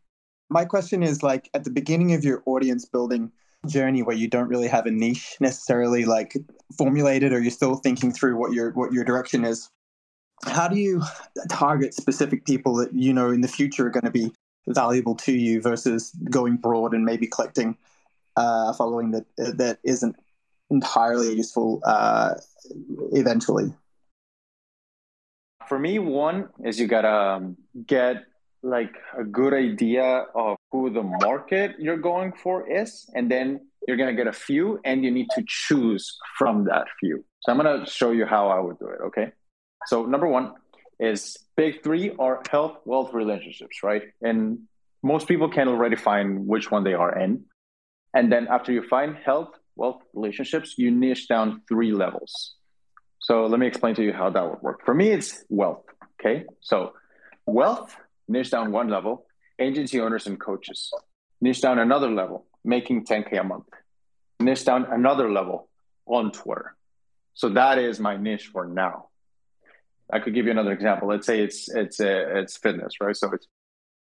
My 0.50 0.64
question 0.64 1.02
is 1.02 1.22
like 1.22 1.48
at 1.54 1.64
the 1.64 1.70
beginning 1.70 2.12
of 2.12 2.24
your 2.24 2.42
audience 2.44 2.84
building 2.84 3.30
journey 3.66 4.02
where 4.02 4.16
you 4.16 4.28
don't 4.28 4.48
really 4.48 4.66
have 4.66 4.86
a 4.86 4.90
niche 4.90 5.36
necessarily 5.38 6.04
like 6.04 6.36
formulated 6.76 7.32
or 7.32 7.40
you're 7.40 7.50
still 7.50 7.76
thinking 7.76 8.12
through 8.12 8.36
what 8.36 8.52
your 8.52 8.72
what 8.72 8.92
your 8.92 9.04
direction 9.04 9.44
is 9.44 9.70
how 10.46 10.66
do 10.66 10.76
you 10.76 11.00
target 11.48 11.94
specific 11.94 12.44
people 12.44 12.74
that 12.74 12.92
you 12.92 13.12
know 13.12 13.30
in 13.30 13.40
the 13.40 13.46
future 13.46 13.86
are 13.86 13.90
going 13.90 14.04
to 14.04 14.10
be 14.10 14.32
valuable 14.66 15.14
to 15.14 15.32
you 15.32 15.60
versus 15.60 16.10
going 16.30 16.56
broad 16.56 16.94
and 16.94 17.04
maybe 17.04 17.26
collecting 17.26 17.76
uh, 18.36 18.72
following 18.72 19.10
that 19.10 19.24
that 19.36 19.78
isn't 19.84 20.16
entirely 20.70 21.34
useful 21.34 21.80
uh, 21.84 22.34
eventually. 23.12 23.72
For 25.68 25.78
me, 25.78 25.98
one 25.98 26.48
is 26.64 26.78
you 26.78 26.86
gotta 26.86 27.08
um, 27.08 27.56
get 27.86 28.24
like 28.62 28.94
a 29.18 29.24
good 29.24 29.54
idea 29.54 30.26
of 30.34 30.56
who 30.70 30.90
the 30.90 31.02
market 31.02 31.76
you're 31.78 31.96
going 31.96 32.32
for 32.32 32.70
is, 32.70 33.10
and 33.14 33.30
then 33.30 33.66
you're 33.86 33.96
gonna 33.96 34.14
get 34.14 34.26
a 34.26 34.32
few, 34.32 34.80
and 34.84 35.04
you 35.04 35.10
need 35.10 35.28
to 35.30 35.42
choose 35.46 36.16
from 36.38 36.64
that 36.64 36.86
few. 37.00 37.24
So 37.40 37.52
I'm 37.52 37.58
gonna 37.58 37.86
show 37.86 38.12
you 38.12 38.26
how 38.26 38.48
I 38.48 38.60
would 38.60 38.78
do 38.78 38.88
it. 38.88 39.00
Okay. 39.06 39.32
So 39.86 40.06
number 40.06 40.28
one, 40.28 40.54
is 41.02 41.36
big 41.56 41.82
three 41.82 42.12
are 42.18 42.42
health, 42.48 42.78
wealth, 42.84 43.12
relationships, 43.12 43.82
right? 43.82 44.02
And 44.22 44.60
most 45.02 45.26
people 45.26 45.50
can 45.50 45.66
already 45.68 45.96
find 45.96 46.46
which 46.46 46.70
one 46.70 46.84
they 46.84 46.94
are 46.94 47.18
in. 47.18 47.44
And 48.14 48.32
then 48.32 48.46
after 48.48 48.72
you 48.72 48.86
find 48.88 49.16
health, 49.16 49.50
wealth, 49.74 50.02
relationships, 50.14 50.74
you 50.78 50.92
niche 50.92 51.28
down 51.28 51.62
three 51.68 51.92
levels. 51.92 52.54
So 53.22 53.46
let 53.46 53.60
me 53.60 53.68
explain 53.68 53.94
to 53.94 54.02
you 54.02 54.12
how 54.12 54.30
that 54.30 54.44
would 54.44 54.60
work. 54.62 54.84
For 54.84 54.94
me, 54.94 55.10
it's 55.10 55.44
wealth. 55.48 55.84
Okay. 56.20 56.44
So 56.60 56.92
wealth, 57.46 57.94
niche 58.28 58.50
down 58.50 58.72
one 58.72 58.88
level, 58.88 59.26
agency 59.60 60.00
owners 60.00 60.26
and 60.26 60.38
coaches. 60.38 60.92
Niche 61.40 61.60
down 61.60 61.78
another 61.78 62.10
level, 62.10 62.46
making 62.64 63.04
10K 63.04 63.40
a 63.40 63.44
month. 63.44 63.66
Niche 64.40 64.64
down 64.64 64.86
another 64.90 65.30
level 65.30 65.68
on 66.06 66.32
Twitter. 66.32 66.76
So 67.34 67.48
that 67.50 67.78
is 67.78 68.00
my 68.00 68.16
niche 68.16 68.48
for 68.52 68.66
now. 68.66 69.08
I 70.12 70.18
could 70.18 70.34
give 70.34 70.46
you 70.46 70.50
another 70.50 70.72
example. 70.72 71.08
Let's 71.08 71.26
say 71.26 71.40
it's 71.40 71.68
it's 71.74 72.00
uh, 72.00 72.40
it's 72.40 72.56
fitness, 72.56 73.00
right? 73.00 73.16
So 73.16 73.32
it's 73.32 73.46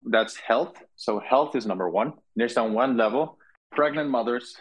that's 0.03 0.37
health. 0.37 0.75
So 0.95 1.19
health 1.19 1.55
is 1.55 1.65
number 1.65 1.89
one. 1.89 2.13
Niche 2.37 2.57
on 2.57 2.73
one 2.73 2.97
level, 2.97 3.37
pregnant 3.71 4.09
mothers, 4.09 4.55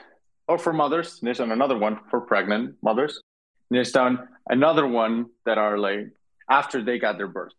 or 0.49 0.59
for 0.59 0.73
mothers. 0.73 1.23
Niche 1.23 1.41
on 1.41 1.53
another 1.53 1.79
one 1.79 2.01
for 2.11 2.21
pregnant 2.21 2.75
mothers. 2.83 3.23
Niche 3.71 3.93
down 3.93 4.29
another 4.49 4.87
one 4.87 5.27
that 5.45 5.59
are 5.59 5.79
like 5.79 6.11
after 6.49 6.83
they 6.83 6.99
got 6.99 7.19
their 7.19 7.29
birth, 7.29 7.53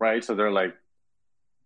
right? 0.00 0.24
So 0.24 0.34
they're 0.34 0.50
like 0.50 0.74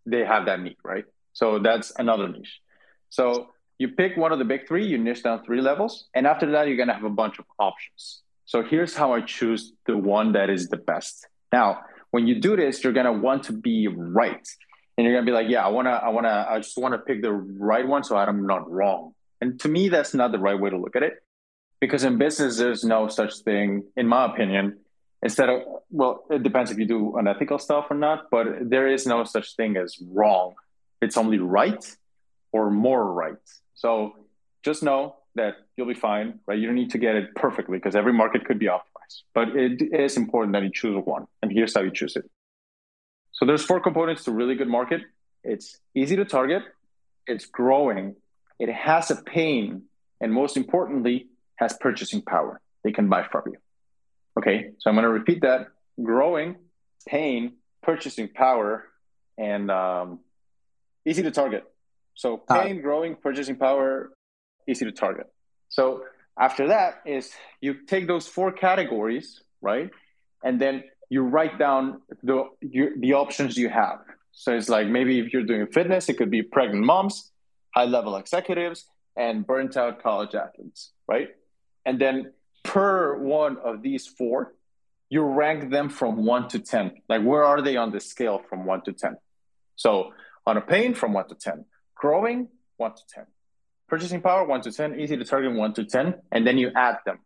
they 0.04 0.24
have 0.24 0.46
that 0.46 0.60
need, 0.60 0.76
right? 0.84 1.04
So 1.32 1.58
that's 1.58 1.92
another 1.98 2.28
niche. 2.28 2.60
So 3.08 3.48
you 3.78 3.88
pick 3.88 4.16
one 4.16 4.32
of 4.32 4.38
the 4.38 4.44
big 4.44 4.66
three, 4.66 4.86
you 4.86 4.98
niche 4.98 5.22
down 5.22 5.44
three 5.44 5.60
levels, 5.60 6.08
and 6.14 6.26
after 6.26 6.50
that 6.52 6.68
you're 6.68 6.76
gonna 6.76 6.94
have 6.94 7.04
a 7.04 7.10
bunch 7.10 7.38
of 7.38 7.44
options. 7.58 8.22
So 8.44 8.62
here's 8.62 8.94
how 8.94 9.12
I 9.12 9.20
choose 9.22 9.72
the 9.86 9.96
one 9.96 10.32
that 10.32 10.50
is 10.50 10.68
the 10.68 10.76
best. 10.76 11.26
Now, 11.52 11.80
when 12.10 12.26
you 12.26 12.40
do 12.40 12.56
this, 12.56 12.82
you're 12.82 12.92
gonna 12.92 13.12
want 13.12 13.44
to 13.44 13.52
be 13.52 13.88
right, 13.88 14.46
and 14.96 15.04
you're 15.04 15.14
gonna 15.14 15.26
be 15.26 15.32
like, 15.32 15.48
yeah, 15.48 15.64
I 15.64 15.68
wanna, 15.68 15.90
I 15.90 16.08
wanna, 16.10 16.46
I 16.48 16.58
just 16.58 16.78
wanna 16.78 16.98
pick 16.98 17.22
the 17.22 17.32
right 17.32 17.86
one 17.86 18.04
so 18.04 18.16
I'm 18.16 18.46
not 18.46 18.70
wrong. 18.70 19.14
And 19.40 19.60
to 19.60 19.68
me, 19.68 19.88
that's 19.88 20.14
not 20.14 20.32
the 20.32 20.38
right 20.38 20.58
way 20.58 20.70
to 20.70 20.78
look 20.78 20.96
at 20.96 21.02
it, 21.02 21.14
because 21.80 22.04
in 22.04 22.18
business, 22.18 22.58
there's 22.58 22.84
no 22.84 23.08
such 23.08 23.38
thing, 23.40 23.84
in 23.96 24.06
my 24.06 24.24
opinion. 24.26 24.78
Instead 25.22 25.48
of, 25.48 25.62
well, 25.90 26.24
it 26.30 26.42
depends 26.42 26.70
if 26.70 26.78
you 26.78 26.86
do 26.86 27.16
unethical 27.16 27.58
stuff 27.58 27.86
or 27.90 27.96
not, 27.96 28.30
but 28.30 28.46
there 28.70 28.88
is 28.88 29.06
no 29.06 29.24
such 29.24 29.56
thing 29.56 29.76
as 29.76 29.98
wrong. 30.12 30.54
It's 31.00 31.16
only 31.16 31.38
right 31.38 31.84
or 32.52 32.70
more 32.70 33.12
right. 33.12 33.34
So 33.74 34.16
just 34.62 34.82
know 34.82 35.16
that 35.34 35.56
you'll 35.76 35.86
be 35.86 35.94
fine, 35.94 36.40
right? 36.46 36.58
You 36.58 36.66
don't 36.66 36.76
need 36.76 36.90
to 36.92 36.98
get 36.98 37.14
it 37.14 37.34
perfectly 37.34 37.78
because 37.78 37.94
every 37.94 38.12
market 38.12 38.44
could 38.44 38.58
be 38.58 38.66
optimized, 38.66 39.22
but 39.34 39.48
it 39.56 39.82
is 39.92 40.16
important 40.16 40.52
that 40.54 40.62
you 40.62 40.70
choose 40.72 41.02
one. 41.04 41.26
And 41.42 41.52
here's 41.52 41.74
how 41.74 41.82
you 41.82 41.90
choose 41.90 42.16
it. 42.16 42.28
So 43.32 43.44
there's 43.44 43.62
four 43.62 43.80
components 43.80 44.24
to 44.24 44.32
really 44.32 44.54
good 44.54 44.68
market. 44.68 45.02
It's 45.44 45.78
easy 45.94 46.16
to 46.16 46.24
target, 46.24 46.62
it's 47.26 47.44
growing, 47.44 48.16
it 48.58 48.70
has 48.70 49.10
a 49.10 49.16
pain, 49.16 49.82
and 50.20 50.32
most 50.32 50.56
importantly, 50.56 51.28
has 51.56 51.76
purchasing 51.80 52.22
power. 52.22 52.60
They 52.84 52.92
can 52.92 53.08
buy 53.08 53.26
from 53.30 53.42
you. 53.46 53.58
Okay, 54.38 54.70
so 54.78 54.90
I'm 54.90 54.96
going 54.96 55.04
to 55.04 55.10
repeat 55.10 55.42
that: 55.42 55.68
growing, 56.02 56.56
pain, 57.08 57.54
purchasing 57.82 58.28
power, 58.28 58.84
and 59.38 59.70
um, 59.70 60.20
easy 61.04 61.22
to 61.22 61.30
target. 61.30 61.64
So 62.14 62.38
pain, 62.38 62.78
uh, 62.78 62.82
growing, 62.82 63.16
purchasing 63.16 63.56
power, 63.56 64.12
easy 64.68 64.84
to 64.84 64.92
target. 64.92 65.26
So 65.68 66.04
after 66.38 66.68
that 66.68 67.02
is 67.06 67.30
you 67.60 67.74
take 67.86 68.06
those 68.06 68.26
four 68.26 68.52
categories, 68.52 69.42
right? 69.60 69.90
And 70.44 70.60
then 70.60 70.84
you 71.08 71.22
write 71.22 71.58
down 71.58 72.02
the 72.22 72.48
you, 72.60 72.94
the 72.98 73.14
options 73.14 73.56
you 73.56 73.68
have. 73.68 74.00
So 74.32 74.54
it's 74.54 74.68
like 74.68 74.86
maybe 74.88 75.18
if 75.18 75.32
you're 75.32 75.44
doing 75.44 75.66
fitness, 75.66 76.08
it 76.08 76.18
could 76.18 76.30
be 76.30 76.42
pregnant 76.42 76.84
moms, 76.84 77.30
high 77.74 77.84
level 77.84 78.16
executives, 78.16 78.86
and 79.16 79.46
burnt 79.46 79.76
out 79.76 80.02
college 80.02 80.34
athletes, 80.34 80.92
right? 81.08 81.28
And 81.86 82.00
then 82.00 82.32
per 82.64 83.16
one 83.16 83.56
of 83.58 83.80
these 83.80 84.06
four, 84.06 84.52
you 85.08 85.22
rank 85.22 85.70
them 85.70 85.88
from 85.88 86.26
one 86.26 86.48
to 86.48 86.58
10. 86.58 86.92
Like, 87.08 87.22
where 87.22 87.44
are 87.44 87.62
they 87.62 87.76
on 87.76 87.92
the 87.92 88.00
scale 88.00 88.42
from 88.50 88.66
one 88.66 88.82
to 88.82 88.92
10? 88.92 89.16
So, 89.76 90.12
on 90.44 90.56
a 90.56 90.60
pain, 90.60 90.94
from 90.94 91.12
one 91.12 91.28
to 91.28 91.34
10, 91.36 91.64
growing, 91.94 92.48
one 92.76 92.92
to 92.92 93.02
10, 93.14 93.26
purchasing 93.88 94.20
power, 94.20 94.44
one 94.44 94.60
to 94.62 94.72
10, 94.72 94.98
easy 95.00 95.16
to 95.16 95.24
target, 95.24 95.52
one 95.54 95.74
to 95.74 95.84
10, 95.84 96.14
and 96.32 96.46
then 96.46 96.58
you 96.58 96.72
add 96.74 96.98
them. 97.06 97.20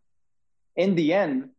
In 0.75 0.95
the 0.95 1.13
end, 1.13 1.49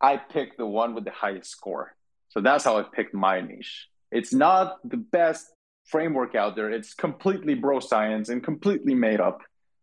I 0.00 0.16
pick 0.18 0.56
the 0.56 0.66
one 0.66 0.94
with 0.94 1.04
the 1.04 1.10
highest 1.10 1.50
score. 1.50 1.94
So 2.28 2.40
that's 2.40 2.64
how 2.64 2.78
I 2.78 2.82
picked 2.82 3.14
my 3.14 3.40
niche. 3.40 3.88
It's 4.12 4.34
not 4.34 4.76
the 4.84 4.98
best 4.98 5.46
framework 5.86 6.34
out 6.34 6.56
there. 6.56 6.70
It's 6.70 6.94
completely 6.94 7.54
bro 7.54 7.80
science 7.80 8.28
and 8.28 8.42
completely 8.42 8.94
made 8.94 9.20
up. 9.20 9.40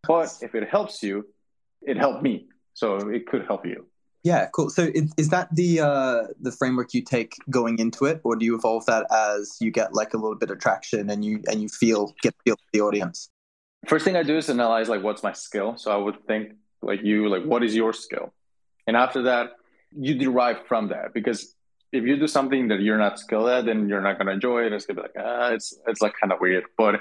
But 0.08 0.38
if 0.42 0.54
it 0.54 0.70
helps 0.70 1.02
you, 1.02 1.26
it 1.86 1.98
helped 1.98 2.24
me. 2.24 2.48
So 2.74 3.10
it 3.10 3.28
could 3.28 3.46
help 3.46 3.66
you. 3.66 3.86
Yeah, 4.24 4.48
cool. 4.48 4.70
So 4.70 4.90
is, 4.94 5.14
is 5.18 5.30
that 5.30 5.54
the 5.54 5.82
uh, 5.82 6.24
the 6.42 6.52
framework 6.52 6.94
you 6.94 7.04
take 7.04 7.36
going 7.50 7.78
into 7.78 8.06
it, 8.06 8.22
or 8.24 8.36
do 8.36 8.44
you 8.44 8.56
evolve 8.56 8.86
that 8.88 9.06
as 9.12 9.56
you 9.62 9.70
get 9.72 9.94
like 9.94 10.14
a 10.14 10.18
little 10.18 10.36
bit 10.36 10.50
of 10.50 10.60
traction 10.60 11.10
and 11.10 11.24
you 11.24 11.44
and 11.48 11.62
you 11.62 11.70
feel 11.70 12.14
get 12.22 12.34
feel 12.44 12.56
the 12.74 12.82
audience? 12.82 13.30
First 13.88 14.04
thing 14.04 14.16
I 14.16 14.24
do 14.24 14.36
is 14.36 14.50
analyze 14.50 14.90
like 14.90 15.04
what's 15.04 15.22
my 15.22 15.32
skill. 15.32 15.78
So 15.78 15.92
I 15.92 15.98
would 15.98 16.26
think 16.26 16.54
like 16.82 17.04
you 17.04 17.30
like 17.30 17.44
what 17.44 17.64
is 17.64 17.76
your 17.76 17.94
skill, 17.94 18.34
and 18.88 18.98
after 18.98 19.22
that 19.24 19.52
you 19.98 20.16
derive 20.16 20.66
from 20.68 20.90
that 20.90 21.14
because 21.14 21.56
if 21.92 22.04
you 22.04 22.18
do 22.18 22.28
something 22.28 22.68
that 22.68 22.82
you're 22.82 22.98
not 22.98 23.20
skilled 23.20 23.48
at, 23.50 23.66
then 23.66 23.88
you're 23.88 24.02
not 24.02 24.18
going 24.18 24.28
to 24.28 24.34
enjoy 24.34 24.66
it. 24.66 24.74
It's 24.74 24.86
going 24.86 24.98
to 24.98 25.04
be 25.04 25.08
like, 25.08 25.26
ah, 25.26 25.52
it's, 25.52 25.74
it's 25.88 26.02
like 26.02 26.14
kind 26.20 26.34
of 26.34 26.40
weird. 26.42 26.66
But 26.78 26.96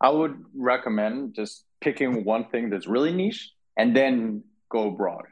I 0.00 0.10
would 0.10 0.44
recommend 0.54 1.34
just 1.34 1.64
picking 1.80 2.24
one 2.24 2.44
thing 2.50 2.70
that's 2.70 2.86
really 2.86 3.12
niche 3.12 3.50
and 3.76 3.94
then 3.94 4.44
go 4.68 4.90
broad. 4.90 5.24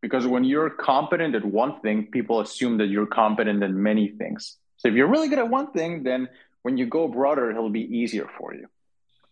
Because 0.00 0.26
when 0.26 0.44
you're 0.44 0.70
competent 0.70 1.34
at 1.34 1.44
one 1.44 1.80
thing, 1.80 2.06
people 2.06 2.40
assume 2.40 2.78
that 2.78 2.86
you're 2.86 3.06
competent 3.06 3.62
in 3.62 3.82
many 3.82 4.08
things. 4.08 4.56
So 4.78 4.88
if 4.88 4.94
you're 4.94 5.08
really 5.08 5.28
good 5.28 5.38
at 5.38 5.48
one 5.48 5.72
thing, 5.72 6.02
then 6.02 6.28
when 6.62 6.78
you 6.78 6.86
go 6.86 7.06
broader, 7.08 7.50
it'll 7.50 7.70
be 7.70 7.82
easier 7.82 8.28
for 8.38 8.54
you. 8.54 8.66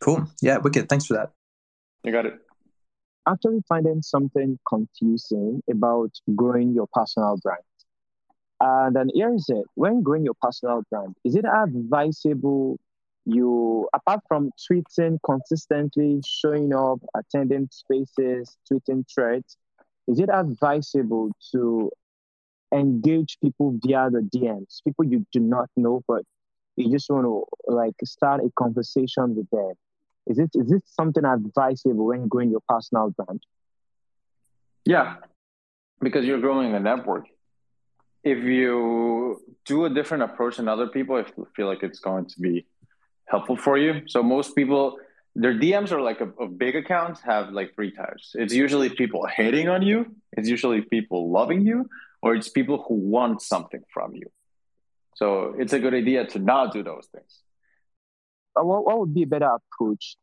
Cool. 0.00 0.28
Yeah, 0.42 0.58
wicked. 0.58 0.88
Thanks 0.88 1.06
for 1.06 1.14
that. 1.14 1.30
You 2.04 2.12
got 2.12 2.26
it 2.26 2.38
actually 3.28 3.62
finding 3.68 4.02
something 4.02 4.58
confusing 4.66 5.62
about 5.70 6.10
growing 6.34 6.72
your 6.72 6.86
personal 6.92 7.36
brand. 7.42 7.62
And 8.60 8.96
then 8.96 9.08
here 9.14 9.34
is 9.34 9.46
it 9.48 9.64
when 9.74 10.02
growing 10.02 10.24
your 10.24 10.34
personal 10.40 10.82
brand, 10.90 11.14
is 11.24 11.36
it 11.36 11.44
advisable 11.44 12.78
you 13.28 13.88
apart 13.92 14.20
from 14.26 14.50
tweeting 14.58 15.18
consistently, 15.22 16.20
showing 16.26 16.72
up, 16.72 16.98
attending 17.14 17.68
spaces, 17.70 18.56
tweeting 18.70 19.04
threads, 19.12 19.56
is 20.08 20.18
it 20.18 20.30
advisable 20.32 21.30
to 21.52 21.90
engage 22.74 23.38
people 23.42 23.78
via 23.84 24.08
the 24.10 24.20
DMs, 24.34 24.82
people 24.82 25.04
you 25.04 25.26
do 25.30 25.40
not 25.40 25.68
know, 25.76 26.02
but 26.08 26.22
you 26.76 26.90
just 26.90 27.10
want 27.10 27.24
to 27.24 27.44
like 27.66 27.94
start 28.04 28.40
a 28.42 28.50
conversation 28.58 29.36
with 29.36 29.50
them? 29.50 29.72
Is 30.26 30.38
it 30.38 30.50
is 30.54 30.72
it 30.72 30.82
something 30.86 31.24
advisable 31.24 32.06
when 32.06 32.28
growing 32.28 32.50
your 32.50 32.62
personal 32.66 33.10
brand? 33.10 33.42
Yeah, 34.86 35.16
because 36.00 36.24
you're 36.24 36.40
growing 36.40 36.74
a 36.74 36.80
network. 36.80 37.26
If 38.24 38.42
you 38.42 39.42
do 39.66 39.84
a 39.84 39.90
different 39.90 40.22
approach 40.22 40.56
than 40.56 40.68
other 40.68 40.86
people, 40.86 41.16
I 41.16 41.24
feel 41.54 41.66
like 41.66 41.82
it's 41.82 41.98
going 41.98 42.26
to 42.26 42.40
be 42.40 42.66
helpful 43.28 43.56
for 43.56 43.76
you. 43.78 44.02
So 44.06 44.22
most 44.22 44.54
people, 44.54 44.98
their 45.34 45.54
DMs 45.54 45.92
are 45.92 46.00
like 46.00 46.20
a, 46.20 46.28
a 46.42 46.48
big 46.48 46.76
account 46.76 47.18
have 47.24 47.50
like 47.50 47.74
three 47.74 47.92
types. 47.92 48.32
It's 48.34 48.54
usually 48.54 48.88
people 48.90 49.26
hating 49.26 49.68
on 49.68 49.82
you. 49.82 50.06
It's 50.32 50.48
usually 50.48 50.82
people 50.82 51.30
loving 51.30 51.66
you, 51.66 51.88
or 52.22 52.34
it's 52.34 52.48
people 52.48 52.84
who 52.86 52.94
want 52.94 53.42
something 53.42 53.82
from 53.92 54.14
you. 54.14 54.26
So 55.14 55.54
it's 55.58 55.72
a 55.72 55.80
good 55.80 55.94
idea 55.94 56.26
to 56.26 56.38
not 56.38 56.72
do 56.72 56.82
those 56.82 57.06
things. 57.12 57.40
Uh, 58.58 58.64
what, 58.64 58.84
what 58.84 58.98
would 59.00 59.14
be 59.14 59.24
a 59.24 59.26
better 59.26 59.50
approach? 59.50 60.16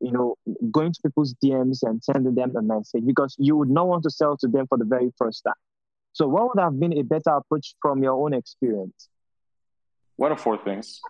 You 0.00 0.12
know, 0.12 0.34
going 0.70 0.92
to 0.92 1.00
people's 1.02 1.34
DMs 1.34 1.82
and 1.82 2.02
sending 2.02 2.34
them 2.34 2.56
a 2.56 2.62
message 2.62 3.06
because 3.06 3.36
you 3.38 3.56
would 3.56 3.70
not 3.70 3.86
want 3.86 4.02
to 4.02 4.10
sell 4.10 4.36
to 4.38 4.48
them 4.48 4.66
for 4.66 4.76
the 4.76 4.84
very 4.84 5.12
first 5.16 5.44
time. 5.44 5.54
So, 6.12 6.26
what 6.26 6.48
would 6.48 6.62
have 6.62 6.78
been 6.78 6.92
a 6.98 7.02
better 7.02 7.30
approach 7.30 7.74
from 7.80 8.02
your 8.02 8.12
own 8.12 8.34
experience? 8.34 9.08
One 10.16 10.32
of 10.32 10.40
four 10.40 10.58
things. 10.58 11.00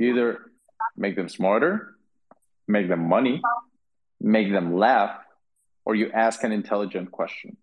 Either 0.00 0.50
make 0.96 1.16
them 1.16 1.28
smarter, 1.28 1.96
make 2.68 2.88
them 2.88 3.08
money, 3.08 3.42
make 4.20 4.50
them 4.50 4.76
laugh, 4.76 5.16
or 5.84 5.94
you 5.94 6.10
ask 6.12 6.44
an 6.44 6.52
intelligent 6.52 7.10
question. 7.10 7.56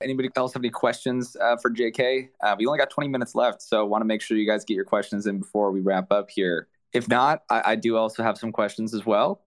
Anybody 0.00 0.28
else 0.36 0.52
have 0.52 0.60
any 0.60 0.70
questions 0.70 1.36
uh, 1.40 1.56
for 1.56 1.70
JK? 1.70 2.28
Uh, 2.40 2.54
we 2.56 2.66
only 2.66 2.78
got 2.78 2.90
20 2.90 3.08
minutes 3.08 3.34
left, 3.34 3.62
so 3.62 3.84
want 3.84 4.02
to 4.02 4.06
make 4.06 4.22
sure 4.22 4.36
you 4.36 4.46
guys 4.46 4.64
get 4.64 4.74
your 4.74 4.84
questions 4.84 5.26
in 5.26 5.38
before 5.38 5.72
we 5.72 5.80
wrap 5.80 6.12
up 6.12 6.30
here. 6.30 6.68
If 6.92 7.08
not, 7.08 7.42
I, 7.50 7.72
I 7.72 7.76
do 7.76 7.96
also 7.96 8.22
have 8.22 8.38
some 8.38 8.52
questions 8.52 8.94
as 8.94 9.04
well. 9.04 9.42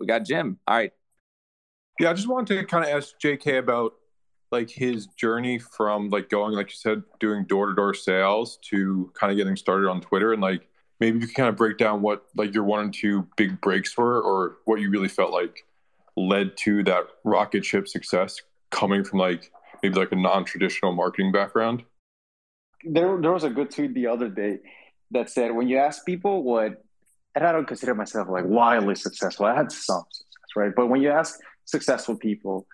We 0.00 0.06
got 0.06 0.24
Jim. 0.24 0.58
All 0.66 0.76
right. 0.76 0.92
Yeah, 2.00 2.10
I 2.10 2.14
just 2.14 2.28
wanted 2.28 2.58
to 2.58 2.66
kind 2.66 2.84
of 2.84 2.90
ask 2.90 3.14
JK 3.22 3.58
about 3.58 3.92
like 4.50 4.68
his 4.68 5.06
journey 5.06 5.58
from 5.58 6.10
like 6.10 6.28
going, 6.28 6.54
like 6.54 6.68
you 6.68 6.76
said, 6.76 7.02
doing 7.20 7.44
door 7.44 7.66
to 7.66 7.74
door 7.74 7.94
sales 7.94 8.58
to 8.62 9.10
kind 9.14 9.30
of 9.30 9.36
getting 9.36 9.56
started 9.56 9.88
on 9.88 10.00
Twitter 10.00 10.32
and 10.32 10.42
like 10.42 10.68
maybe 11.02 11.18
you 11.18 11.26
can 11.26 11.34
kind 11.34 11.48
of 11.48 11.56
break 11.56 11.78
down 11.78 12.00
what 12.00 12.26
like 12.36 12.54
your 12.54 12.62
one 12.62 12.80
and 12.84 12.94
two 12.94 13.26
big 13.36 13.60
breaks 13.60 13.96
were 13.96 14.22
or 14.22 14.58
what 14.66 14.80
you 14.80 14.88
really 14.88 15.08
felt 15.08 15.32
like 15.32 15.66
led 16.16 16.56
to 16.56 16.84
that 16.84 17.02
rocket 17.24 17.64
ship 17.64 17.88
success 17.88 18.36
coming 18.70 19.02
from 19.02 19.18
like 19.18 19.50
maybe 19.82 19.96
like 19.96 20.12
a 20.12 20.16
non-traditional 20.16 20.92
marketing 20.92 21.32
background? 21.32 21.82
There, 22.84 23.20
there 23.20 23.32
was 23.32 23.42
a 23.42 23.50
good 23.50 23.72
tweet 23.72 23.94
the 23.94 24.06
other 24.06 24.28
day 24.28 24.58
that 25.10 25.28
said 25.28 25.52
when 25.52 25.66
you 25.66 25.78
ask 25.78 26.06
people 26.06 26.44
what 26.44 26.84
and 27.34 27.44
i 27.44 27.50
don't 27.52 27.66
consider 27.66 27.94
myself 27.94 28.28
like 28.28 28.44
wildly 28.46 28.94
successful. 28.94 29.46
I 29.46 29.56
had 29.56 29.72
some 29.72 30.04
success 30.08 30.52
right? 30.54 30.72
But 30.74 30.86
when 30.86 31.02
you 31.02 31.10
ask 31.10 31.38
successful 31.64 32.16
people 32.16 32.66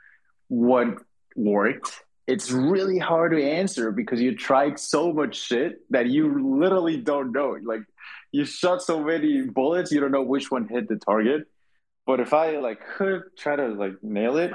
what 0.48 0.88
worked 1.34 2.02
it's 2.28 2.50
really 2.50 2.98
hard 2.98 3.32
to 3.32 3.42
answer 3.42 3.90
because 3.90 4.20
you 4.20 4.36
tried 4.36 4.78
so 4.78 5.14
much 5.14 5.34
shit 5.34 5.80
that 5.90 6.06
you 6.08 6.58
literally 6.60 6.98
don't 6.98 7.32
know 7.32 7.56
like 7.64 7.80
you 8.32 8.44
shot 8.44 8.82
so 8.82 9.02
many 9.02 9.42
bullets, 9.42 9.92
you 9.92 10.00
don't 10.00 10.12
know 10.12 10.22
which 10.22 10.50
one 10.50 10.68
hit 10.68 10.88
the 10.88 10.96
target. 10.96 11.46
But 12.06 12.20
if 12.20 12.32
I 12.32 12.58
like 12.58 12.80
could 12.96 13.22
try 13.36 13.56
to 13.56 13.68
like 13.68 14.02
nail 14.02 14.36
it, 14.36 14.52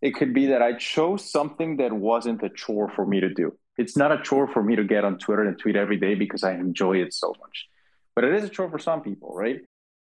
it 0.00 0.14
could 0.14 0.32
be 0.32 0.46
that 0.46 0.62
I 0.62 0.74
chose 0.74 1.30
something 1.30 1.76
that 1.78 1.92
wasn't 1.92 2.42
a 2.42 2.48
chore 2.48 2.88
for 2.88 3.06
me 3.06 3.20
to 3.20 3.32
do. 3.32 3.56
It's 3.76 3.96
not 3.96 4.12
a 4.12 4.22
chore 4.22 4.48
for 4.48 4.62
me 4.62 4.76
to 4.76 4.84
get 4.84 5.04
on 5.04 5.18
Twitter 5.18 5.44
and 5.44 5.58
tweet 5.58 5.76
every 5.76 5.96
day 5.96 6.14
because 6.14 6.42
I 6.42 6.54
enjoy 6.54 6.98
it 6.98 7.14
so 7.14 7.34
much. 7.40 7.68
But 8.14 8.24
it 8.24 8.34
is 8.34 8.44
a 8.44 8.48
chore 8.48 8.70
for 8.70 8.78
some 8.78 9.02
people, 9.02 9.34
right? 9.34 9.60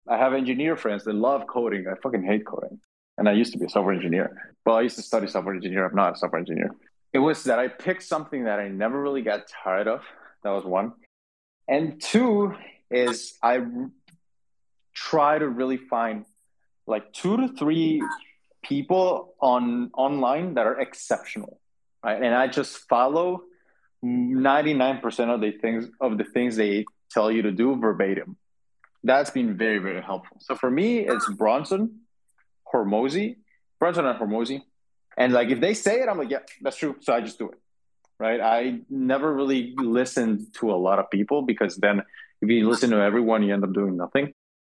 I 0.09 0.17
have 0.17 0.35
engineer 0.35 0.77
friends 0.77 1.05
that 1.05 1.15
love 1.15 1.47
coding. 1.49 1.87
I 1.89 1.95
fucking 2.01 2.23
hate 2.23 2.47
coding. 2.47 2.81
And 3.19 3.29
I 3.29 3.33
used 3.33 3.53
to 3.53 3.59
be 3.59 3.67
a 3.67 3.69
software 3.69 3.95
engineer. 3.95 4.55
Well, 4.67 4.77
I 4.77 4.83
used 4.83 4.97
to 4.97 5.03
study 5.03 5.27
software 5.27 5.55
engineer. 5.55 5.87
I'm 5.87 5.95
not 5.95 6.15
a 6.15 6.19
software 6.19 6.41
engineer. 6.41 6.71
It 7.13 7.19
was 7.19 7.45
that 7.45 7.59
I 7.59 7.69
picked 7.69 8.03
something 8.03 8.45
that 8.45 8.59
I 8.59 8.69
never 8.69 9.01
really 9.01 9.23
got 9.23 9.49
tired 9.49 9.89
of. 9.89 10.03
That 10.43 10.51
was 10.51 10.65
one. 10.65 10.93
And 11.69 12.01
two, 12.01 12.55
is 12.91 13.35
I 13.43 13.63
try 14.95 15.39
to 15.39 15.49
really 15.49 15.77
find 15.77 16.25
like 16.87 17.13
two 17.13 17.37
to 17.37 17.49
three 17.49 18.03
people 18.63 19.35
on 19.41 19.91
online 19.95 20.55
that 20.55 20.67
are 20.67 20.81
exceptional, 20.81 21.61
right? 22.03 22.23
And 22.23 22.35
I 22.35 22.47
just 22.47 22.89
follow 22.89 23.43
99% 24.05 25.35
of 25.35 25.41
the 25.41 25.53
things 25.53 25.89
of 26.01 26.19
the 26.19 26.25
things 26.25 26.57
they 26.57 26.85
tell 27.11 27.31
you 27.31 27.43
to 27.43 27.53
do 27.53 27.77
verbatim. 27.77 28.37
That's 29.03 29.31
been 29.31 29.57
very, 29.57 29.79
very 29.79 30.03
helpful. 30.03 30.39
So 30.41 30.55
for 30.55 30.71
me, 30.71 31.01
it's 31.01 31.29
Brunson, 31.31 32.01
Hormozi, 32.73 33.37
Brunson 33.79 34.07
and 34.07 34.19
Hormozi. 34.19 34.63
And 35.17 35.33
like 35.33 35.49
if 35.51 35.61
they 35.61 35.75
say 35.75 36.01
it, 36.01 36.09
I'm 36.09 36.19
like, 36.19 36.31
yeah, 36.31 36.39
that's 36.61 36.77
true. 36.77 36.97
So 37.01 37.13
I 37.13 37.21
just 37.21 37.39
do 37.39 37.51
it. 37.51 37.59
Right. 38.25 38.41
I 38.41 38.81
never 38.89 39.35
really 39.35 39.75
listened 39.77 40.55
to 40.55 40.71
a 40.71 40.79
lot 40.87 40.99
of 40.99 41.11
people 41.11 41.43
because 41.43 41.77
then 41.77 42.01
if 42.41 42.49
you 42.49 42.67
listen 42.67 42.89
to 42.93 42.97
everyone, 42.97 43.43
you 43.43 43.53
end 43.53 43.65
up 43.65 43.75
doing 43.75 43.99
nothing. 43.99 44.33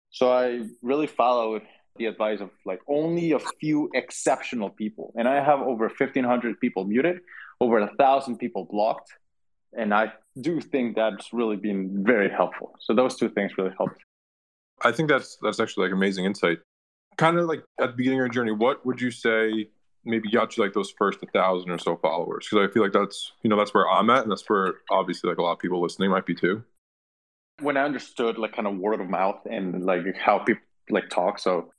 So 0.09 0.31
I 0.31 0.63
really 0.81 1.05
followed 1.05 1.61
the 1.97 2.07
advice 2.07 2.39
of 2.41 2.49
like 2.65 2.79
only 2.87 3.33
a 3.33 3.39
few 3.59 3.91
exceptional 3.93 4.71
people. 4.71 5.13
And 5.15 5.27
I 5.27 5.43
have 5.43 5.59
over 5.61 5.85
1,500 5.89 6.59
people 6.59 6.85
muted, 6.85 7.19
over 7.61 7.77
a 7.77 7.93
thousand 7.97 8.39
people 8.39 8.65
blocked. 8.65 9.11
And 9.77 9.93
I 9.93 10.13
do 10.41 10.59
think 10.59 10.95
that's 10.95 11.31
really 11.31 11.57
been 11.57 12.03
very 12.03 12.31
helpful. 12.31 12.73
So 12.79 12.95
those 12.95 13.15
two 13.15 13.29
things 13.29 13.51
really 13.59 13.75
helped. 13.77 14.01
I 14.83 14.91
think 14.91 15.07
that's 15.07 15.37
that's 15.43 15.59
actually 15.59 15.85
like 15.85 15.93
amazing 15.93 16.25
insight. 16.25 16.57
Kind 17.17 17.37
of 17.37 17.45
like 17.45 17.63
at 17.79 17.91
the 17.91 17.95
beginning 17.95 18.21
of 18.21 18.23
your 18.23 18.29
journey, 18.29 18.53
what 18.53 18.83
would 18.87 18.99
you 18.99 19.11
say 19.11 19.69
maybe 20.05 20.29
got 20.29 20.55
you 20.55 20.63
like 20.63 20.73
those 20.73 20.91
first 20.91 21.19
a 21.23 21.25
thousand 21.27 21.71
or 21.71 21.77
so 21.77 21.97
followers? 21.97 22.47
Because 22.49 22.69
I 22.69 22.73
feel 22.73 22.83
like 22.83 22.93
that's 22.93 23.31
you 23.43 23.49
know 23.49 23.57
that's 23.57 23.73
where 23.73 23.89
I'm 23.89 24.09
at, 24.09 24.23
and 24.23 24.31
that's 24.31 24.47
where 24.47 24.75
obviously 24.89 25.29
like 25.29 25.37
a 25.37 25.41
lot 25.41 25.53
of 25.53 25.59
people 25.59 25.81
listening 25.81 26.11
might 26.11 26.25
be 26.25 26.35
too 26.35 26.63
when 27.61 27.77
I 27.77 27.83
understood 27.83 28.37
like 28.37 28.55
kind 28.55 28.67
of 28.67 28.77
word 28.77 28.99
of 28.99 29.09
mouth 29.09 29.39
and 29.49 29.85
like 29.85 30.01
how 30.17 30.39
people 30.39 30.63
like 30.89 31.09
talk. 31.09 31.39
So 31.39 31.71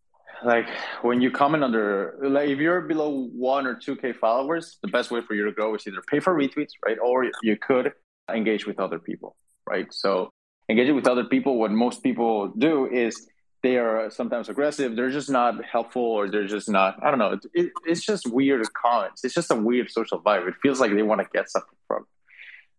like 0.44 0.66
when 1.02 1.20
you 1.20 1.30
comment 1.30 1.64
under 1.64 2.16
like 2.22 2.48
if 2.48 2.58
you're 2.58 2.82
below 2.82 3.28
one 3.34 3.66
or 3.66 3.74
two 3.74 3.96
K 3.96 4.12
followers, 4.12 4.78
the 4.82 4.88
best 4.88 5.10
way 5.10 5.20
for 5.20 5.34
you 5.34 5.44
to 5.44 5.52
grow 5.52 5.74
is 5.74 5.86
either 5.86 6.02
pay 6.06 6.20
for 6.20 6.34
retweets, 6.34 6.72
right? 6.84 6.98
Or 7.02 7.28
you 7.42 7.56
could 7.56 7.92
engage 8.32 8.66
with 8.66 8.80
other 8.80 8.98
people, 8.98 9.36
right? 9.68 9.92
So 9.92 10.30
engaging 10.68 10.94
with 10.94 11.06
other 11.06 11.24
people, 11.24 11.58
what 11.58 11.70
most 11.70 12.02
people 12.02 12.48
do 12.48 12.86
is 12.86 13.28
they 13.66 13.78
are 13.78 14.08
sometimes 14.10 14.48
aggressive. 14.48 14.94
They're 14.94 15.10
just 15.10 15.28
not 15.28 15.52
helpful, 15.64 16.02
or 16.02 16.30
they're 16.30 16.46
just 16.46 16.68
not. 16.68 17.02
I 17.02 17.10
don't 17.10 17.18
know. 17.18 17.36
It, 17.52 17.72
it's 17.84 18.04
just 18.06 18.24
weird 18.30 18.64
comments. 18.72 19.24
It's 19.24 19.34
just 19.34 19.50
a 19.50 19.56
weird 19.56 19.90
social 19.90 20.20
vibe. 20.20 20.46
It 20.46 20.54
feels 20.62 20.78
like 20.78 20.92
they 20.94 21.02
want 21.02 21.20
to 21.20 21.26
get 21.32 21.50
something 21.50 21.78
from. 21.88 22.02
It. 22.02 22.08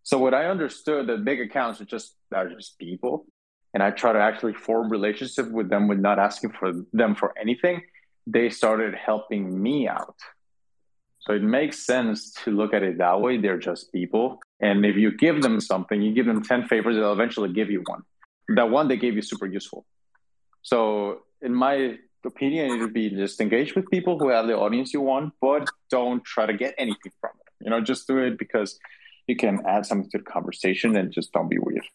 So 0.03 0.17
what 0.17 0.33
I 0.33 0.45
understood 0.45 1.07
that 1.07 1.25
big 1.25 1.41
accounts 1.41 1.81
are 1.81 1.85
just 1.85 2.15
are 2.33 2.47
just 2.47 2.79
people, 2.79 3.25
and 3.73 3.83
I 3.83 3.91
try 3.91 4.13
to 4.13 4.19
actually 4.19 4.53
form 4.53 4.89
relationship 4.89 5.51
with 5.51 5.67
them 5.69 5.89
with 5.89 5.99
not 5.99 6.19
asking 6.19 6.51
for 6.57 6.71
them 6.93 7.15
for 7.15 7.33
anything. 7.37 7.81
They 8.25 8.49
started 8.49 8.95
helping 8.95 9.61
me 9.61 9.89
out. 9.89 10.15
So 11.19 11.33
it 11.33 11.43
makes 11.43 11.85
sense 11.85 12.31
to 12.43 12.51
look 12.51 12.73
at 12.73 12.83
it 12.83 12.99
that 12.99 13.19
way. 13.19 13.37
They're 13.37 13.59
just 13.59 13.91
people. 13.91 14.39
And 14.61 14.85
if 14.85 14.95
you 14.95 15.09
give 15.17 15.41
them 15.41 15.59
something, 15.59 16.01
you 16.01 16.13
give 16.13 16.25
them 16.25 16.41
10 16.41 16.67
favors, 16.67 16.95
they'll 16.95 17.11
eventually 17.11 17.51
give 17.51 17.69
you 17.69 17.83
one. 17.85 18.03
That 18.55 18.69
one 18.69 18.87
they 18.87 18.95
gave 18.95 19.15
you 19.15 19.21
super 19.21 19.45
useful. 19.45 19.85
So 20.61 21.21
in 21.41 21.53
my 21.53 21.97
opinion, 22.25 22.71
it 22.71 22.79
would 22.79 22.93
be 22.93 23.09
just 23.09 23.39
engage 23.41 23.75
with 23.75 23.89
people 23.89 24.19
who 24.19 24.29
have 24.29 24.47
the 24.47 24.57
audience 24.57 24.93
you 24.93 25.01
want, 25.01 25.33
but 25.41 25.67
don't 25.89 26.23
try 26.23 26.45
to 26.45 26.53
get 26.53 26.75
anything 26.77 27.11
from 27.21 27.31
it. 27.39 27.65
You 27.65 27.69
know, 27.69 27.81
just 27.81 28.07
do 28.07 28.17
it 28.19 28.37
because 28.37 28.77
you 29.27 29.35
can 29.35 29.65
add 29.65 29.85
something 29.85 30.09
to 30.11 30.19
the 30.19 30.23
conversation 30.23 30.95
and 30.95 31.11
just 31.11 31.31
don't 31.33 31.49
be 31.49 31.57
weird. 31.59 31.85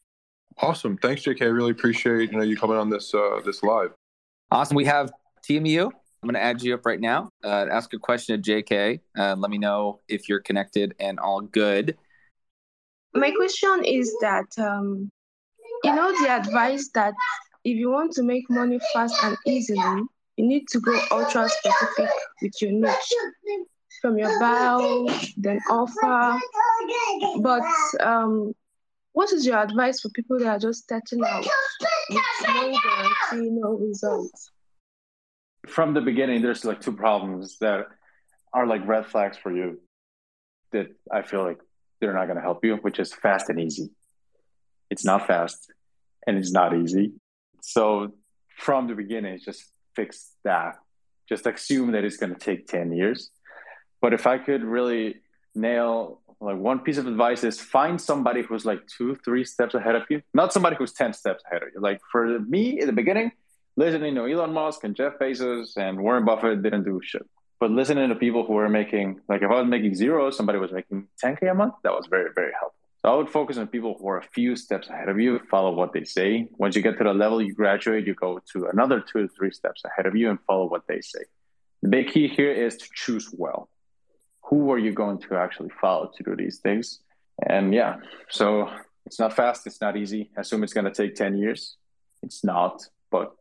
Awesome. 0.59 0.99
Thanks, 0.99 1.23
JK. 1.23 1.43
I 1.43 1.47
really 1.47 1.71
appreciate 1.71 2.31
you 2.31 2.39
know 2.39 2.45
you 2.45 2.57
coming 2.57 2.77
on 2.77 2.91
this 2.91 3.15
uh, 3.15 3.41
this 3.45 3.63
live. 3.63 3.93
Awesome. 4.51 4.77
We 4.77 4.85
have 4.85 5.11
TMU. 5.49 5.87
I'm 5.87 6.29
going 6.29 6.35
to 6.35 6.43
add 6.43 6.63
you 6.63 6.75
up 6.75 6.87
right 6.87 7.01
now. 7.01 7.31
Uh, 7.43 7.67
ask 7.71 7.93
a 7.95 7.99
question 7.99 8.41
to 8.41 8.53
JK. 8.53 9.01
Uh, 9.19 9.35
let 9.37 9.51
me 9.51 9.59
know 9.59 10.01
if 10.09 10.29
you're 10.29 10.41
connected 10.41 10.95
and 11.01 11.19
all 11.19 11.41
good. 11.41 11.97
My 13.15 13.33
question 13.33 13.85
is 13.85 14.15
that 14.21 14.47
um, 14.59 15.11
you 15.83 15.95
know 15.95 16.13
the 16.23 16.31
advice 16.31 16.91
that 16.95 17.15
if 17.65 17.77
you 17.77 17.91
want 17.91 18.13
to 18.13 18.23
make 18.23 18.49
money 18.51 18.81
fast 18.93 19.15
and 19.23 19.37
easily, 19.47 20.03
you 20.37 20.47
need 20.47 20.67
to 20.69 20.81
go 20.81 20.99
ultra 21.11 21.49
specific 21.49 22.11
with 22.41 22.53
your 22.61 22.73
niche 22.73 23.15
from 24.01 24.19
your 24.19 24.39
bio, 24.41 25.07
then 25.37 25.61
offer. 25.71 26.39
But 27.41 27.63
um, 28.01 28.55
what 29.13 29.33
is 29.33 29.47
your 29.47 29.59
advice 29.59 30.01
for 30.01 30.09
people 30.11 30.39
that 30.41 30.49
are 30.49 30.59
just 30.59 30.85
starting 30.85 31.23
out? 31.25 31.47
with 32.11 32.23
no 32.49 32.79
guarantee, 32.83 33.51
no 33.51 33.73
results? 33.75 34.51
From 35.69 35.95
the 35.95 36.01
beginning, 36.01 36.43
there's 36.43 36.65
like 36.65 36.81
two 36.81 36.93
problems 36.93 37.59
that 37.59 37.87
are 38.53 38.67
like 38.67 38.87
red 38.87 39.07
flags 39.07 39.37
for 39.37 39.55
you 39.55 39.81
that 40.73 40.89
I 41.11 41.23
feel 41.23 41.45
like 41.45 41.59
they're 42.01 42.15
not 42.15 42.25
going 42.27 42.37
to 42.37 42.43
help 42.43 42.65
you, 42.65 42.77
which 42.77 42.99
is 42.99 43.13
fast 43.13 43.49
and 43.49 43.61
easy. 43.61 43.91
It's 44.91 45.05
not 45.05 45.27
fast 45.27 45.73
and 46.27 46.37
it's 46.37 46.51
not 46.51 46.77
easy. 46.77 47.13
So 47.63 48.13
from 48.59 48.89
the 48.89 48.95
beginning, 48.95 49.39
just 49.43 49.73
fix 49.97 50.33
that. 50.45 50.77
Just 51.29 51.47
assume 51.47 51.93
that 51.93 52.05
it's 52.05 52.19
going 52.19 52.35
to 52.35 52.39
take 52.39 52.67
10 52.67 52.93
years. 52.93 53.31
But 54.03 54.13
if 54.13 54.27
I 54.27 54.37
could 54.39 54.63
really 54.63 55.17
nail 55.55 56.21
like 56.43 56.57
one 56.57 56.81
piece 56.81 56.99
of 56.99 57.07
advice 57.07 57.45
is 57.45 57.61
find 57.61 58.01
somebody 58.01 58.43
who's 58.43 58.67
like 58.67 58.85
two, 58.89 59.15
three 59.25 59.45
steps 59.45 59.75
ahead 59.75 59.95
of 59.95 60.03
you, 60.11 60.23
not 60.35 60.53
somebody 60.53 60.75
who's 60.75 60.93
10 60.93 61.13
steps 61.13 61.43
ahead 61.49 61.63
of 61.63 61.69
you. 61.73 61.81
Like 61.81 62.01
for 62.11 62.41
me 62.41 62.81
in 62.81 62.87
the 62.87 62.93
beginning, 62.93 63.31
listening 63.77 64.17
to 64.17 64.27
Elon 64.27 64.53
Musk 64.53 64.83
and 64.83 64.97
Jeff 64.97 65.21
Bezos 65.21 65.77
and 65.77 66.01
Warren 66.01 66.25
Buffett 66.25 66.63
didn't 66.63 66.83
do 66.83 67.01
shit. 67.03 67.23
But 67.61 67.71
listening 67.71 68.09
to 68.09 68.17
people 68.17 68.45
who 68.45 68.55
were 68.55 68.69
making, 68.69 69.21
like 69.29 69.43
if 69.43 69.51
I 69.51 69.61
was 69.61 69.69
making 69.69 69.95
zero, 69.95 70.31
somebody 70.31 70.59
was 70.59 70.73
making 70.73 71.07
10K 71.23 71.49
a 71.49 71.55
month, 71.55 71.75
that 71.85 71.93
was 71.93 72.07
very, 72.11 72.31
very 72.35 72.51
helpful. 72.59 72.82
So 73.03 73.13
I 73.13 73.17
would 73.17 73.29
focus 73.29 73.59
on 73.59 73.67
people 73.67 73.97
who 73.99 74.09
are 74.09 74.19
a 74.19 74.23
few 74.23 74.55
steps 74.55 74.89
ahead 74.89 75.09
of 75.09 75.19
you, 75.19 75.41
follow 75.51 75.73
what 75.73 75.93
they 75.93 76.05
say. 76.05 76.47
Once 76.57 76.77
you 76.77 76.83
get 76.83 76.99
to 76.99 77.05
the 77.05 77.13
level 77.13 77.43
you 77.43 77.53
graduate, 77.53 78.07
you 78.07 78.15
go 78.15 78.41
to 78.53 78.67
another 78.67 79.01
two 79.01 79.23
to 79.23 79.29
three 79.29 79.51
steps 79.51 79.83
ahead 79.85 80.07
of 80.07 80.15
you 80.15 80.31
and 80.31 80.39
follow 80.47 80.69
what 80.69 80.87
they 80.87 81.01
say. 81.01 81.25
The 81.83 81.89
big 81.89 82.09
key 82.13 82.29
here 82.29 82.53
is 82.53 82.77
to 82.77 82.89
choose 82.95 83.29
well 83.33 83.69
who 84.45 84.71
are 84.71 84.79
you 84.79 84.93
going 84.93 85.19
to 85.19 85.37
actually 85.37 85.71
follow 85.81 86.11
to 86.15 86.23
do 86.23 86.37
these 86.37 86.59
things? 86.59 87.01
And 87.49 87.73
yeah, 87.73 87.97
so 88.29 88.69
it's 89.07 89.19
not 89.19 89.33
fast, 89.35 89.67
it's 89.67 89.81
not 89.81 89.97
easy. 89.97 90.31
Assume 90.37 90.63
it's 90.63 90.75
going 90.75 90.85
to 90.85 90.93
take 90.93 91.15
10 91.15 91.39
years. 91.39 91.77
It's 92.23 92.45
not, 92.45 92.83
but 93.11 93.33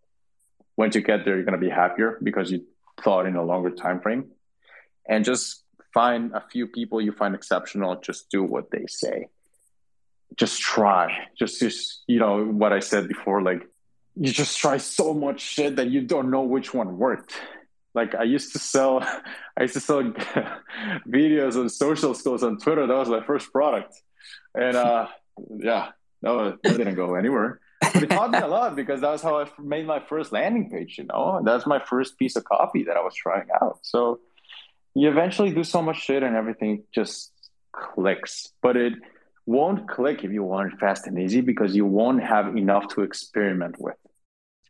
once 0.77 0.95
you 0.95 1.01
get 1.01 1.25
there, 1.25 1.35
you're 1.35 1.43
going 1.43 1.59
to 1.59 1.65
be 1.65 1.69
happier 1.69 2.17
because 2.23 2.51
you 2.51 2.65
thought 3.01 3.25
in 3.25 3.35
a 3.35 3.43
longer 3.43 3.71
time 3.71 3.99
frame. 3.99 4.31
And 5.07 5.25
just 5.25 5.63
find 5.93 6.31
a 6.33 6.43
few 6.51 6.67
people 6.67 7.01
you 7.01 7.11
find 7.11 7.35
exceptional, 7.35 7.99
just 7.99 8.29
do 8.29 8.43
what 8.43 8.71
they 8.71 8.85
say. 8.87 9.27
Just 10.35 10.61
try. 10.61 11.27
Just 11.37 11.59
just 11.59 12.03
you 12.07 12.19
know 12.19 12.45
what 12.45 12.73
I 12.73 12.79
said 12.79 13.07
before 13.07 13.41
like 13.41 13.67
you 14.15 14.31
just 14.31 14.57
try 14.57 14.77
so 14.77 15.13
much 15.13 15.39
shit 15.39 15.77
that 15.77 15.89
you 15.89 16.01
don't 16.01 16.29
know 16.31 16.41
which 16.41 16.73
one 16.73 16.97
worked 16.97 17.33
like 17.93 18.15
I 18.15 18.23
used 18.23 18.53
to 18.53 18.59
sell, 18.59 19.01
I 19.57 19.61
used 19.61 19.73
to 19.73 19.79
sell 19.79 20.03
videos 21.07 21.59
on 21.59 21.69
social 21.69 22.13
skills 22.13 22.43
on 22.43 22.57
Twitter. 22.57 22.87
That 22.87 22.93
was 22.93 23.09
my 23.09 23.23
first 23.23 23.51
product, 23.51 24.01
and 24.55 24.75
uh, 24.75 25.07
yeah, 25.57 25.89
no, 26.21 26.57
that 26.63 26.77
didn't 26.77 26.95
go 26.95 27.15
anywhere. 27.15 27.59
But 27.81 28.03
it 28.03 28.09
taught 28.09 28.31
me 28.31 28.37
a 28.37 28.47
lot 28.47 28.75
because 28.75 29.01
that's 29.01 29.23
how 29.23 29.39
I 29.39 29.47
made 29.59 29.85
my 29.85 29.99
first 29.99 30.31
landing 30.31 30.69
page. 30.69 30.97
You 30.97 31.05
know, 31.05 31.41
that's 31.43 31.65
my 31.65 31.79
first 31.79 32.17
piece 32.17 32.35
of 32.35 32.45
copy 32.45 32.83
that 32.83 32.95
I 32.95 33.01
was 33.01 33.15
trying 33.15 33.47
out. 33.61 33.79
So 33.81 34.19
you 34.93 35.09
eventually 35.09 35.51
do 35.51 35.63
so 35.63 35.81
much 35.81 36.01
shit, 36.01 36.23
and 36.23 36.35
everything 36.35 36.83
just 36.93 37.31
clicks. 37.73 38.49
But 38.61 38.77
it 38.77 38.93
won't 39.45 39.87
click 39.87 40.23
if 40.23 40.31
you 40.31 40.43
want 40.43 40.73
it 40.73 40.79
fast 40.79 41.07
and 41.07 41.17
easy 41.19 41.41
because 41.41 41.75
you 41.75 41.85
won't 41.85 42.23
have 42.23 42.55
enough 42.55 42.87
to 42.89 43.01
experiment 43.01 43.75
with. 43.79 43.95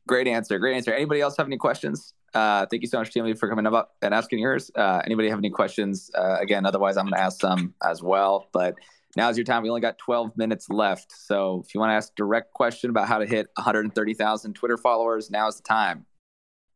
Great 0.07 0.27
answer. 0.27 0.57
Great 0.59 0.75
answer. 0.75 0.93
Anybody 0.93 1.21
else 1.21 1.37
have 1.37 1.47
any 1.47 1.57
questions? 1.57 2.13
Uh, 2.33 2.65
thank 2.65 2.81
you 2.81 2.87
so 2.87 2.97
much, 2.97 3.11
Timmy, 3.11 3.33
for 3.33 3.49
coming 3.49 3.65
up 3.67 3.95
and 4.01 4.13
asking 4.13 4.39
yours. 4.39 4.71
Uh, 4.75 5.01
anybody 5.05 5.29
have 5.29 5.37
any 5.37 5.49
questions? 5.49 6.09
Uh, 6.15 6.37
again, 6.39 6.65
otherwise, 6.65 6.97
I'm 6.97 7.05
going 7.05 7.13
to 7.13 7.21
ask 7.21 7.39
some 7.39 7.73
as 7.83 8.01
well. 8.01 8.47
But 8.51 8.75
now's 9.15 9.37
your 9.37 9.43
time. 9.43 9.63
We 9.63 9.69
only 9.69 9.81
got 9.81 9.97
12 9.97 10.35
minutes 10.37 10.69
left. 10.69 11.11
So 11.11 11.61
if 11.65 11.73
you 11.73 11.79
want 11.79 11.91
to 11.91 11.95
ask 11.95 12.15
direct 12.15 12.53
question 12.53 12.89
about 12.89 13.07
how 13.07 13.19
to 13.19 13.25
hit 13.25 13.47
130,000 13.55 14.53
Twitter 14.53 14.77
followers, 14.77 15.29
now's 15.29 15.57
the 15.57 15.63
time. 15.63 16.05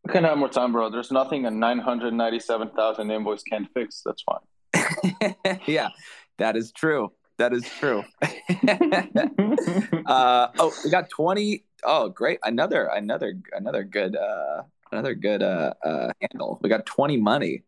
We 0.06 0.14
can 0.14 0.24
have 0.24 0.38
more 0.38 0.50
time, 0.50 0.72
bro. 0.72 0.90
There's 0.90 1.12
nothing 1.12 1.46
a 1.46 1.52
997,000 1.52 3.10
invoice 3.10 3.42
can't 3.42 3.68
fix. 3.74 4.04
That's 4.06 4.24
fine. 4.24 5.36
yeah, 5.66 5.90
that 6.38 6.56
is 6.56 6.72
true. 6.72 7.12
That 7.38 7.54
is 7.54 7.64
true. 7.80 8.04
uh, 10.06 10.48
oh, 10.60 10.74
we 10.84 10.90
got 10.90 11.10
20. 11.10 11.64
Oh, 11.84 12.10
great. 12.10 12.40
Another, 12.44 12.86
another, 12.86 13.34
another 13.52 13.84
good, 13.84 14.16
uh, 14.16 14.64
another 14.92 15.16
good 15.16 15.44
uh, 15.44 15.74
uh, 15.84 16.12
handle. 16.22 16.60
We 16.62 16.70
got 16.70 16.86
20 16.86 17.18
money 17.18 17.64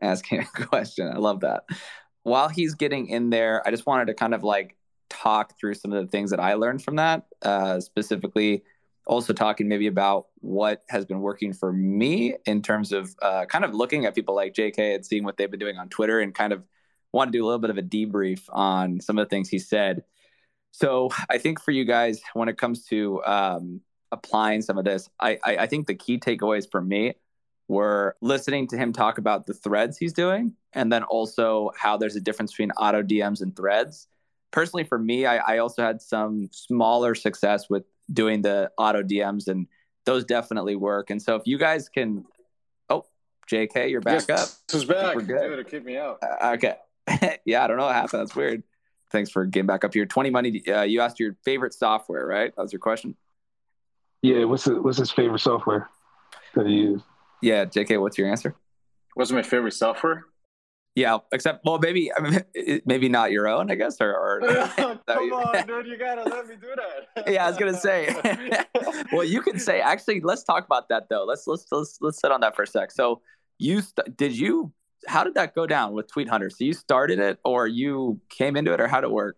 asking 0.00 0.40
a 0.40 0.66
question. 0.66 1.08
I 1.08 1.18
love 1.18 1.40
that. 1.40 1.64
While 2.22 2.48
he's 2.48 2.74
getting 2.74 3.08
in 3.08 3.30
there, 3.30 3.66
I 3.66 3.70
just 3.70 3.86
wanted 3.86 4.06
to 4.06 4.14
kind 4.14 4.34
of 4.34 4.44
like 4.44 4.76
talk 5.08 5.58
through 5.58 5.74
some 5.74 5.92
of 5.92 6.04
the 6.04 6.10
things 6.10 6.30
that 6.30 6.40
I 6.40 6.54
learned 6.54 6.82
from 6.82 6.96
that, 6.96 7.26
uh, 7.42 7.80
specifically 7.80 8.62
also 9.06 9.32
talking 9.32 9.68
maybe 9.68 9.88
about 9.88 10.26
what 10.40 10.84
has 10.88 11.04
been 11.04 11.20
working 11.20 11.52
for 11.52 11.72
me 11.72 12.36
in 12.46 12.62
terms 12.62 12.92
of 12.92 13.14
uh, 13.20 13.44
kind 13.46 13.64
of 13.64 13.74
looking 13.74 14.06
at 14.06 14.14
people 14.14 14.34
like 14.34 14.54
JK 14.54 14.94
and 14.94 15.04
seeing 15.04 15.24
what 15.24 15.36
they've 15.36 15.50
been 15.50 15.60
doing 15.60 15.76
on 15.76 15.88
Twitter 15.88 16.20
and 16.20 16.34
kind 16.34 16.52
of 16.52 16.62
want 17.12 17.30
to 17.30 17.38
do 17.38 17.44
a 17.44 17.46
little 17.46 17.58
bit 17.58 17.70
of 17.70 17.78
a 17.78 17.82
debrief 17.82 18.42
on 18.50 19.00
some 19.00 19.18
of 19.18 19.26
the 19.26 19.28
things 19.28 19.48
he 19.48 19.58
said. 19.58 20.04
So 20.72 21.10
I 21.28 21.38
think 21.38 21.60
for 21.60 21.70
you 21.70 21.84
guys, 21.84 22.20
when 22.32 22.48
it 22.48 22.56
comes 22.56 22.86
to 22.86 23.22
um, 23.24 23.80
applying 24.10 24.62
some 24.62 24.78
of 24.78 24.84
this, 24.84 25.08
I, 25.20 25.38
I, 25.44 25.56
I 25.58 25.66
think 25.66 25.86
the 25.86 25.94
key 25.94 26.18
takeaways 26.18 26.66
for 26.70 26.80
me 26.80 27.14
were 27.68 28.16
listening 28.20 28.66
to 28.68 28.76
him 28.76 28.92
talk 28.92 29.18
about 29.18 29.46
the 29.46 29.54
threads 29.54 29.98
he's 29.98 30.12
doing, 30.12 30.54
and 30.72 30.92
then 30.92 31.02
also 31.04 31.70
how 31.76 31.96
there's 31.96 32.16
a 32.16 32.20
difference 32.20 32.52
between 32.52 32.70
auto 32.72 33.02
DMs 33.02 33.42
and 33.42 33.54
threads. 33.54 34.08
Personally, 34.50 34.84
for 34.84 34.98
me, 34.98 35.26
I, 35.26 35.54
I 35.54 35.58
also 35.58 35.82
had 35.82 36.02
some 36.02 36.48
smaller 36.52 37.14
success 37.14 37.70
with 37.70 37.84
doing 38.12 38.42
the 38.42 38.70
auto 38.78 39.02
DMs, 39.02 39.48
and 39.48 39.66
those 40.04 40.24
definitely 40.24 40.76
work. 40.76 41.10
And 41.10 41.20
so, 41.20 41.36
if 41.36 41.42
you 41.46 41.58
guys 41.58 41.88
can, 41.88 42.24
oh, 42.90 43.04
JK, 43.50 43.90
you're 43.90 44.00
back 44.00 44.24
yes, 44.28 44.30
up. 44.30 44.48
This 44.68 44.82
is 44.82 44.84
back. 44.84 45.14
We're 45.14 45.22
good. 45.22 45.56
Dude, 45.56 45.70
keep 45.70 45.84
me 45.84 45.96
out. 45.96 46.18
Uh, 46.22 46.52
okay. 46.54 46.76
yeah, 47.44 47.64
I 47.64 47.66
don't 47.66 47.76
know 47.76 47.86
what 47.86 47.94
happened. 47.94 48.20
That's 48.20 48.36
weird. 48.36 48.62
Thanks 49.10 49.30
for 49.30 49.44
getting 49.44 49.66
back 49.66 49.84
up 49.84 49.92
here. 49.92 50.06
20 50.06 50.30
money. 50.30 50.66
Uh, 50.66 50.82
you 50.82 51.00
asked 51.00 51.20
your 51.20 51.36
favorite 51.44 51.74
software, 51.74 52.26
right? 52.26 52.54
That 52.56 52.62
was 52.62 52.72
your 52.72 52.80
question. 52.80 53.16
Yeah, 54.22 54.44
what's 54.44 54.64
the, 54.64 54.80
what's 54.80 54.98
his 54.98 55.10
favorite 55.10 55.40
software 55.40 55.88
that 56.54 56.66
he 56.66 56.74
used? 56.74 57.04
Yeah, 57.42 57.64
JK, 57.64 58.00
what's 58.00 58.16
your 58.16 58.30
answer? 58.30 58.54
What's 59.14 59.32
my 59.32 59.42
favorite 59.42 59.72
software? 59.72 60.24
Yeah, 60.94 61.18
except 61.32 61.64
well, 61.64 61.78
maybe 61.78 62.10
I 62.12 62.20
mean, 62.20 62.82
maybe 62.86 63.08
not 63.08 63.32
your 63.32 63.48
own, 63.48 63.70
I 63.70 63.76
guess, 63.76 63.98
or, 64.00 64.14
or 64.14 64.40
come 64.76 65.00
on, 65.08 65.66
dude, 65.66 65.86
you 65.86 65.96
gotta 65.96 66.22
let 66.22 66.46
me 66.46 66.54
do 66.60 66.68
that. 66.76 67.32
yeah, 67.32 67.46
I 67.46 67.48
was 67.48 67.56
gonna 67.56 67.78
say. 67.78 68.14
well, 69.12 69.24
you 69.24 69.40
can 69.40 69.58
say 69.58 69.80
actually. 69.80 70.20
Let's 70.20 70.44
talk 70.44 70.66
about 70.66 70.90
that 70.90 71.08
though. 71.08 71.24
Let's 71.24 71.46
let's 71.46 71.66
let's 71.72 71.98
let's 72.02 72.20
sit 72.20 72.30
on 72.30 72.42
that 72.42 72.54
for 72.54 72.64
a 72.64 72.66
sec. 72.66 72.90
So, 72.90 73.22
you 73.58 73.80
st- 73.80 74.16
did 74.18 74.38
you? 74.38 74.72
How 75.06 75.24
did 75.24 75.34
that 75.34 75.54
go 75.54 75.66
down 75.66 75.92
with 75.92 76.10
Tweet 76.10 76.28
Hunter? 76.28 76.50
So 76.50 76.64
you 76.64 76.72
started 76.72 77.18
it, 77.18 77.38
or 77.44 77.66
you 77.66 78.20
came 78.28 78.56
into 78.56 78.72
it, 78.72 78.80
or 78.80 78.86
how 78.88 79.00
did 79.00 79.08
it 79.08 79.12
work? 79.12 79.36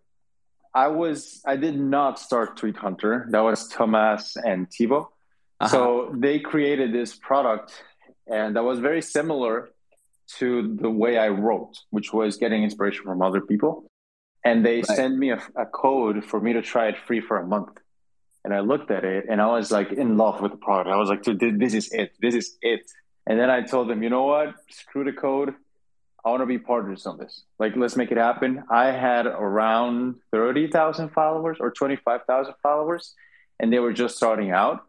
I 0.74 0.88
was 0.88 1.40
I 1.46 1.56
did 1.56 1.78
not 1.78 2.18
start 2.18 2.56
Tweet 2.56 2.76
Hunter. 2.76 3.26
That 3.30 3.40
was 3.40 3.68
Thomas 3.68 4.36
and 4.36 4.70
Thibaut. 4.70 5.10
Uh-huh. 5.60 5.68
So 5.68 6.14
they 6.16 6.40
created 6.40 6.92
this 6.92 7.14
product, 7.14 7.82
and 8.26 8.56
that 8.56 8.64
was 8.64 8.80
very 8.80 9.00
similar 9.00 9.70
to 10.38 10.76
the 10.80 10.90
way 10.90 11.16
I 11.16 11.28
wrote, 11.28 11.74
which 11.90 12.12
was 12.12 12.36
getting 12.38 12.64
inspiration 12.64 13.04
from 13.04 13.22
other 13.22 13.40
people. 13.40 13.86
And 14.44 14.64
they 14.64 14.76
right. 14.76 14.86
sent 14.86 15.16
me 15.16 15.30
a, 15.30 15.40
a, 15.56 15.64
code 15.64 16.24
for 16.24 16.40
me 16.40 16.52
to 16.52 16.62
try 16.62 16.88
it 16.88 16.96
free 17.06 17.20
for 17.20 17.38
a 17.38 17.46
month. 17.46 17.78
And 18.44 18.52
I 18.52 18.60
looked 18.60 18.90
at 18.90 19.04
it, 19.04 19.24
and 19.30 19.40
I 19.40 19.46
was 19.46 19.70
like 19.70 19.92
in 19.92 20.18
love 20.18 20.42
with 20.42 20.50
the 20.50 20.58
product. 20.58 20.90
I 20.90 20.96
was 20.96 21.08
like, 21.08 21.22
"This 21.22 21.72
is 21.72 21.92
it. 21.92 22.12
This 22.20 22.34
is 22.34 22.58
it." 22.60 22.82
And 23.26 23.38
then 23.38 23.50
I 23.50 23.62
told 23.62 23.88
them, 23.88 24.02
"You 24.02 24.10
know 24.10 24.24
what? 24.24 24.54
Screw 24.70 25.04
the 25.04 25.12
code. 25.12 25.54
I 26.24 26.30
want 26.30 26.42
to 26.42 26.46
be 26.46 26.58
partners 26.58 27.04
on 27.04 27.18
this. 27.18 27.42
Like, 27.58 27.76
let's 27.76 27.96
make 27.96 28.10
it 28.10 28.16
happen. 28.16 28.64
I 28.70 28.86
had 28.92 29.26
around 29.26 30.16
30,000 30.32 31.10
followers 31.10 31.58
or 31.60 31.70
25,000 31.70 32.54
followers, 32.62 33.14
and 33.60 33.70
they 33.70 33.78
were 33.78 33.92
just 33.92 34.16
starting 34.16 34.50
out. 34.50 34.84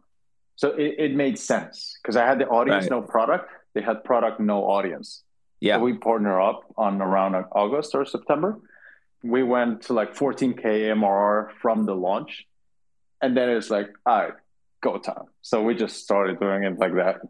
So 0.56 0.70
it, 0.70 0.94
it 0.98 1.14
made 1.14 1.38
sense 1.38 1.98
because 2.02 2.16
I 2.16 2.24
had 2.26 2.38
the 2.38 2.46
audience, 2.48 2.84
right. 2.84 2.90
no 2.90 3.02
product. 3.02 3.50
They 3.74 3.82
had 3.82 4.02
product, 4.04 4.40
no 4.40 4.64
audience. 4.64 5.22
Yeah. 5.60 5.76
So 5.76 5.82
we 5.82 5.92
partner 5.94 6.40
up 6.40 6.64
on 6.78 7.02
around 7.02 7.34
August 7.52 7.94
or 7.94 8.06
September. 8.06 8.58
We 9.22 9.42
went 9.42 9.82
to 9.82 9.92
like 9.92 10.14
14K 10.14 10.62
MRR 10.62 11.52
from 11.60 11.84
the 11.84 11.94
launch. 11.94 12.46
And 13.20 13.36
then 13.36 13.50
it's 13.50 13.68
like, 13.68 13.88
all 14.06 14.18
right, 14.18 14.34
go 14.82 14.96
time. 14.98 15.24
So 15.42 15.62
we 15.62 15.74
just 15.74 16.02
started 16.02 16.40
doing 16.40 16.64
it 16.64 16.78
like 16.78 16.94
that. 16.94 17.20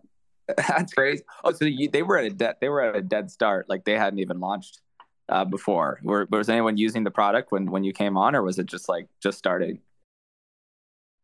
That's 0.57 0.93
crazy. 0.93 1.23
Oh, 1.45 1.53
so 1.53 1.65
you, 1.65 1.89
they 1.91 2.03
were 2.03 2.19
at 2.19 2.25
a 2.25 2.31
dead 2.31 2.57
they 2.61 2.69
were 2.69 2.83
at 2.83 2.97
a 2.97 3.03
dead 3.03 3.31
start. 3.31 3.69
Like 3.69 3.85
they 3.85 3.95
hadn't 3.95 4.19
even 4.21 4.41
launched 4.41 4.81
uh, 5.29 5.45
before. 5.45 6.01
Were, 6.03 6.27
was 6.31 6.49
anyone 6.49 6.77
using 6.77 7.05
the 7.05 7.11
product 7.11 7.53
when 7.53 7.71
when 7.71 7.85
you 7.85 7.93
came 7.93 8.17
on, 8.17 8.35
or 8.35 8.43
was 8.43 8.59
it 8.59 8.67
just 8.67 8.89
like 8.89 9.09
just 9.23 9.39
starting? 9.39 9.81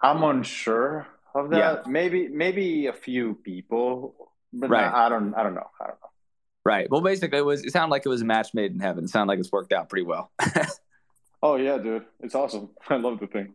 I'm 0.00 0.22
unsure 0.24 1.06
of 1.34 1.50
that. 1.50 1.56
Yeah. 1.56 1.90
Maybe 1.90 2.28
maybe 2.28 2.86
a 2.86 2.92
few 2.92 3.34
people, 3.34 4.14
but 4.52 4.70
right. 4.70 4.90
No, 4.90 4.96
I 4.96 5.08
don't 5.08 5.34
I 5.34 5.42
don't 5.42 5.54
know. 5.54 5.70
I 5.80 5.86
don't 5.86 6.00
know. 6.00 6.08
Right. 6.64 6.88
Well, 6.90 7.00
basically, 7.00 7.38
it 7.38 7.44
was. 7.44 7.64
It 7.64 7.72
sounded 7.72 7.90
like 7.90 8.06
it 8.06 8.08
was 8.08 8.22
a 8.22 8.24
match 8.24 8.54
made 8.54 8.72
in 8.72 8.80
heaven. 8.80 9.04
It 9.04 9.10
sounded 9.10 9.32
like 9.32 9.40
it's 9.40 9.50
worked 9.50 9.72
out 9.72 9.88
pretty 9.88 10.06
well. 10.06 10.30
oh 11.42 11.56
yeah, 11.56 11.78
dude, 11.78 12.04
it's 12.20 12.34
awesome. 12.34 12.70
I 12.88 12.96
love 12.96 13.20
the 13.20 13.26
thing. 13.26 13.54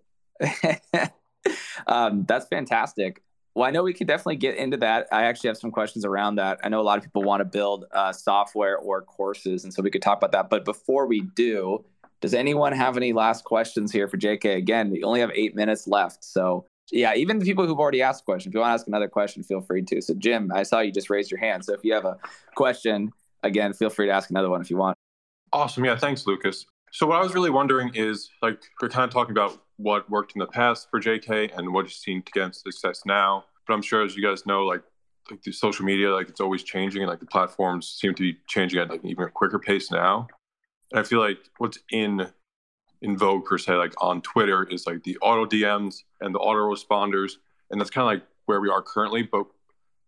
um, 1.88 2.26
that's 2.26 2.48
fantastic. 2.48 3.22
Well, 3.58 3.68
I 3.68 3.72
know 3.72 3.82
we 3.82 3.94
could 3.96 4.06
definitely 4.06 4.36
get 4.36 4.56
into 4.56 4.78
that. 4.78 5.08
I 5.12 5.24
actually 5.24 5.48
have 5.48 5.58
some 5.58 5.72
questions 5.72 6.06
around 6.06 6.36
that. 6.36 6.60
I 6.64 6.70
know 6.70 6.80
a 6.80 6.84
lot 6.84 7.00
of 7.00 7.04
people 7.04 7.24
want 7.24 7.42
to 7.42 7.46
build 7.46 7.86
uh, 7.92 8.14
software 8.14 8.78
or 8.78 9.02
courses, 9.02 9.64
and 9.64 9.74
so 9.74 9.82
we 9.82 9.90
could 9.90 10.04
talk 10.04 10.20
about 10.20 10.32
that. 10.34 10.52
But 10.52 10.64
before 10.64 11.08
we 11.08 11.22
do, 11.22 11.84
does 12.22 12.36
anyone 12.36 12.72
have 12.72 12.98
any 12.98 13.14
last 13.14 13.46
questions 13.46 13.92
here 13.92 14.08
for 14.08 14.16
JK? 14.16 14.58
Again, 14.58 14.92
we 14.92 15.02
only 15.02 15.22
have 15.22 15.32
eight 15.34 15.56
minutes 15.56 15.88
left. 15.88 16.24
So, 16.24 16.68
yeah, 16.92 17.16
even 17.16 17.40
the 17.40 17.46
people 17.46 17.66
who've 17.66 17.80
already 17.80 18.04
asked 18.04 18.22
a 18.22 18.26
question, 18.26 18.52
if 18.52 18.54
you 18.54 18.60
want 18.60 18.70
to 18.70 18.74
ask 18.76 18.86
another 18.86 19.08
question, 19.08 19.42
feel 19.42 19.62
free 19.62 19.82
to. 19.86 20.04
So, 20.04 20.14
Jim, 20.14 20.52
I 20.54 20.62
saw 20.62 20.82
you 20.82 20.92
just 20.92 21.10
raised 21.10 21.32
your 21.32 21.40
hand. 21.40 21.66
So, 21.66 21.74
if 21.74 21.80
you 21.84 21.96
have 21.96 22.06
a 22.06 22.20
question, 22.54 23.12
again, 23.42 23.74
feel 23.74 23.90
free 23.90 24.06
to 24.06 24.12
ask 24.12 24.30
another 24.30 24.52
one 24.52 24.62
if 24.62 24.70
you 24.70 24.78
want. 24.78 24.96
Awesome. 25.52 25.84
Yeah, 25.84 25.96
thanks, 25.96 26.28
Lucas. 26.28 26.68
So, 26.92 27.08
what 27.08 27.18
I 27.18 27.24
was 27.24 27.34
really 27.34 27.50
wondering 27.50 27.90
is 27.96 28.30
like, 28.44 28.62
we're 28.80 28.90
kind 28.90 29.06
of 29.06 29.10
talking 29.10 29.32
about 29.32 29.64
what 29.78 30.10
worked 30.10 30.34
in 30.36 30.40
the 30.40 30.48
past 30.48 30.90
for 30.90 31.00
JK 31.00 31.58
and 31.58 31.74
what 31.74 31.86
you've 31.86 31.94
seen 31.94 32.22
to 32.24 32.32
get 32.32 32.56
success 32.56 33.04
now. 33.06 33.46
But 33.66 33.74
I'm 33.74 33.82
sure, 33.82 34.04
as 34.04 34.16
you 34.16 34.24
guys 34.24 34.46
know, 34.46 34.66
like 34.66 34.82
like 35.30 35.42
the 35.44 35.52
social 35.52 35.86
media, 35.86 36.14
like 36.14 36.30
it's 36.30 36.42
always 36.42 36.64
changing, 36.64 37.02
and 37.02 37.10
like 37.10 37.20
the 37.20 37.26
platforms 37.26 37.90
seem 38.00 38.14
to 38.16 38.24
be 38.24 38.38
changing 38.48 38.80
at 38.80 38.90
like 38.90 39.04
even 39.04 39.26
a 39.26 39.30
quicker 39.30 39.60
pace 39.60 39.92
now. 39.92 40.28
And 40.92 41.00
I 41.00 41.04
feel 41.04 41.20
like 41.20 41.38
what's 41.58 41.80
in 41.92 42.28
in 43.02 43.18
vogue 43.18 43.46
per 43.46 43.58
se, 43.58 43.76
like 43.76 43.94
on 44.02 44.22
Twitter, 44.22 44.64
is 44.64 44.88
like 44.88 45.04
the 45.04 45.18
auto 45.22 45.46
DMs 45.46 46.04
and 46.22 46.34
the 46.34 46.40
auto 46.40 46.60
responders, 46.74 47.34
and 47.70 47.80
that's 47.80 47.90
kind 47.90 48.04
of 48.04 48.08
like 48.08 48.28
where 48.46 48.62
we 48.62 48.70
are 48.70 48.82
currently. 48.82 49.24
But 49.24 49.46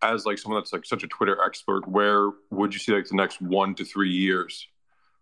as 0.02 0.26
like 0.26 0.38
someone 0.38 0.62
that's 0.62 0.74
like 0.74 0.86
such 0.86 1.04
a 1.04 1.08
Twitter 1.08 1.38
expert, 1.46 1.88
where 1.88 2.32
would 2.50 2.74
you 2.74 2.80
see 2.80 2.94
like 2.94 3.08
the 3.08 3.16
next 3.16 3.42
one 3.42 3.76
to 3.76 3.86
three 3.86 4.12
years 4.12 4.68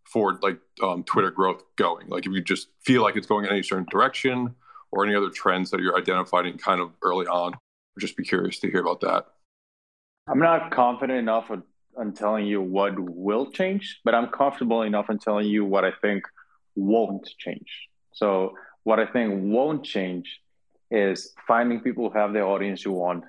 for 0.08 0.40
like 0.42 0.60
um, 0.82 1.04
Twitter 1.04 1.32
growth 1.32 1.64
going? 1.76 2.08
Like 2.08 2.26
if 2.26 2.32
you 2.32 2.42
just 2.42 2.70
feel 2.82 3.04
like 3.04 3.16
it's 3.16 3.28
going 3.28 3.46
in 3.46 3.52
any 3.52 3.64
certain 3.64 3.86
direction 3.90 4.56
or 4.92 5.06
any 5.06 5.16
other 5.16 5.30
trends 5.30 5.72
that 5.72 5.82
you're 5.82 5.98
identifying 5.98 6.58
kind 6.58 6.82
of 6.82 6.92
early 7.02 7.28
on, 7.28 7.54
I'd 7.54 8.02
just 8.02 8.18
be 8.18 8.24
curious 8.24 8.60
to 8.60 8.72
hear 8.72 8.82
about 8.82 9.02
that. 9.02 9.28
I'm 10.30 10.40
not 10.40 10.72
confident 10.72 11.20
enough 11.20 11.50
on 11.98 12.14
telling 12.14 12.46
you 12.46 12.62
what 12.62 12.94
will 13.00 13.52
change, 13.52 14.02
but 14.04 14.14
I'm 14.14 14.28
comfortable 14.28 14.84
enough 14.84 15.10
in 15.10 15.20
telling 15.20 15.48
you 15.48 15.66
what 15.66 15.84
I 15.84 15.92
think 16.02 16.24
won't 16.76 17.28
change. 17.38 17.90
So 18.14 18.54
what 18.84 19.00
I 19.00 19.06
think 19.06 19.34
won't 19.44 19.84
change 19.84 20.40
is 20.92 21.34
finding 21.48 21.82
people 21.82 22.10
who 22.10 22.18
have 22.18 22.34
the 22.34 22.42
audience 22.42 22.86
you 22.86 22.92
want, 22.92 23.24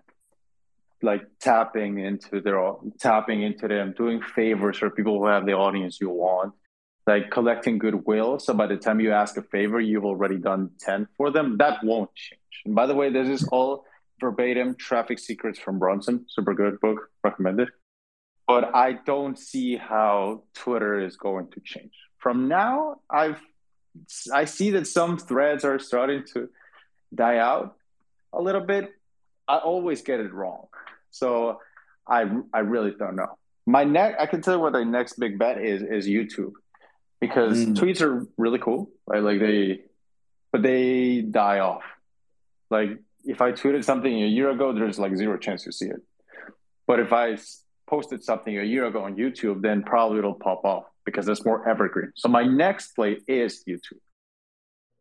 like 1.03 1.23
tapping 1.41 1.99
into 1.99 2.41
their 2.41 2.73
tapping 2.99 3.43
into 3.43 3.69
them, 3.69 3.95
doing 3.97 4.21
favors 4.21 4.79
for 4.79 4.91
people 4.91 5.19
who 5.19 5.27
have 5.27 5.47
the 5.47 5.53
audience 5.53 6.01
you 6.01 6.11
want, 6.11 6.53
like 7.09 7.31
collecting 7.31 7.79
goodwill. 7.79 8.39
So 8.39 8.53
by 8.53 8.67
the 8.67 8.77
time 8.77 9.01
you 9.01 9.13
ask 9.13 9.39
a 9.39 9.43
favor, 9.43 9.81
you've 9.81 10.05
already 10.05 10.37
done 10.37 10.71
10 10.81 11.09
for 11.17 11.31
them. 11.31 11.57
That 11.57 11.83
won't 11.83 12.15
change. 12.15 12.41
And 12.67 12.75
by 12.75 12.87
the 12.87 12.95
way, 12.95 13.11
this 13.11 13.29
is 13.29 13.49
all 13.49 13.87
verbatim 14.21 14.75
traffic 14.75 15.19
secrets 15.19 15.59
from 15.59 15.79
Brunson. 15.79 16.27
Super 16.29 16.53
good 16.53 16.79
book, 16.81 17.09
recommended. 17.25 17.71
But 18.47 18.75
I 18.75 18.93
don't 18.93 19.39
see 19.39 19.77
how 19.77 20.43
Twitter 20.55 21.01
is 21.01 21.17
going 21.17 21.51
to 21.53 21.61
change. 21.61 21.93
From 22.19 22.47
now, 22.47 23.01
I've 23.09 23.41
I 24.33 24.45
see 24.45 24.71
that 24.73 24.87
some 24.87 25.17
threads 25.19 25.65
are 25.65 25.79
starting 25.79 26.25
to 26.35 26.51
die 27.13 27.39
out 27.39 27.77
a 28.33 28.41
little 28.41 28.61
bit. 28.61 28.93
I 29.49 29.57
always 29.57 30.03
get 30.03 30.21
it 30.21 30.33
wrong. 30.33 30.67
So 31.11 31.61
I 32.07 32.27
I 32.53 32.61
really 32.61 32.93
don't 32.93 33.17
know. 33.17 33.39
My 33.67 33.85
next 33.85 34.21
I 34.21 34.27
can 34.27 34.43
tell 34.43 34.55
you 34.57 34.61
what 34.61 34.75
the 34.75 34.85
next 34.85 35.19
big 35.19 35.39
bet 35.39 35.57
is 35.63 35.83
is 35.83 36.07
YouTube 36.07 36.53
because 37.21 37.67
mm. 37.67 37.75
tweets 37.75 38.01
are 38.01 38.27
really 38.37 38.59
cool, 38.59 38.91
right? 39.07 39.23
Like 39.23 39.41
they, 39.41 39.83
but 40.53 40.63
they 40.63 41.21
die 41.23 41.59
off. 41.61 41.83
Like 42.71 42.99
if 43.25 43.41
I 43.41 43.53
tweeted 43.53 43.85
something 43.85 44.13
a 44.13 44.27
year 44.27 44.51
ago, 44.51 44.73
there's 44.73 44.99
like 44.99 45.17
zero 45.17 45.37
chance 45.39 45.67
you 45.67 45.73
see 45.73 45.87
it. 45.87 46.03
But 46.87 47.01
if 47.01 47.13
I 47.13 47.37
posted 47.89 48.23
something 48.23 48.59
a 48.59 48.63
year 48.63 48.87
ago 48.87 49.03
on 49.05 49.17
YouTube, 49.17 49.63
then 49.63 49.83
probably 49.83 50.19
it'll 50.19 50.35
pop 50.35 50.65
off 50.65 50.85
because 51.05 51.29
it's 51.29 51.45
more 51.45 51.69
evergreen. 51.69 52.13
So 52.17 52.29
my 52.29 52.45
next 52.45 52.93
play 52.95 53.19
is 53.27 53.65
YouTube. 53.69 53.99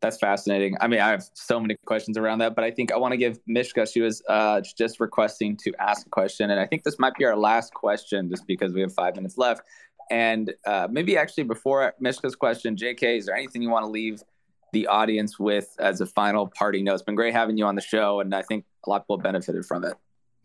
That's 0.00 0.16
fascinating. 0.16 0.76
I 0.80 0.86
mean, 0.86 1.00
I 1.00 1.08
have 1.10 1.24
so 1.34 1.58
many 1.58 1.76
questions 1.84 2.16
around 2.16 2.38
that, 2.38 2.54
but 2.54 2.62
I 2.62 2.70
think 2.70 2.92
I 2.92 2.96
want 2.96 3.12
to 3.12 3.16
give 3.16 3.40
Mishka. 3.46 3.84
She 3.84 4.00
was 4.00 4.22
uh, 4.28 4.60
just 4.76 5.00
requesting 5.00 5.56
to 5.64 5.72
ask 5.80 6.06
a 6.06 6.10
question, 6.10 6.50
and 6.50 6.60
I 6.60 6.66
think 6.66 6.84
this 6.84 6.98
might 7.00 7.14
be 7.14 7.24
our 7.24 7.36
last 7.36 7.74
question, 7.74 8.30
just 8.30 8.46
because 8.46 8.72
we 8.72 8.80
have 8.80 8.94
five 8.94 9.16
minutes 9.16 9.36
left. 9.36 9.62
And 10.10 10.54
uh, 10.66 10.88
maybe 10.90 11.16
actually 11.16 11.44
before 11.44 11.94
Mishka's 12.02 12.34
question, 12.34 12.76
JK, 12.76 13.18
is 13.18 13.26
there 13.26 13.36
anything 13.36 13.62
you 13.62 13.70
want 13.70 13.84
to 13.84 13.90
leave 13.90 14.22
the 14.72 14.86
audience 14.86 15.38
with 15.38 15.74
as 15.78 16.00
a 16.00 16.06
final 16.06 16.46
party 16.46 16.82
note? 16.82 16.94
It's 16.94 17.02
been 17.02 17.14
great 17.14 17.34
having 17.34 17.58
you 17.58 17.66
on 17.66 17.74
the 17.74 17.82
show, 17.82 18.20
and 18.20 18.34
I 18.34 18.42
think 18.42 18.64
a 18.86 18.90
lot 18.90 18.96
of 18.96 19.02
people 19.04 19.18
benefited 19.18 19.64
from 19.66 19.84
it. 19.84 19.94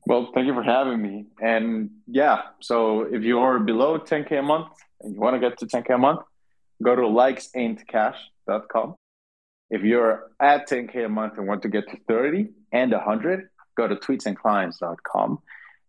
Well, 0.06 0.32
thank 0.34 0.48
you 0.48 0.54
for 0.54 0.64
having 0.64 1.02
me. 1.02 1.28
And 1.42 1.90
yeah, 2.08 2.42
so 2.60 3.02
if 3.02 3.24
you 3.24 3.40
are 3.40 3.60
below 3.60 4.00
10K 4.00 4.40
a 4.40 4.42
month 4.42 4.68
and 5.02 5.14
you 5.14 5.20
want 5.20 5.36
to 5.36 5.40
get 5.40 5.58
to 5.60 5.66
10K 5.66 5.96
a 5.96 5.98
month, 5.98 6.22
go 6.82 6.96
to 6.96 7.04
likesaintcash.com. 7.04 8.96
If 9.70 9.82
you're 9.82 10.32
at 10.42 10.70
10K 10.70 11.06
a 11.06 11.10
month 11.10 11.38
and 11.38 11.48
want 11.48 11.62
to 11.62 11.70
get 11.70 11.88
to 11.90 11.98
30 12.08 12.50
and 12.74 12.92
100, 12.92 13.48
go 13.78 13.88
to 13.88 13.96
tweetsandclients.com. 13.96 15.40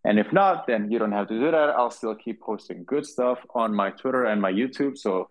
And 0.05 0.19
if 0.19 0.33
not, 0.33 0.67
then 0.67 0.91
you 0.91 0.99
don't 0.99 1.13
have 1.13 1.29
to 1.29 1.39
do 1.39 1.51
that. 1.51 1.71
I'll 1.71 1.91
still 1.91 2.15
keep 2.15 2.41
posting 2.43 2.85
good 2.85 3.07
stuff 3.07 3.39
on 3.55 3.75
my 3.75 3.91
Twitter 3.91 4.25
and 4.25 4.41
my 4.41 4.53
YouTube. 4.53 4.99
So 4.99 5.31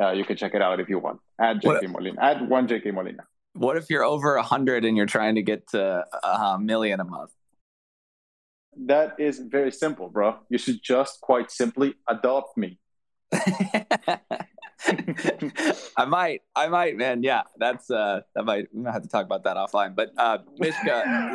uh, 0.00 0.10
you 0.10 0.24
can 0.24 0.36
check 0.36 0.54
it 0.54 0.60
out 0.60 0.80
if 0.80 0.88
you 0.88 0.98
want. 0.98 1.20
Add 1.40 1.62
JK 1.62 1.90
Molina. 1.90 2.20
Add 2.20 2.48
one 2.48 2.68
JK 2.68 2.92
Molina. 2.92 3.24
What 3.54 3.76
if 3.76 3.88
you're 3.88 4.04
over 4.04 4.36
100 4.36 4.84
and 4.84 4.96
you're 4.96 5.06
trying 5.06 5.36
to 5.36 5.42
get 5.42 5.68
to 5.68 6.04
a 6.22 6.58
million 6.58 7.00
a 7.00 7.04
month? 7.04 7.30
That 8.86 9.16
is 9.18 9.38
very 9.38 9.70
simple, 9.70 10.08
bro. 10.08 10.36
You 10.48 10.58
should 10.58 10.82
just 10.82 11.20
quite 11.20 11.50
simply 11.50 11.94
adopt 12.08 12.56
me. 12.56 12.78
I 15.96 16.04
might, 16.04 16.42
I 16.54 16.68
might, 16.68 16.96
man. 16.96 17.22
Yeah, 17.22 17.42
that's 17.58 17.90
uh, 17.90 18.22
that 18.34 18.44
might 18.44 18.68
we 18.72 18.82
might 18.82 18.92
have 18.92 19.02
to 19.02 19.08
talk 19.08 19.24
about 19.24 19.44
that 19.44 19.56
offline. 19.56 19.94
But 19.94 20.12
uh, 20.16 20.38
Mishka, 20.58 21.32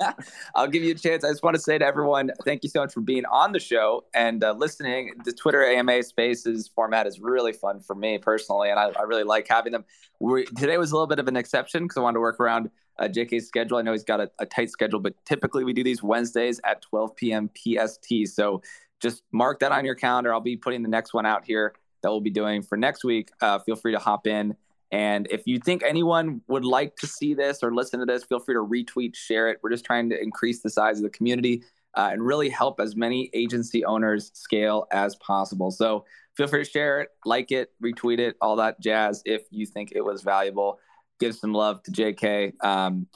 I'll 0.54 0.68
give 0.68 0.82
you 0.82 0.92
a 0.92 0.98
chance. 0.98 1.24
I 1.24 1.30
just 1.30 1.42
want 1.42 1.56
to 1.56 1.62
say 1.62 1.78
to 1.78 1.84
everyone, 1.84 2.30
thank 2.44 2.62
you 2.62 2.68
so 2.70 2.80
much 2.80 2.92
for 2.92 3.00
being 3.00 3.24
on 3.26 3.52
the 3.52 3.60
show 3.60 4.04
and 4.14 4.42
uh, 4.42 4.52
listening. 4.52 5.12
The 5.24 5.32
Twitter 5.32 5.64
AMA 5.64 6.02
Spaces 6.02 6.68
format 6.68 7.06
is 7.06 7.20
really 7.20 7.52
fun 7.52 7.80
for 7.80 7.94
me 7.94 8.18
personally, 8.18 8.70
and 8.70 8.78
I, 8.78 8.90
I 8.98 9.02
really 9.02 9.24
like 9.24 9.46
having 9.48 9.72
them. 9.72 9.84
We, 10.18 10.44
today 10.44 10.76
was 10.78 10.92
a 10.92 10.94
little 10.94 11.06
bit 11.06 11.18
of 11.18 11.28
an 11.28 11.36
exception 11.36 11.84
because 11.84 11.96
I 11.96 12.00
wanted 12.00 12.14
to 12.14 12.20
work 12.20 12.40
around 12.40 12.70
uh, 12.98 13.08
JK's 13.08 13.46
schedule. 13.46 13.78
I 13.78 13.82
know 13.82 13.92
he's 13.92 14.04
got 14.04 14.20
a, 14.20 14.30
a 14.38 14.46
tight 14.46 14.70
schedule, 14.70 15.00
but 15.00 15.14
typically 15.24 15.64
we 15.64 15.72
do 15.72 15.82
these 15.82 16.02
Wednesdays 16.02 16.60
at 16.64 16.82
12 16.82 17.16
p.m. 17.16 17.50
PST. 17.56 18.26
So 18.26 18.62
just 19.00 19.22
mark 19.32 19.60
that 19.60 19.72
on 19.72 19.84
your 19.84 19.94
calendar. 19.94 20.32
I'll 20.32 20.40
be 20.40 20.56
putting 20.56 20.82
the 20.82 20.88
next 20.88 21.14
one 21.14 21.24
out 21.24 21.44
here 21.44 21.74
that 22.02 22.10
we'll 22.10 22.20
be 22.20 22.30
doing 22.30 22.62
for 22.62 22.76
next 22.76 23.04
week. 23.04 23.30
Uh, 23.40 23.58
feel 23.58 23.76
free 23.76 23.92
to 23.92 23.98
hop 23.98 24.26
in. 24.26 24.56
And 24.92 25.28
if 25.30 25.42
you 25.46 25.58
think 25.60 25.82
anyone 25.84 26.40
would 26.48 26.64
like 26.64 26.96
to 26.96 27.06
see 27.06 27.34
this 27.34 27.62
or 27.62 27.72
listen 27.72 28.00
to 28.00 28.06
this, 28.06 28.24
feel 28.24 28.40
free 28.40 28.54
to 28.54 28.64
retweet, 28.64 29.14
share 29.14 29.48
it. 29.48 29.58
We're 29.62 29.70
just 29.70 29.84
trying 29.84 30.10
to 30.10 30.20
increase 30.20 30.62
the 30.62 30.70
size 30.70 30.98
of 30.98 31.04
the 31.04 31.10
community 31.10 31.62
uh, 31.96 32.10
and 32.12 32.24
really 32.24 32.48
help 32.48 32.80
as 32.80 32.96
many 32.96 33.30
agency 33.32 33.84
owners 33.84 34.30
scale 34.34 34.86
as 34.90 35.16
possible. 35.16 35.70
So 35.70 36.04
feel 36.36 36.48
free 36.48 36.64
to 36.64 36.70
share 36.70 37.02
it, 37.02 37.10
like 37.24 37.52
it, 37.52 37.72
retweet 37.82 38.18
it, 38.18 38.36
all 38.40 38.56
that 38.56 38.80
jazz 38.80 39.22
if 39.24 39.42
you 39.50 39.66
think 39.66 39.92
it 39.94 40.04
was 40.04 40.22
valuable. 40.22 40.80
Give 41.20 41.34
some 41.34 41.52
love 41.52 41.82
to 41.84 41.90
JK. 41.90 42.64
Um, 42.64 43.06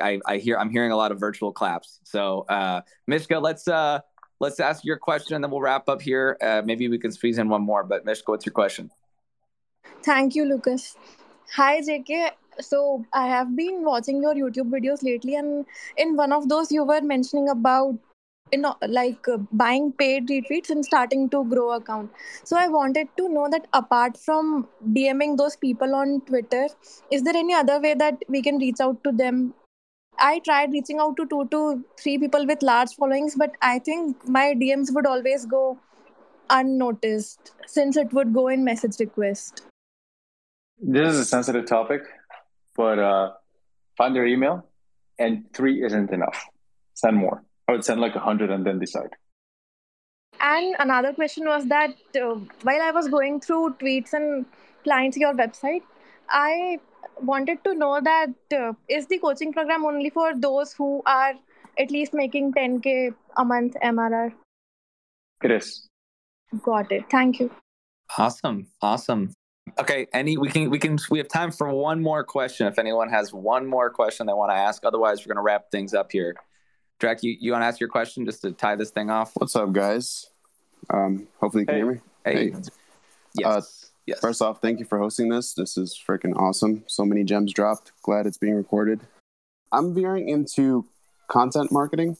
I, 0.00 0.20
I 0.26 0.38
hear 0.38 0.58
I'm 0.58 0.70
hearing 0.70 0.90
a 0.92 0.96
lot 0.96 1.12
of 1.12 1.20
virtual 1.20 1.52
claps. 1.52 2.00
So 2.04 2.44
uh, 2.48 2.82
Mishka, 3.06 3.38
let's 3.38 3.68
uh, 3.68 4.00
let's 4.40 4.60
ask 4.60 4.84
your 4.84 4.96
question 4.96 5.34
and 5.34 5.44
then 5.44 5.50
we'll 5.50 5.60
wrap 5.60 5.88
up 5.88 6.02
here. 6.02 6.36
Uh, 6.40 6.62
maybe 6.64 6.88
we 6.88 6.98
can 6.98 7.12
squeeze 7.12 7.38
in 7.38 7.48
one 7.48 7.62
more. 7.62 7.84
But 7.84 8.04
Mishka, 8.04 8.30
what's 8.30 8.46
your 8.46 8.52
question? 8.52 8.90
Thank 10.02 10.34
you, 10.34 10.44
Lucas. 10.44 10.96
Hi, 11.54 11.80
JK. 11.80 12.30
So 12.60 13.04
I 13.12 13.26
have 13.26 13.54
been 13.54 13.84
watching 13.84 14.22
your 14.22 14.34
YouTube 14.34 14.70
videos 14.70 15.02
lately, 15.02 15.34
and 15.34 15.66
in 15.96 16.16
one 16.16 16.32
of 16.32 16.48
those, 16.48 16.72
you 16.72 16.84
were 16.84 17.02
mentioning 17.02 17.50
about 17.50 17.98
you 18.52 18.58
know 18.58 18.76
like 18.88 19.26
uh, 19.28 19.36
buying 19.52 19.92
paid 19.92 20.28
retweets 20.28 20.70
and 20.70 20.84
starting 20.84 21.28
to 21.28 21.44
grow 21.46 21.72
account 21.72 22.10
so 22.44 22.56
i 22.56 22.68
wanted 22.68 23.08
to 23.16 23.28
know 23.28 23.48
that 23.50 23.66
apart 23.72 24.16
from 24.16 24.68
dming 24.92 25.36
those 25.36 25.56
people 25.56 25.94
on 25.96 26.20
twitter 26.26 26.68
is 27.10 27.24
there 27.24 27.36
any 27.36 27.52
other 27.52 27.80
way 27.80 27.94
that 27.94 28.22
we 28.28 28.40
can 28.40 28.56
reach 28.58 28.80
out 28.80 29.02
to 29.02 29.10
them 29.10 29.52
I 30.18 30.38
tried 30.40 30.72
reaching 30.72 30.98
out 30.98 31.16
to 31.16 31.26
two 31.26 31.46
to 31.50 31.84
three 31.98 32.18
people 32.18 32.46
with 32.46 32.62
large 32.62 32.94
followings, 32.94 33.34
but 33.36 33.52
I 33.62 33.78
think 33.78 34.28
my 34.28 34.54
DMs 34.54 34.94
would 34.94 35.06
always 35.06 35.44
go 35.46 35.78
unnoticed 36.50 37.52
since 37.66 37.96
it 37.96 38.12
would 38.12 38.32
go 38.32 38.48
in 38.48 38.64
message 38.64 38.98
request. 39.00 39.62
This 40.78 41.14
is 41.14 41.20
a 41.20 41.24
sensitive 41.24 41.66
topic, 41.66 42.02
but 42.76 42.98
uh, 42.98 43.32
find 43.96 44.14
their 44.14 44.26
email, 44.26 44.66
and 45.18 45.44
three 45.52 45.84
isn't 45.84 46.10
enough. 46.10 46.46
Send 46.94 47.16
more. 47.16 47.44
I 47.68 47.72
would 47.72 47.84
send 47.84 48.00
like 48.00 48.14
a 48.14 48.20
hundred 48.20 48.50
and 48.50 48.64
then 48.64 48.78
decide. 48.78 49.10
And 50.40 50.76
another 50.78 51.12
question 51.12 51.46
was 51.46 51.66
that 51.66 51.94
uh, 52.14 52.36
while 52.62 52.82
I 52.82 52.90
was 52.90 53.08
going 53.08 53.40
through 53.40 53.76
tweets 53.80 54.12
and 54.12 54.44
clients 54.84 55.16
your 55.16 55.34
website, 55.34 55.82
I 56.28 56.78
wanted 57.22 57.62
to 57.64 57.74
know 57.74 58.00
that 58.00 58.30
uh, 58.52 58.72
is 58.88 59.06
the 59.06 59.18
coaching 59.18 59.52
program 59.52 59.84
only 59.84 60.10
for 60.10 60.34
those 60.34 60.72
who 60.72 61.02
are 61.06 61.34
at 61.78 61.90
least 61.90 62.14
making 62.14 62.52
10k 62.52 63.14
a 63.36 63.44
month 63.44 63.76
MRR? 63.82 64.32
It 65.42 65.50
is. 65.50 65.88
Got 66.62 66.92
it. 66.92 67.04
Thank 67.10 67.40
you. 67.40 67.50
Awesome. 68.16 68.68
Awesome. 68.80 69.32
Okay, 69.78 70.06
any 70.12 70.38
we 70.38 70.48
can 70.48 70.70
we 70.70 70.78
can 70.78 70.96
we 71.10 71.18
have 71.18 71.28
time 71.28 71.50
for 71.50 71.68
one 71.72 72.00
more 72.00 72.22
question 72.22 72.66
if 72.68 72.78
anyone 72.78 73.10
has 73.10 73.32
one 73.32 73.66
more 73.66 73.90
question 73.90 74.26
they 74.26 74.32
want 74.32 74.50
to 74.50 74.56
ask. 74.56 74.84
Otherwise, 74.84 75.20
we're 75.20 75.34
going 75.34 75.42
to 75.42 75.42
wrap 75.42 75.70
things 75.70 75.92
up 75.92 76.12
here. 76.12 76.36
Drac, 76.98 77.22
you, 77.22 77.36
you 77.38 77.52
want 77.52 77.62
to 77.62 77.66
ask 77.66 77.78
your 77.78 77.88
question 77.88 78.24
just 78.24 78.40
to 78.42 78.52
tie 78.52 78.76
this 78.76 78.90
thing 78.90 79.10
off? 79.10 79.32
What's 79.34 79.54
up, 79.54 79.72
guys? 79.72 80.30
Um, 80.88 81.26
hopefully 81.40 81.62
you 81.62 81.66
can 81.66 81.74
hey. 81.74 81.80
hear 81.80 81.92
me. 81.92 82.00
Hey. 82.24 82.50
hey. 82.52 82.60
Yes. 83.34 83.46
Uh, 83.46 83.85
yes. 84.06 84.20
First 84.20 84.42
off, 84.42 84.60
thank 84.60 84.78
you 84.78 84.84
for 84.84 84.98
hosting 84.98 85.28
this. 85.28 85.54
This 85.54 85.76
is 85.76 85.98
freaking 86.06 86.36
awesome. 86.36 86.84
So 86.86 87.04
many 87.04 87.24
gems 87.24 87.52
dropped. 87.52 87.92
Glad 88.02 88.26
it's 88.26 88.38
being 88.38 88.54
recorded. 88.54 89.00
I'm 89.72 89.94
veering 89.94 90.28
into 90.28 90.86
content 91.28 91.72
marketing 91.72 92.16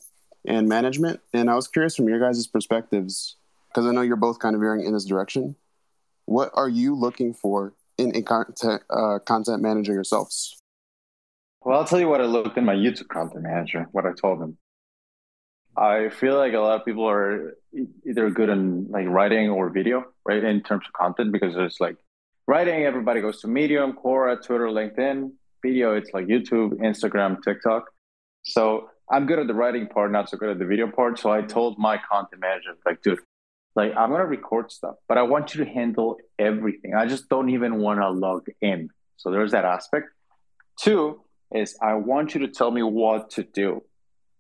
and 0.47 0.69
management, 0.69 1.21
and 1.33 1.51
I 1.51 1.55
was 1.55 1.69
curious 1.69 1.97
from 1.97 2.09
your 2.09 2.21
guys' 2.21 2.47
perspectives 2.47 3.37
because 3.69 3.87
I 3.87 3.93
know 3.93 4.03
you're 4.03 4.17
both 4.17 4.39
kind 4.39 4.55
of 4.55 4.61
veering 4.61 4.85
in 4.85 4.93
this 4.93 5.05
direction. 5.05 5.57
What 6.25 6.51
are 6.55 6.69
you 6.69 6.95
looking 6.95 7.35
for 7.35 7.75
in 7.99 8.15
a 8.17 8.23
content, 8.23 8.83
uh, 8.91 9.19
content 9.21 9.63
manager 9.63 9.93
yourselves? 9.93 10.59
Well, 11.63 11.79
I'll 11.79 11.85
tell 11.85 12.01
you 12.01 12.09
what 12.09 12.21
I 12.21 12.25
looked 12.25 12.57
in 12.59 12.65
my 12.65 12.75
YouTube 12.75 13.09
content 13.09 13.43
manager, 13.43 13.89
what 13.93 14.07
I 14.07 14.13
told 14.13 14.41
them. 14.41 14.59
I 15.77 16.09
feel 16.09 16.37
like 16.37 16.55
a 16.55 16.59
lot 16.59 16.81
of 16.81 16.87
people 16.87 17.07
are 17.09 17.57
either 18.09 18.31
good 18.31 18.49
in 18.49 18.89
like 18.91 19.07
writing 19.09 19.51
or 19.51 19.69
video, 19.71 20.05
right? 20.25 20.43
In 20.43 20.63
terms 20.63 20.85
of 20.87 20.93
content, 20.93 21.33
because 21.33 21.55
there's 21.55 21.77
like 21.81 21.97
writing, 22.47 22.85
everybody 22.85 23.21
goes 23.21 23.41
to 23.43 23.49
Medium, 23.49 23.93
Quora, 23.93 24.43
Twitter, 24.43 24.69
LinkedIn. 24.69 25.33
Video, 25.63 25.95
it's 25.97 26.11
like 26.15 26.27
YouTube, 26.27 26.75
Instagram, 26.81 27.43
TikTok. 27.43 27.91
So 28.45 28.89
I'm 29.11 29.27
good 29.27 29.39
at 29.39 29.49
the 29.49 29.55
writing 29.55 29.89
part, 29.89 30.13
not 30.13 30.31
so 30.31 30.37
good 30.37 30.51
at 30.51 30.59
the 30.59 30.65
video 30.65 30.89
part. 30.91 31.19
So 31.19 31.31
I 31.31 31.43
told 31.43 31.79
my 31.79 31.99
content 31.99 32.41
manager, 32.41 32.77
like, 32.87 33.03
dude, 33.03 33.19
like 33.75 33.93
I'm 33.97 34.11
gonna 34.11 34.27
record 34.27 34.73
stuff, 34.73 34.97
but 35.09 35.19
I 35.19 35.23
want 35.23 35.55
you 35.55 35.65
to 35.65 35.71
handle 35.71 36.17
everything. 36.39 36.95
I 36.95 37.07
just 37.07 37.29
don't 37.29 37.51
even 37.51 37.79
want 37.79 38.01
to 38.01 38.09
log 38.11 38.47
in. 38.61 38.89
So 39.17 39.31
there's 39.31 39.53
that 39.53 39.65
aspect. 39.65 40.07
Two 40.81 41.21
is 41.53 41.77
I 41.83 41.95
want 41.95 42.35
you 42.35 42.41
to 42.41 42.49
tell 42.49 42.71
me 42.71 42.83
what 42.83 43.31
to 43.31 43.43
do. 43.43 43.83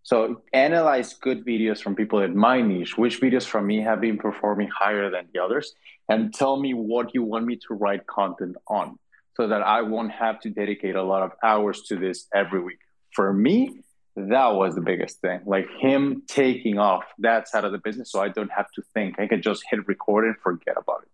So 0.06 0.40
analyze 0.52 1.14
good 1.14 1.44
videos 1.44 1.82
from 1.82 1.96
people 1.96 2.20
in 2.20 2.36
my 2.36 2.62
niche, 2.62 2.96
which 2.96 3.20
videos 3.20 3.44
from 3.44 3.66
me 3.66 3.80
have 3.80 4.00
been 4.00 4.18
performing 4.18 4.68
higher 4.68 5.10
than 5.10 5.26
the 5.34 5.40
others, 5.42 5.74
and 6.08 6.32
tell 6.32 6.56
me 6.60 6.74
what 6.74 7.12
you 7.12 7.24
want 7.24 7.44
me 7.44 7.56
to 7.66 7.74
write 7.74 8.06
content 8.06 8.54
on 8.68 9.00
so 9.36 9.48
that 9.48 9.62
I 9.62 9.82
won't 9.82 10.12
have 10.12 10.38
to 10.42 10.48
dedicate 10.48 10.94
a 10.94 11.02
lot 11.02 11.24
of 11.24 11.32
hours 11.42 11.82
to 11.88 11.96
this 11.96 12.28
every 12.32 12.62
week. 12.62 12.78
For 13.14 13.32
me, 13.32 13.80
that 14.14 14.54
was 14.54 14.76
the 14.76 14.80
biggest 14.80 15.20
thing. 15.22 15.40
Like 15.44 15.66
him 15.80 16.22
taking 16.28 16.78
off 16.78 17.02
that 17.18 17.48
side 17.48 17.64
of 17.64 17.72
the 17.72 17.78
business 17.78 18.12
so 18.12 18.20
i 18.20 18.28
don't 18.28 18.52
have 18.52 18.70
to 18.76 18.82
think. 18.94 19.18
I 19.18 19.26
can 19.26 19.42
just 19.42 19.64
hit 19.68 19.88
record 19.88 20.24
and 20.24 20.36
forget 20.38 20.76
about 20.78 21.02
it. 21.02 21.08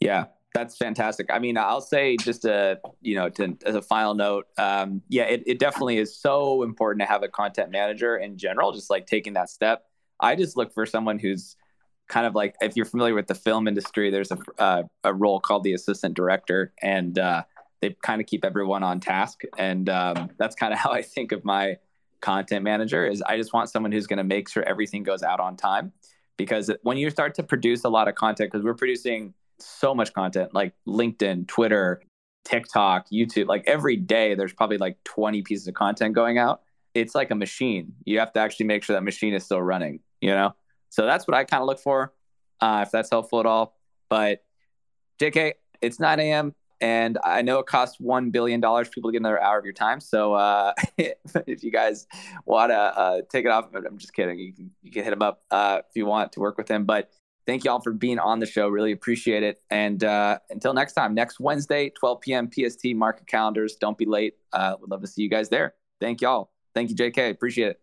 Yeah 0.00 0.24
that's 0.54 0.76
fantastic. 0.76 1.28
I 1.30 1.38
mean 1.38 1.56
i'll 1.56 1.80
say 1.80 2.16
just 2.16 2.44
a 2.44 2.78
you 3.00 3.14
know 3.14 3.28
to, 3.30 3.56
as 3.64 3.74
a 3.74 3.82
final 3.82 4.14
note 4.14 4.46
um, 4.58 5.02
yeah 5.08 5.24
it, 5.24 5.42
it 5.46 5.58
definitely 5.58 5.98
is 5.98 6.16
so 6.16 6.62
important 6.62 7.00
to 7.00 7.06
have 7.06 7.22
a 7.22 7.28
content 7.28 7.70
manager 7.70 8.16
in 8.16 8.36
general 8.38 8.72
just 8.72 8.90
like 8.90 9.06
taking 9.06 9.34
that 9.34 9.50
step. 9.50 9.84
I 10.20 10.36
just 10.36 10.56
look 10.56 10.72
for 10.72 10.86
someone 10.86 11.18
who's 11.18 11.56
kind 12.08 12.26
of 12.26 12.34
like 12.34 12.54
if 12.60 12.76
you're 12.76 12.86
familiar 12.86 13.14
with 13.14 13.26
the 13.26 13.34
film 13.34 13.66
industry 13.66 14.10
there's 14.10 14.30
a, 14.30 14.38
uh, 14.58 14.82
a 15.04 15.14
role 15.14 15.40
called 15.40 15.64
the 15.64 15.72
assistant 15.72 16.14
director 16.14 16.72
and 16.82 17.18
uh, 17.18 17.42
they 17.80 17.96
kind 18.02 18.20
of 18.20 18.26
keep 18.26 18.44
everyone 18.44 18.82
on 18.82 19.00
task. 19.00 19.42
And 19.58 19.88
um, 19.88 20.30
that's 20.38 20.54
kind 20.54 20.72
of 20.72 20.78
how 20.84 20.92
i 20.92 21.02
think 21.02 21.32
of 21.32 21.44
my 21.44 21.76
content 22.22 22.64
manager 22.64 23.04
is 23.04 23.20
I 23.20 23.36
just 23.36 23.52
want 23.52 23.68
someone 23.68 23.92
who's 23.92 24.06
going 24.06 24.18
to 24.18 24.24
make 24.24 24.48
sure 24.48 24.62
everything 24.62 25.02
goes 25.02 25.22
out 25.22 25.40
on 25.40 25.56
time. 25.56 25.92
Because 26.38 26.70
when 26.82 26.96
you 26.96 27.10
start 27.10 27.34
to 27.34 27.42
produce 27.42 27.84
a 27.84 27.90
lot 27.90 28.08
of 28.08 28.14
content, 28.14 28.50
because 28.50 28.64
we're 28.64 28.74
producing 28.74 29.34
so 29.58 29.94
much 29.94 30.12
content 30.12 30.54
like 30.54 30.74
LinkedIn, 30.86 31.48
Twitter, 31.48 32.02
TikTok, 32.44 33.06
YouTube, 33.10 33.46
like 33.46 33.64
every 33.66 33.96
day 33.96 34.34
there's 34.34 34.52
probably 34.52 34.78
like 34.78 34.96
20 35.04 35.42
pieces 35.42 35.68
of 35.68 35.74
content 35.74 36.14
going 36.14 36.38
out. 36.38 36.62
It's 36.94 37.14
like 37.14 37.30
a 37.30 37.34
machine. 37.34 37.94
You 38.04 38.18
have 38.18 38.32
to 38.34 38.40
actually 38.40 38.66
make 38.66 38.82
sure 38.82 38.94
that 38.94 39.02
machine 39.02 39.34
is 39.34 39.44
still 39.44 39.62
running, 39.62 40.00
you 40.20 40.30
know? 40.30 40.54
So 40.90 41.06
that's 41.06 41.26
what 41.26 41.34
I 41.34 41.44
kind 41.44 41.62
of 41.62 41.66
look 41.66 41.80
for, 41.80 42.12
uh, 42.60 42.84
if 42.86 42.90
that's 42.90 43.08
helpful 43.10 43.40
at 43.40 43.46
all. 43.46 43.76
But 44.10 44.44
JK, 45.20 45.54
it's 45.80 45.98
9 45.98 46.20
a.m 46.20 46.54
and 46.82 47.16
I 47.22 47.42
know 47.42 47.60
it 47.60 47.66
costs 47.66 48.00
one 48.00 48.30
billion 48.30 48.60
dollars 48.60 48.88
for 48.88 48.94
people 48.94 49.10
to 49.10 49.12
get 49.12 49.20
another 49.20 49.40
hour 49.40 49.56
of 49.56 49.64
your 49.64 49.72
time. 49.72 50.00
So 50.00 50.34
uh, 50.34 50.72
if 50.98 51.62
you 51.62 51.70
guys 51.70 52.08
want 52.44 52.70
to 52.70 52.76
uh, 52.76 53.20
take 53.30 53.44
it 53.44 53.52
off, 53.52 53.68
I'm 53.72 53.98
just 53.98 54.12
kidding. 54.12 54.38
You 54.38 54.52
can 54.52 54.70
you 54.82 54.90
can 54.90 55.04
hit 55.04 55.12
him 55.12 55.22
up 55.22 55.42
uh, 55.50 55.82
if 55.88 55.94
you 55.94 56.06
want 56.06 56.32
to 56.32 56.40
work 56.40 56.58
with 56.58 56.68
him. 56.68 56.84
But 56.84 57.10
thank 57.46 57.64
you 57.64 57.70
all 57.70 57.80
for 57.80 57.92
being 57.92 58.18
on 58.18 58.40
the 58.40 58.46
show. 58.46 58.68
Really 58.68 58.92
appreciate 58.92 59.42
it. 59.42 59.62
And 59.70 60.02
uh, 60.04 60.38
until 60.50 60.74
next 60.74 60.94
time, 60.94 61.14
next 61.14 61.40
Wednesday, 61.40 61.90
12 61.90 62.20
p.m. 62.20 62.50
PST. 62.50 62.86
Market 62.94 63.26
calendars. 63.26 63.76
Don't 63.76 63.98
be 63.98 64.06
late. 64.06 64.34
Uh, 64.52 64.76
would 64.80 64.90
love 64.90 65.00
to 65.02 65.06
see 65.06 65.22
you 65.22 65.28
guys 65.28 65.48
there. 65.48 65.74
Thank 66.00 66.20
y'all. 66.20 66.50
Thank 66.74 66.90
you, 66.90 66.96
JK. 66.96 67.30
Appreciate 67.30 67.68
it. 67.68 67.81